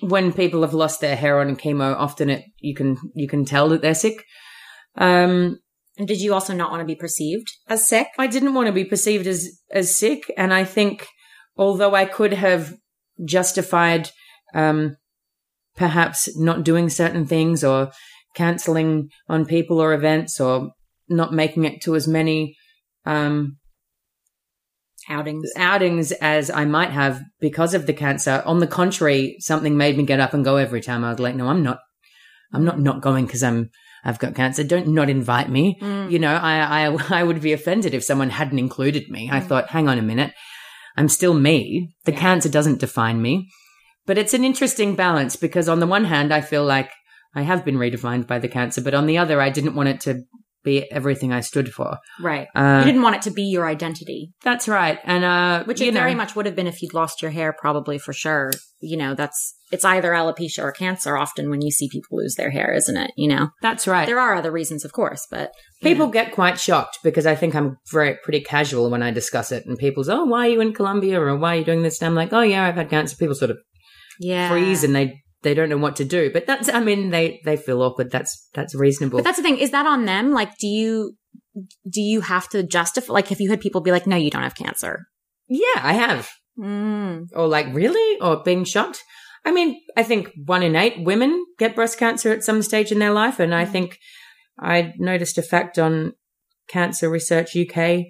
[0.00, 3.68] when people have lost their hair on chemo, often it you can you can tell
[3.70, 4.24] that they're sick.
[4.96, 5.58] Um,
[6.00, 8.08] And did you also not want to be perceived as sick?
[8.18, 11.06] I didn't want to be perceived as as sick, and I think
[11.58, 12.74] although I could have
[13.22, 14.08] justified
[14.54, 14.96] um,
[15.76, 17.92] perhaps not doing certain things or
[18.34, 20.70] canceling on people or events or
[21.10, 22.56] not making it to as many
[23.04, 23.58] um,
[25.06, 25.50] Outings.
[25.54, 28.42] outings as I might have because of the cancer.
[28.46, 31.04] On the contrary, something made me get up and go every time.
[31.04, 31.80] I was like, no, I'm not,
[32.54, 33.68] I'm not not going because I'm,
[34.04, 34.64] I've got cancer.
[34.64, 35.78] Don't not invite me.
[35.80, 36.10] Mm.
[36.10, 39.28] You know, I, I, I would be offended if someone hadn't included me.
[39.30, 39.46] I Mm.
[39.46, 40.32] thought, hang on a minute.
[40.96, 41.94] I'm still me.
[42.04, 42.18] The Yeah.
[42.20, 43.48] cancer doesn't define me.
[44.06, 46.90] But it's an interesting balance because on the one hand, I feel like
[47.34, 50.00] I have been redefined by the cancer, but on the other, I didn't want it
[50.00, 50.22] to
[50.62, 51.98] be everything I stood for.
[52.20, 52.48] Right.
[52.54, 54.98] Uh, you didn't want it to be your identity, that's right.
[55.04, 57.30] And, uh, which you it know, very much would have been if you'd lost your
[57.30, 58.52] hair, probably for sure.
[58.80, 62.50] You know, that's, it's either alopecia or cancer often when you see people lose their
[62.50, 63.12] hair, isn't it?
[63.16, 64.06] You know, that's right.
[64.06, 66.12] there are other reasons, of course, but People know.
[66.12, 69.78] get quite shocked because I think I'm very pretty casual when I discuss it, and
[69.78, 72.00] people's oh, why are you in Colombia or why are you doing this?
[72.00, 73.16] And I'm like, oh yeah, I've had cancer.
[73.16, 73.58] People sort of
[74.18, 74.50] yeah.
[74.50, 76.30] freeze and they they don't know what to do.
[76.32, 78.10] But that's I mean they they feel awkward.
[78.10, 79.18] That's that's reasonable.
[79.18, 79.58] But that's the thing.
[79.58, 80.32] Is that on them?
[80.32, 81.16] Like, do you,
[81.88, 84.42] do you have to justify, like, if you had people be like, no, you don't
[84.42, 85.06] have cancer.
[85.48, 86.28] yeah, I have.
[86.58, 87.28] Mm.
[87.34, 89.02] Or like really, or being shocked.
[89.44, 92.98] I mean, I think one in eight women get breast cancer at some stage in
[92.98, 93.98] their life, and I think
[94.58, 96.12] I noticed a fact on
[96.68, 98.04] Cancer Research UK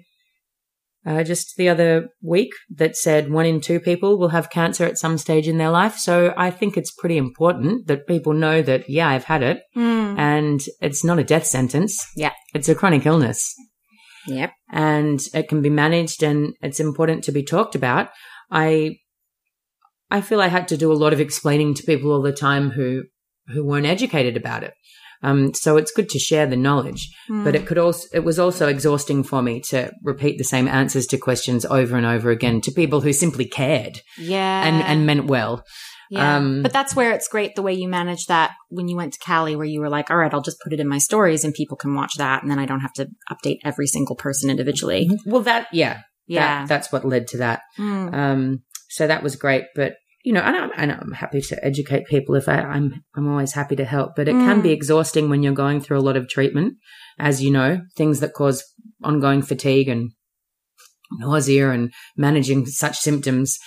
[1.05, 4.97] uh, just the other week that said one in two people will have cancer at
[4.97, 5.95] some stage in their life.
[5.97, 10.17] So I think it's pretty important that people know that, yeah, I've had it Mm.
[10.19, 12.05] and it's not a death sentence.
[12.15, 12.33] Yeah.
[12.53, 13.53] It's a chronic illness
[14.27, 14.51] Yep.
[14.71, 18.09] and it can be managed and it's important to be talked about.
[18.51, 18.97] I,
[20.11, 22.71] I feel I had to do a lot of explaining to people all the time
[22.71, 23.03] who,
[23.47, 24.73] who weren't educated about it.
[25.23, 28.67] Um, so it's good to share the knowledge, but it could also, it was also
[28.67, 32.71] exhausting for me to repeat the same answers to questions over and over again to
[32.71, 34.65] people who simply cared yeah.
[34.65, 35.63] and, and meant well.
[36.09, 36.37] Yeah.
[36.37, 39.19] Um, but that's where it's great the way you managed that when you went to
[39.19, 41.53] Cali, where you were like, all right, I'll just put it in my stories and
[41.53, 42.41] people can watch that.
[42.41, 45.09] And then I don't have to update every single person individually.
[45.25, 46.61] Well, that, yeah, Yeah.
[46.61, 47.61] that, that's what led to that.
[47.79, 48.13] Mm.
[48.13, 49.93] Um, so that was great, but
[50.23, 53.53] you know, and I'm, and I'm happy to educate people if I, I'm, I'm always
[53.53, 54.63] happy to help, but it can Mm.
[54.63, 56.75] be exhausting when you're going through a lot of treatment,
[57.17, 58.63] as you know, things that cause
[59.03, 60.11] ongoing fatigue and
[61.13, 63.57] nausea and managing such symptoms.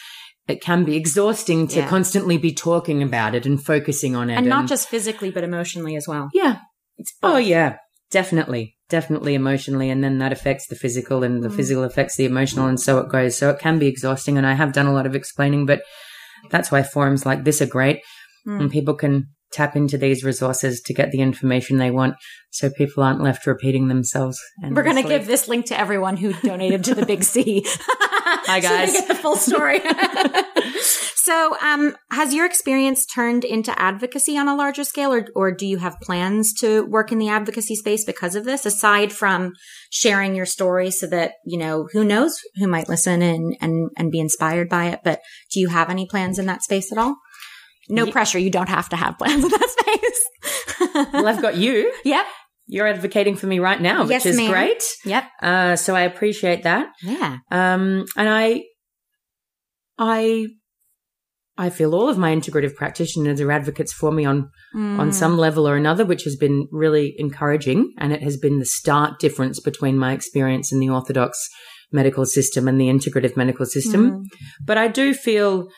[0.47, 1.89] It can be exhausting to Yeah.
[1.89, 4.35] constantly be talking about it and focusing on it.
[4.36, 6.28] and not just physically, but emotionally as well.
[6.35, 6.59] yeah.
[6.97, 7.76] It's Oh yeah,
[8.12, 11.56] definitely, definitely emotionally, and then that affects the physical, and the Mm.
[11.56, 13.36] physical affects the emotional, and so it goes.
[13.36, 15.82] So it can be exhausting, and I have done a lot of explaining, but
[16.51, 18.01] that's why forums like this are great,
[18.47, 18.61] Mm.
[18.61, 22.15] and people can tap into these resources to get the information they want,
[22.51, 24.39] so people aren't left repeating themselves.
[24.62, 27.65] We're going to give this link to everyone who donated to the Big C.
[28.47, 28.93] Hi guys.
[28.93, 29.81] So get the full story.
[31.25, 35.67] so, um, has your experience turned into advocacy on a larger scale, or, or do
[35.67, 38.67] you have plans to work in the advocacy space because of this?
[38.67, 39.53] Aside from
[39.91, 44.11] sharing your story, so that you know who knows who might listen and and and
[44.11, 45.01] be inspired by it.
[45.03, 45.21] But
[45.53, 47.17] do you have any plans in that space at all?
[47.89, 48.39] No pressure.
[48.39, 50.21] You don't have to have plans in that space.
[51.13, 51.93] Well, I've got you.
[52.05, 52.25] yep.
[52.67, 54.51] You're advocating for me right now, which Yes, is ma'am.
[54.51, 54.83] great.
[55.05, 55.25] Yep.
[55.43, 56.89] Uh, so I appreciate that.
[57.03, 57.39] Yeah.
[57.51, 58.63] Um, and I,
[59.99, 60.47] I,
[61.56, 65.14] I feel all of my integrative practitioners are advocates for me on on Mm.
[65.14, 69.18] some level or another, which has been really encouraging, and it has been the stark
[69.20, 71.39] difference between my experience in the orthodox
[71.93, 74.10] medical system and the integrative medical system.
[74.10, 74.24] Mm.
[74.64, 75.68] But I do feel,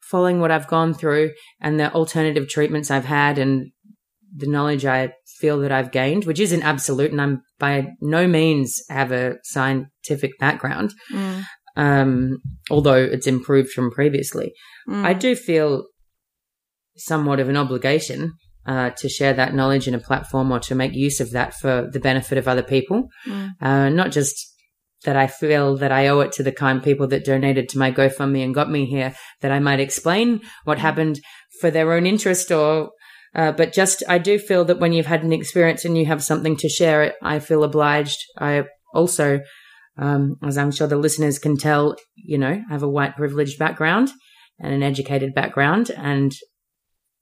[0.00, 3.72] following what I've gone through and the alternative treatments I've had and
[4.36, 8.80] the knowledge I feel that I've gained, which isn't absolute, and I'm by no means
[8.90, 11.44] have a scientific background, Mm.
[11.76, 12.38] Um,
[12.70, 14.52] although it's improved from previously.
[14.88, 15.04] Mm.
[15.04, 15.86] I do feel
[16.96, 18.32] somewhat of an obligation
[18.66, 21.88] uh, to share that knowledge in a platform or to make use of that for
[21.92, 23.08] the benefit of other people.
[23.26, 23.50] Mm.
[23.60, 24.54] Uh, not just
[25.04, 27.92] that I feel that I owe it to the kind people that donated to my
[27.92, 31.20] GoFundMe and got me here, that I might explain what happened
[31.60, 32.90] for their own interest or
[33.36, 36.24] uh, but just, I do feel that when you've had an experience and you have
[36.24, 38.16] something to share it, I feel obliged.
[38.38, 39.40] I also,
[39.98, 43.58] um, as I'm sure the listeners can tell, you know, I have a white privileged
[43.58, 44.10] background
[44.58, 45.90] and an educated background.
[45.96, 46.32] And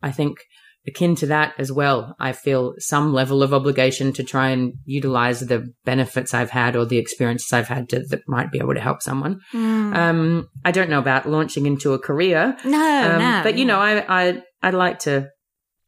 [0.02, 0.38] I think
[0.86, 5.40] akin to that as well, I feel some level of obligation to try and utilize
[5.40, 8.80] the benefits I've had or the experiences I've had to, that might be able to
[8.80, 9.40] help someone.
[9.54, 9.96] Mm.
[9.96, 13.40] Um, I don't know about launching into a career, no, um, no.
[13.42, 15.30] but you know, I, I, I'd like to,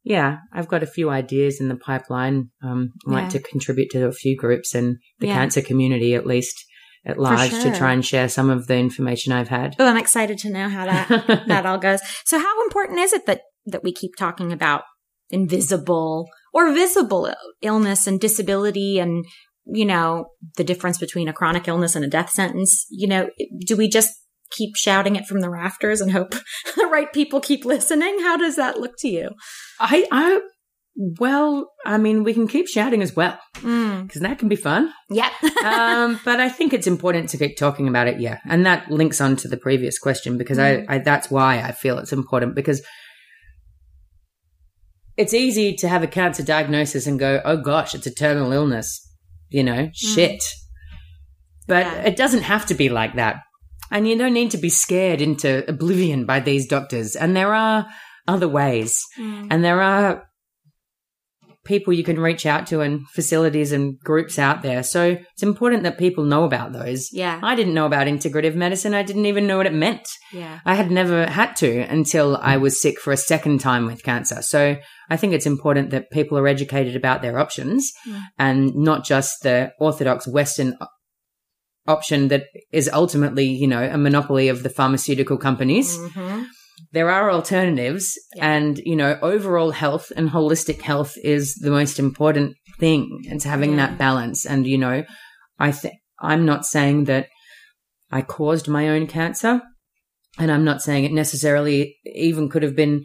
[0.02, 2.50] yeah, I've got a few ideas in the pipeline.
[2.62, 3.18] Um, I'd Yeah.
[3.20, 5.34] like to contribute to a few groups and the Yeah.
[5.34, 6.64] cancer community at least
[7.06, 7.62] at large sure.
[7.62, 9.76] to try and share some of the information I've had.
[9.78, 12.00] Oh, I'm excited to know how that that all goes.
[12.24, 14.82] So how important is it that that we keep talking about
[15.30, 19.24] invisible or visible illness and disability and
[19.64, 20.26] you know
[20.56, 22.86] the difference between a chronic illness and a death sentence?
[22.90, 23.30] You know,
[23.64, 24.12] do we just
[24.50, 26.34] keep shouting it from the rafters and hope
[26.76, 28.18] the right people keep listening?
[28.20, 29.30] How does that look to you?
[29.80, 30.40] I, I,
[30.96, 34.06] well, I mean, we can keep shouting as well Mm.
[34.06, 34.92] because that can be fun.
[35.10, 35.30] Yeah.
[35.64, 38.18] um, but I think it's important to keep talking about it.
[38.20, 41.72] Yeah, and that links on to the previous question because I, I that's why I
[41.72, 42.80] feel it's important because
[45.16, 49.00] it's easy to have a cancer diagnosis and go, "Oh gosh, it's a terminal illness,"
[49.48, 50.42] you know, shit.
[51.66, 52.02] But Yeah.
[52.02, 53.36] it doesn't have to be like that,
[53.90, 57.16] and you don't need to be scared into oblivion by these doctors.
[57.16, 57.86] And there are
[58.28, 59.48] other ways, Mm.
[59.50, 60.25] and there are
[61.66, 64.82] people you can reach out to and facilities and groups out there.
[64.82, 67.08] So it's important that people know about those.
[67.12, 67.38] Yeah.
[67.42, 68.94] I didn't know about integrative medicine.
[68.94, 70.06] I didn't even know what it meant.
[70.32, 70.60] Yeah.
[70.64, 74.40] I had never had to until I was sick for a second time with cancer.
[74.42, 74.76] So
[75.10, 78.22] I think it's important that people are educated about their options Mm.
[78.38, 80.76] and not just the orthodox Western
[81.88, 86.46] option that is ultimately, you know, a monopoly of the pharmaceutical companies Mhm.
[86.92, 88.54] There are alternatives Yeah.
[88.54, 93.70] and you know overall health and holistic health is the most important thing it's having
[93.70, 93.86] Yeah.
[93.86, 94.44] that balance.
[94.46, 95.04] And you know
[95.58, 97.28] i think i'm not saying that
[98.10, 99.62] i caused my own cancer
[100.38, 103.04] and i'm not saying it necessarily even could have been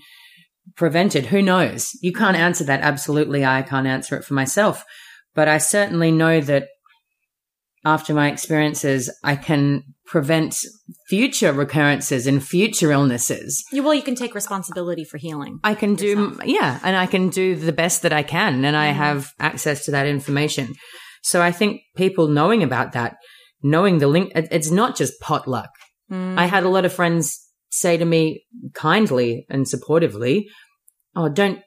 [0.76, 1.26] prevented.
[1.28, 1.90] Who knows?
[2.02, 2.42] You can't mm.
[2.42, 2.82] answer that.
[2.82, 4.84] Absolutely i can't answer it for myself.
[5.34, 6.68] But i certainly know that
[7.84, 10.56] after my experiences i can prevent
[11.08, 13.64] future recurrences and future illnesses.
[13.72, 15.60] You- Well, you can take responsibility for healing.
[15.64, 18.90] I can do, yeah, and I can do the best that I can, and I
[18.92, 18.96] Mhm.
[18.96, 20.76] have access to that information.
[21.24, 23.16] So I think people knowing about that,
[23.64, 25.70] knowing the link, it's not just potluck.
[26.12, 26.38] Mm.
[26.38, 27.40] I had a lot of friends
[27.70, 28.44] say to me
[28.74, 30.44] kindly and supportively,
[31.16, 31.60] "Oh, don't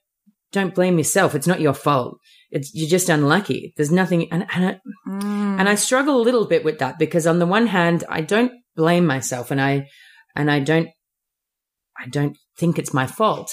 [0.52, 1.34] don't blame yourself.
[1.34, 2.18] It's not your fault.
[2.56, 3.60] It's you're just unlucky.
[3.76, 4.72] There's nothing." And and, I,
[5.08, 5.58] Mm.
[5.60, 8.52] and I struggle a little bit with that because on the one hand, I don't
[8.76, 9.72] blame myself, and I
[10.38, 10.88] and I don't
[12.02, 13.48] I don't think it's my fault.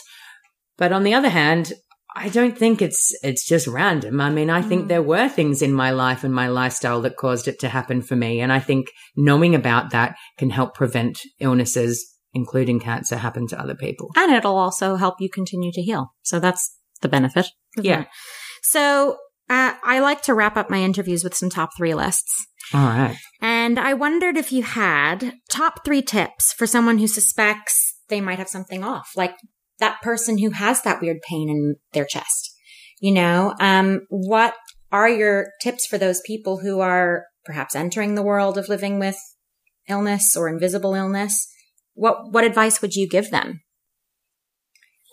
[0.78, 1.74] But on the other hand,
[2.16, 4.20] I don't think it's it's just random.
[4.22, 4.88] I mean, I think Mm.
[4.90, 8.16] there were things in my life and my lifestyle that caused it to happen for
[8.16, 11.94] me, and I think knowing about that can help prevent illnesses,
[12.34, 14.10] including cancer, happen to other people.
[14.16, 16.04] and it'll also help you continue to heal.
[16.24, 16.64] So that's
[17.02, 17.48] the benefit.
[17.78, 18.02] Yeah.
[18.02, 18.08] it?
[18.62, 19.18] So
[19.50, 22.48] uh, I like to wrap up my interviews with some top three lists.
[22.74, 23.18] All right.
[23.42, 28.38] And I wondered if you had top three tips for someone who suspects they might
[28.38, 29.36] have something off, like
[29.80, 32.56] that person who has that weird pain in their chest.
[33.00, 34.54] You know, um, what
[34.92, 39.18] are your tips for those people who are perhaps entering the world of living with
[39.90, 41.48] illness or invisible illness?
[41.94, 43.62] What what advice would you give them?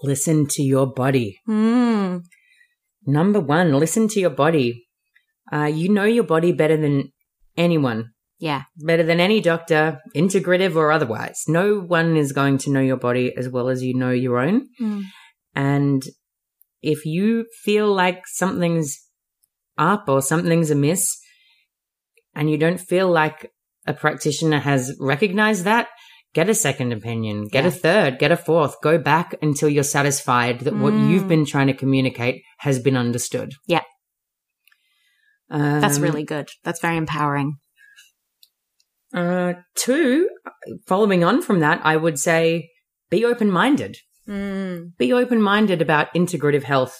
[0.02, 1.38] Listen to your body.
[1.46, 2.18] Hmm.
[3.08, 4.86] Number one, listen to your body.
[5.50, 7.10] Uh, you know your body better than
[7.56, 8.64] anyone, Yeah.
[8.76, 11.38] better than any doctor, integrative or otherwise.
[11.48, 14.66] No one is going to know your body as well as you know your own.
[14.78, 15.00] Hmm.
[15.54, 16.02] And
[16.82, 18.98] if you feel like something's
[19.78, 21.16] up or something's amiss,
[22.34, 23.50] and you don't feel like
[23.86, 25.88] a practitioner has recognized that,
[26.34, 27.68] get a second opinion, get Yeah.
[27.68, 31.10] a third, get a fourth, go back until you're satisfied that what Mm.
[31.10, 33.52] you've been trying to communicate has been understood.
[33.66, 33.82] Yeah.
[35.50, 36.50] That's Um, really good.
[36.64, 37.56] That's very empowering.
[39.14, 40.28] Uh, two,
[40.86, 42.68] following on from that, I would say
[43.08, 43.96] be open minded.
[44.28, 44.96] Mm.
[44.98, 46.98] Be open minded about integrative health.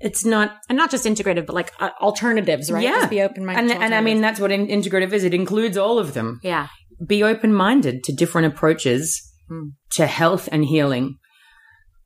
[0.00, 2.82] It's not And not just integrative, but like uh, alternatives, right?
[2.82, 2.94] Yeah.
[3.00, 3.70] Just be open minded.
[3.72, 5.22] and and I mean that's what in- integrative is.
[5.24, 6.40] It includes all of them.
[6.42, 6.68] yeah.
[7.06, 9.70] Be open minded to different approaches Hmm.
[9.90, 11.16] to health and healing,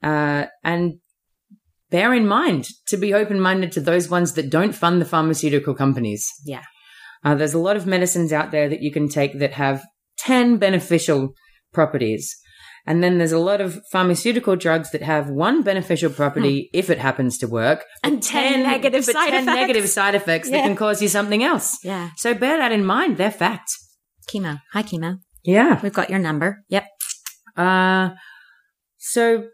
[0.02, 0.94] uh, and
[1.90, 5.74] bear in mind to be open minded to those ones that don't fund the pharmaceutical
[5.74, 6.27] companies.
[6.44, 6.62] Yeah.
[7.24, 9.85] Uh, there's a lot of medicines out there that you can take that have
[10.18, 11.35] ten beneficial
[11.73, 12.35] properties.
[12.89, 16.98] And then there's a lot of pharmaceutical drugs that have one beneficial property if it
[16.98, 18.12] happens to work, Hmm.
[18.14, 19.56] And 10 negative but side 10 effects.
[19.60, 21.78] negative side effects that can cause you something else.
[21.82, 22.10] Yeah.
[22.16, 23.16] So bear that in mind.
[23.16, 23.68] They're fact.
[24.28, 24.61] Chemo.
[24.73, 25.19] Hi, chemo.
[25.44, 25.81] Yeah.
[25.82, 26.65] We've got your number.
[26.69, 26.86] Yep.
[27.57, 28.11] Uh,
[28.98, 29.44] so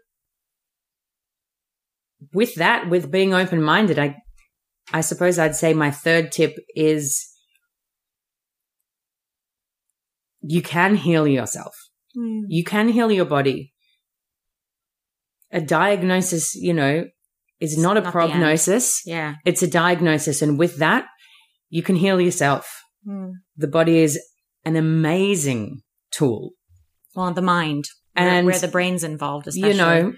[2.33, 4.15] with that, with being open minded, I,
[4.91, 7.29] I suppose I'd say my third tip is
[10.41, 11.75] you can heal yourself.
[12.15, 13.73] You can heal your body.
[15.51, 17.05] a diagnosis, you know,
[17.59, 19.01] is not a not the prognosis.
[19.05, 19.35] Yeah.
[19.45, 20.41] It's a diagnosis.
[20.41, 21.05] And with that,
[21.69, 22.81] you can heal yourself.
[23.57, 24.19] The body is
[24.65, 25.81] an amazing
[26.11, 26.51] tool.
[27.15, 27.85] Well, the mind
[28.15, 29.71] where, And, where the brain's involved, especially.
[29.71, 30.13] you know,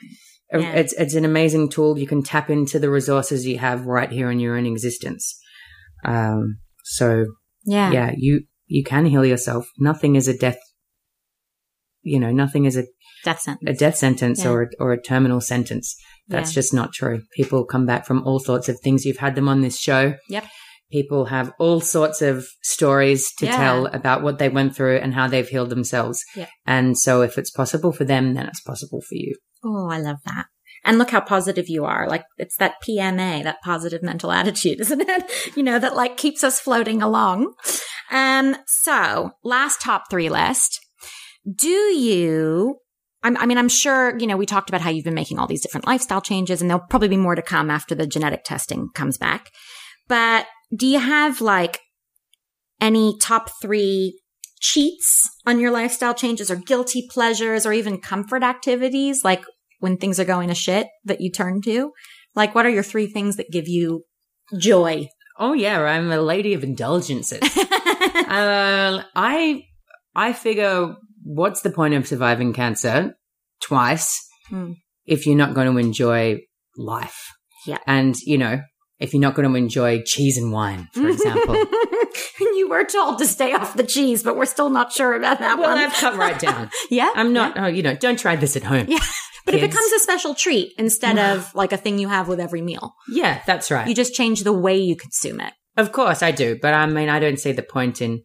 [0.54, 0.72] Yeah.
[0.74, 1.98] it's, it's an amazing tool.
[1.98, 5.38] You can tap into the resources you have right here in your own existence.
[6.06, 7.26] Um, so
[7.66, 7.92] yeah.
[7.92, 9.68] yeah, you, you can heal yourself.
[9.80, 10.60] Nothing is a death,
[12.02, 12.84] you know, nothing is a,
[13.24, 13.70] Death sentence.
[13.70, 14.52] a death sentence Yeah.
[14.52, 15.96] or, a, or a terminal sentence.
[16.28, 16.56] That's Yeah.
[16.62, 17.24] just not true.
[17.36, 19.04] People come back from all sorts of things.
[19.06, 20.14] You've had them on this show.
[20.30, 20.46] Yep.
[20.92, 23.58] People have all sorts of stories to Yeah.
[23.58, 26.24] tell about what they went through and how they've healed themselves.
[26.36, 26.50] Yep.
[26.66, 29.36] And so if it's possible for them, then it's possible for you.
[29.64, 30.46] Oh, I love that.
[30.84, 32.08] And look how positive you are.
[32.08, 35.58] Like it's that PMA, that positive mental attitude, isn't it?
[35.58, 37.54] You know, that like keeps us floating along.
[38.12, 40.80] Um, so last top three list.
[41.60, 42.76] Do you,
[43.24, 45.48] I'm, I mean, I'm sure, you know, we talked about how you've been making all
[45.48, 48.90] these different lifestyle changes and there'll probably be more to come after the genetic testing
[48.94, 49.50] comes back.
[50.08, 50.46] But
[50.76, 51.80] do you have like
[52.82, 54.20] any top three
[54.60, 59.24] cheats on your lifestyle changes or guilty pleasures or even comfort activities?
[59.24, 59.44] Like
[59.80, 61.92] when things are going to shit that you turn to?
[62.36, 64.04] Like, what are your three things that give you
[64.60, 65.08] joy?
[65.38, 67.40] Oh yeah, I'm a lady of indulgences.
[67.58, 69.64] uh, I
[70.16, 73.16] I figure, what's the point of surviving cancer
[73.62, 74.74] twice Hmm.
[75.06, 76.40] if you're not going to enjoy
[76.78, 77.32] life?
[77.66, 77.80] Yeah.
[77.88, 78.62] and you know,
[79.00, 81.56] if you're not going to enjoy cheese and wine, for example.
[82.40, 85.58] you were told to stay off the cheese, but we're still not sure about that
[85.60, 85.78] well, one.
[85.80, 86.70] I've cut right down.
[86.90, 87.12] yeah.
[87.16, 87.58] I'm not.
[87.58, 88.86] Oh, you know, don't try this at home.
[88.88, 89.00] Yeah.
[89.46, 92.64] But it becomes a special treat instead of like a thing you have with every
[92.64, 92.96] meal.
[93.08, 93.88] Yeah, that's right.
[93.88, 95.54] You just change the way you consume it.
[95.78, 98.24] Of course, I do, but I mean, I don't see the point in,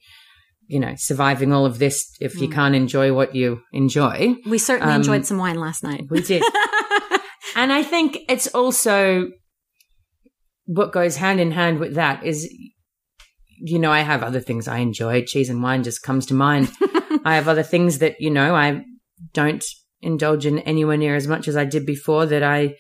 [0.67, 2.53] you know, surviving all of this if you Mm.
[2.55, 4.37] can't enjoy what you enjoy.
[4.47, 6.05] We certainly Um, enjoyed some wine last night.
[6.09, 6.43] We did.
[7.57, 9.29] And I think it's also
[10.73, 12.49] what goes hand in hand with that is,
[13.59, 15.25] you know, I have other things I enjoy.
[15.25, 16.71] Cheese and wine just comes to mind.
[17.25, 18.85] I have other things that, you know, I
[19.33, 19.65] don't
[20.01, 22.77] indulge in anywhere near as much as I did before that I,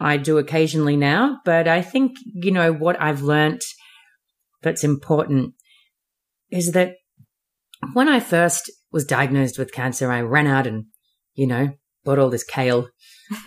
[0.00, 1.38] I do occasionally now.
[1.44, 3.62] But I think, you know, what I've learnt
[4.62, 5.52] that's important
[6.50, 6.94] is that
[7.92, 10.86] when I first was diagnosed with cancer, I ran out and,
[11.34, 11.74] you know,
[12.04, 12.88] bought all this kale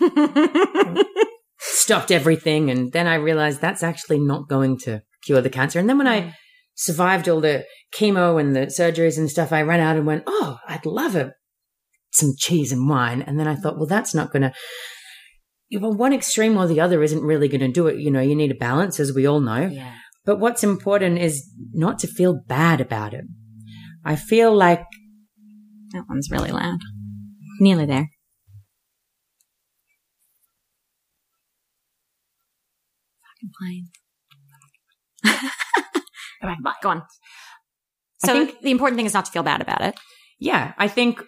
[1.90, 2.70] stopped everything.
[2.70, 5.80] And then I realized that's actually not going to cure the cancer.
[5.80, 6.34] And then when I mm.
[6.76, 10.58] survived all the chemo and the surgeries and stuff, I ran out and went, Oh,
[10.68, 11.32] I'd love a,
[12.12, 13.22] some cheese and wine.
[13.22, 14.52] And then I thought, well, that's not going to,
[15.80, 17.98] well, one extreme or the other isn't really going to do it.
[17.98, 19.66] You know, you need a balance, as we all know.
[19.66, 19.94] yeah.
[20.24, 23.24] But what's important is not to feel bad about it.
[24.04, 24.84] I feel like
[25.92, 26.78] That one's really loud.
[27.58, 28.10] Nearly there.
[33.40, 33.86] Fucking plane.
[36.42, 37.02] All right, go on.
[38.24, 39.94] I So think- the important thing is not to feel bad about it.
[40.38, 41.22] yeah, I think,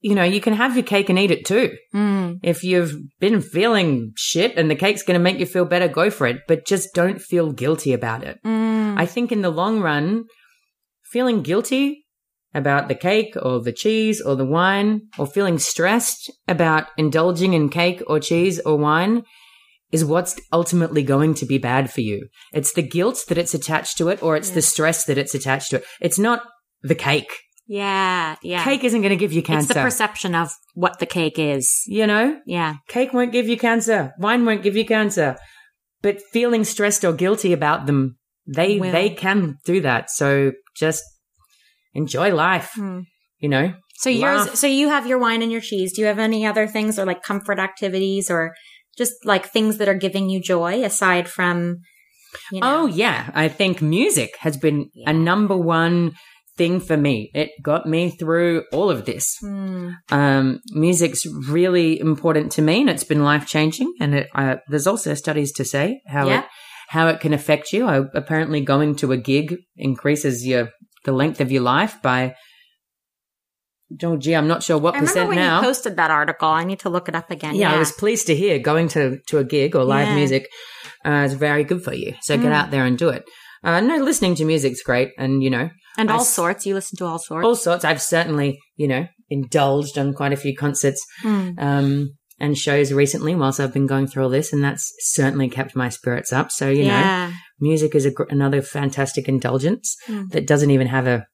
[0.00, 1.76] you know, you can have your cake and eat it too.
[1.94, 2.40] Mm.
[2.42, 6.10] If you've been feeling shit and the cake's going to make you feel better, go
[6.10, 6.40] for it.
[6.48, 8.38] But just don't feel guilty about it.
[8.44, 8.98] Mm.
[8.98, 10.24] I think in the long run,
[11.04, 12.06] feeling guilty
[12.54, 17.68] about the cake or the cheese or the wine or feeling stressed about indulging in
[17.68, 19.22] cake or cheese or wine
[19.92, 22.28] is what's ultimately going to be bad for you.
[22.52, 24.54] It's the guilt that it's attached to it or it's Yeah.
[24.56, 25.84] the stress that it's attached to it.
[26.00, 26.42] It's not
[26.82, 27.32] the cake.
[27.66, 28.64] yeah, yeah.
[28.64, 29.66] Cake isn't going to give you cancer.
[29.66, 31.70] it's the perception of what the cake is.
[31.86, 32.40] you know?
[32.46, 32.76] Yeah.
[32.88, 34.12] Cake won't give you cancer.
[34.18, 35.36] Wine won't give you cancer.
[36.02, 38.16] But feeling stressed or guilty about them,
[38.46, 38.90] they Will.
[38.90, 40.10] they can do that.
[40.10, 41.02] So just
[41.94, 42.70] enjoy life.
[42.74, 43.00] Hmm.
[43.38, 43.74] You know?
[43.96, 45.92] So yours, so you have your wine and your cheese.
[45.92, 48.52] Do you have any other things or like comfort activities or
[48.96, 51.78] just like things that are giving you joy aside from,
[52.50, 52.82] you know?
[52.82, 55.10] Oh yeah, I think music has been Yeah.
[55.10, 56.12] a number one
[56.58, 57.30] thing for me.
[57.34, 59.36] It got me through all of this.
[59.40, 59.90] Hmm.
[60.10, 63.92] Um, music's really important to me, and it's been life changing.
[64.00, 66.40] And it, uh, there's also studies to say how Yeah.
[66.40, 66.44] it
[66.88, 67.86] how it can affect you.
[67.86, 70.68] I, apparently, going to a gig increases your
[71.04, 72.34] the length of your life by.
[74.02, 75.60] Oh gee, I'm not sure what I percent when now.
[75.60, 76.48] you posted that article.
[76.48, 77.54] I need to look it up again.
[77.54, 80.14] yeah, I was pleased to hear going to, to a gig or live Yeah.
[80.14, 80.48] music
[81.04, 82.14] uh, is very good for you.
[82.22, 82.54] So get Mm.
[82.54, 83.24] out there and do it.
[83.64, 85.10] Uh, no, listening to music's great.
[85.18, 86.64] And, you know, and all sorts.
[86.66, 87.44] You listen to all sorts.
[87.46, 87.84] all sorts.
[87.84, 91.50] I've certainly, you know, indulged on quite a few concerts Hmm.
[91.58, 92.10] um,
[92.40, 94.52] and shows recently whilst I've been going through all this.
[94.52, 96.50] And that's certainly kept my spirits up.
[96.50, 100.30] So, you know, music is a, gr- another fantastic indulgence Mm.
[100.30, 101.26] that doesn't even have a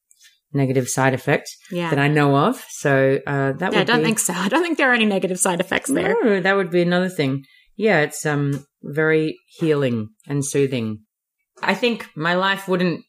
[0.53, 1.91] negative side effect Yeah.
[1.91, 2.65] that I know of.
[2.70, 4.33] So uh, that would Yeah, I don't be, think so.
[4.33, 6.15] I don't think there are any negative side effects there.
[6.25, 7.45] No, that would be another thing.
[7.77, 11.01] Yeah, it's um very healing and soothing.
[11.62, 13.05] I think my life wouldn't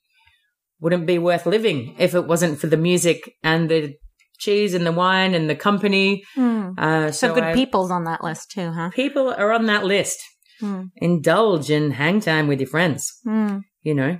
[0.81, 3.95] wouldn't be worth living if it wasn't for the music and the
[4.37, 6.23] cheese and the wine and the company.
[6.37, 8.89] Uh, So, so good I- people's on that list too, huh?
[8.93, 10.17] people are on that list.
[10.61, 10.83] Hmm.
[10.97, 13.11] Indulge and hang time with your friends.
[13.25, 13.61] Mm.
[13.81, 14.17] You know,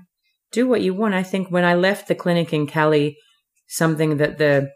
[0.52, 1.14] do what you want.
[1.14, 3.18] I think when I left the clinic in Cali,
[3.68, 4.72] something that the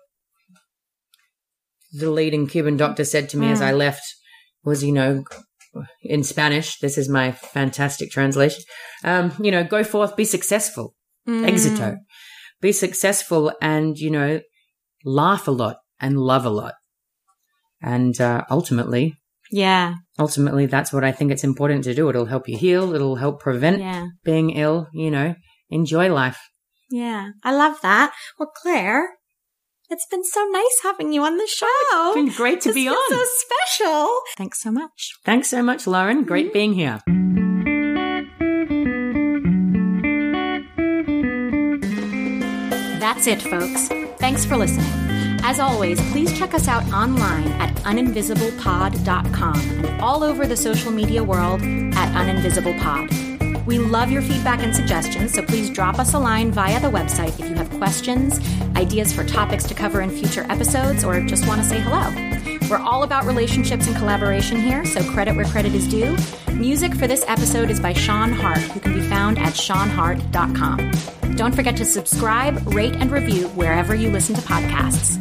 [1.92, 4.02] the leading Cuban doctor said to me as I left
[4.64, 5.24] was, you know,
[6.02, 6.80] in Spanish.
[6.80, 8.64] This is my fantastic translation.
[9.04, 10.96] Um, you know, go forth, be successful.
[11.28, 11.98] Exito.
[12.62, 14.42] Be successful and, you know,
[15.06, 16.74] laugh a lot and love a lot.
[17.82, 19.16] And uh, ultimately,
[19.52, 19.96] Yeah.
[20.18, 22.10] ultimately, that's what I think it's important to do.
[22.10, 22.96] It'll help you heal.
[22.96, 24.08] It'll help prevent Yeah.
[24.24, 24.88] being ill.
[24.94, 25.36] You know,
[25.74, 26.40] enjoy life.
[26.90, 27.32] Yeah.
[27.44, 28.14] I love that.
[28.38, 29.18] Well, Clare,
[29.90, 31.68] it's been so nice having you on the show.
[31.92, 32.96] It's been great to be on.
[33.10, 34.10] so special.
[34.38, 35.14] Thanks so much.
[35.26, 36.24] Thanks so much, Lauren.
[36.24, 36.54] Great Mm-hmm.
[36.54, 37.02] being here.
[43.00, 43.88] That's it, folks.
[44.20, 44.86] Thanks for listening.
[45.46, 51.24] As always, please check us out online at uninvisiblepod.com and all over the social media
[51.24, 53.33] world at uninvisiblepod.
[53.66, 57.40] We love your feedback and suggestions, so please drop us a line via the website
[57.40, 58.40] if you have questions,
[58.76, 62.10] ideas for topics to cover in future episodes, or just want to say hello.
[62.70, 66.18] We're all about relationships and collaboration here, so credit where credit is due.
[66.54, 70.92] Music for this episode is by Sean Hart, who can be found at seanhart.com.
[71.36, 75.20] Don't forget to subscribe, rate, and review wherever you listen to podcasts.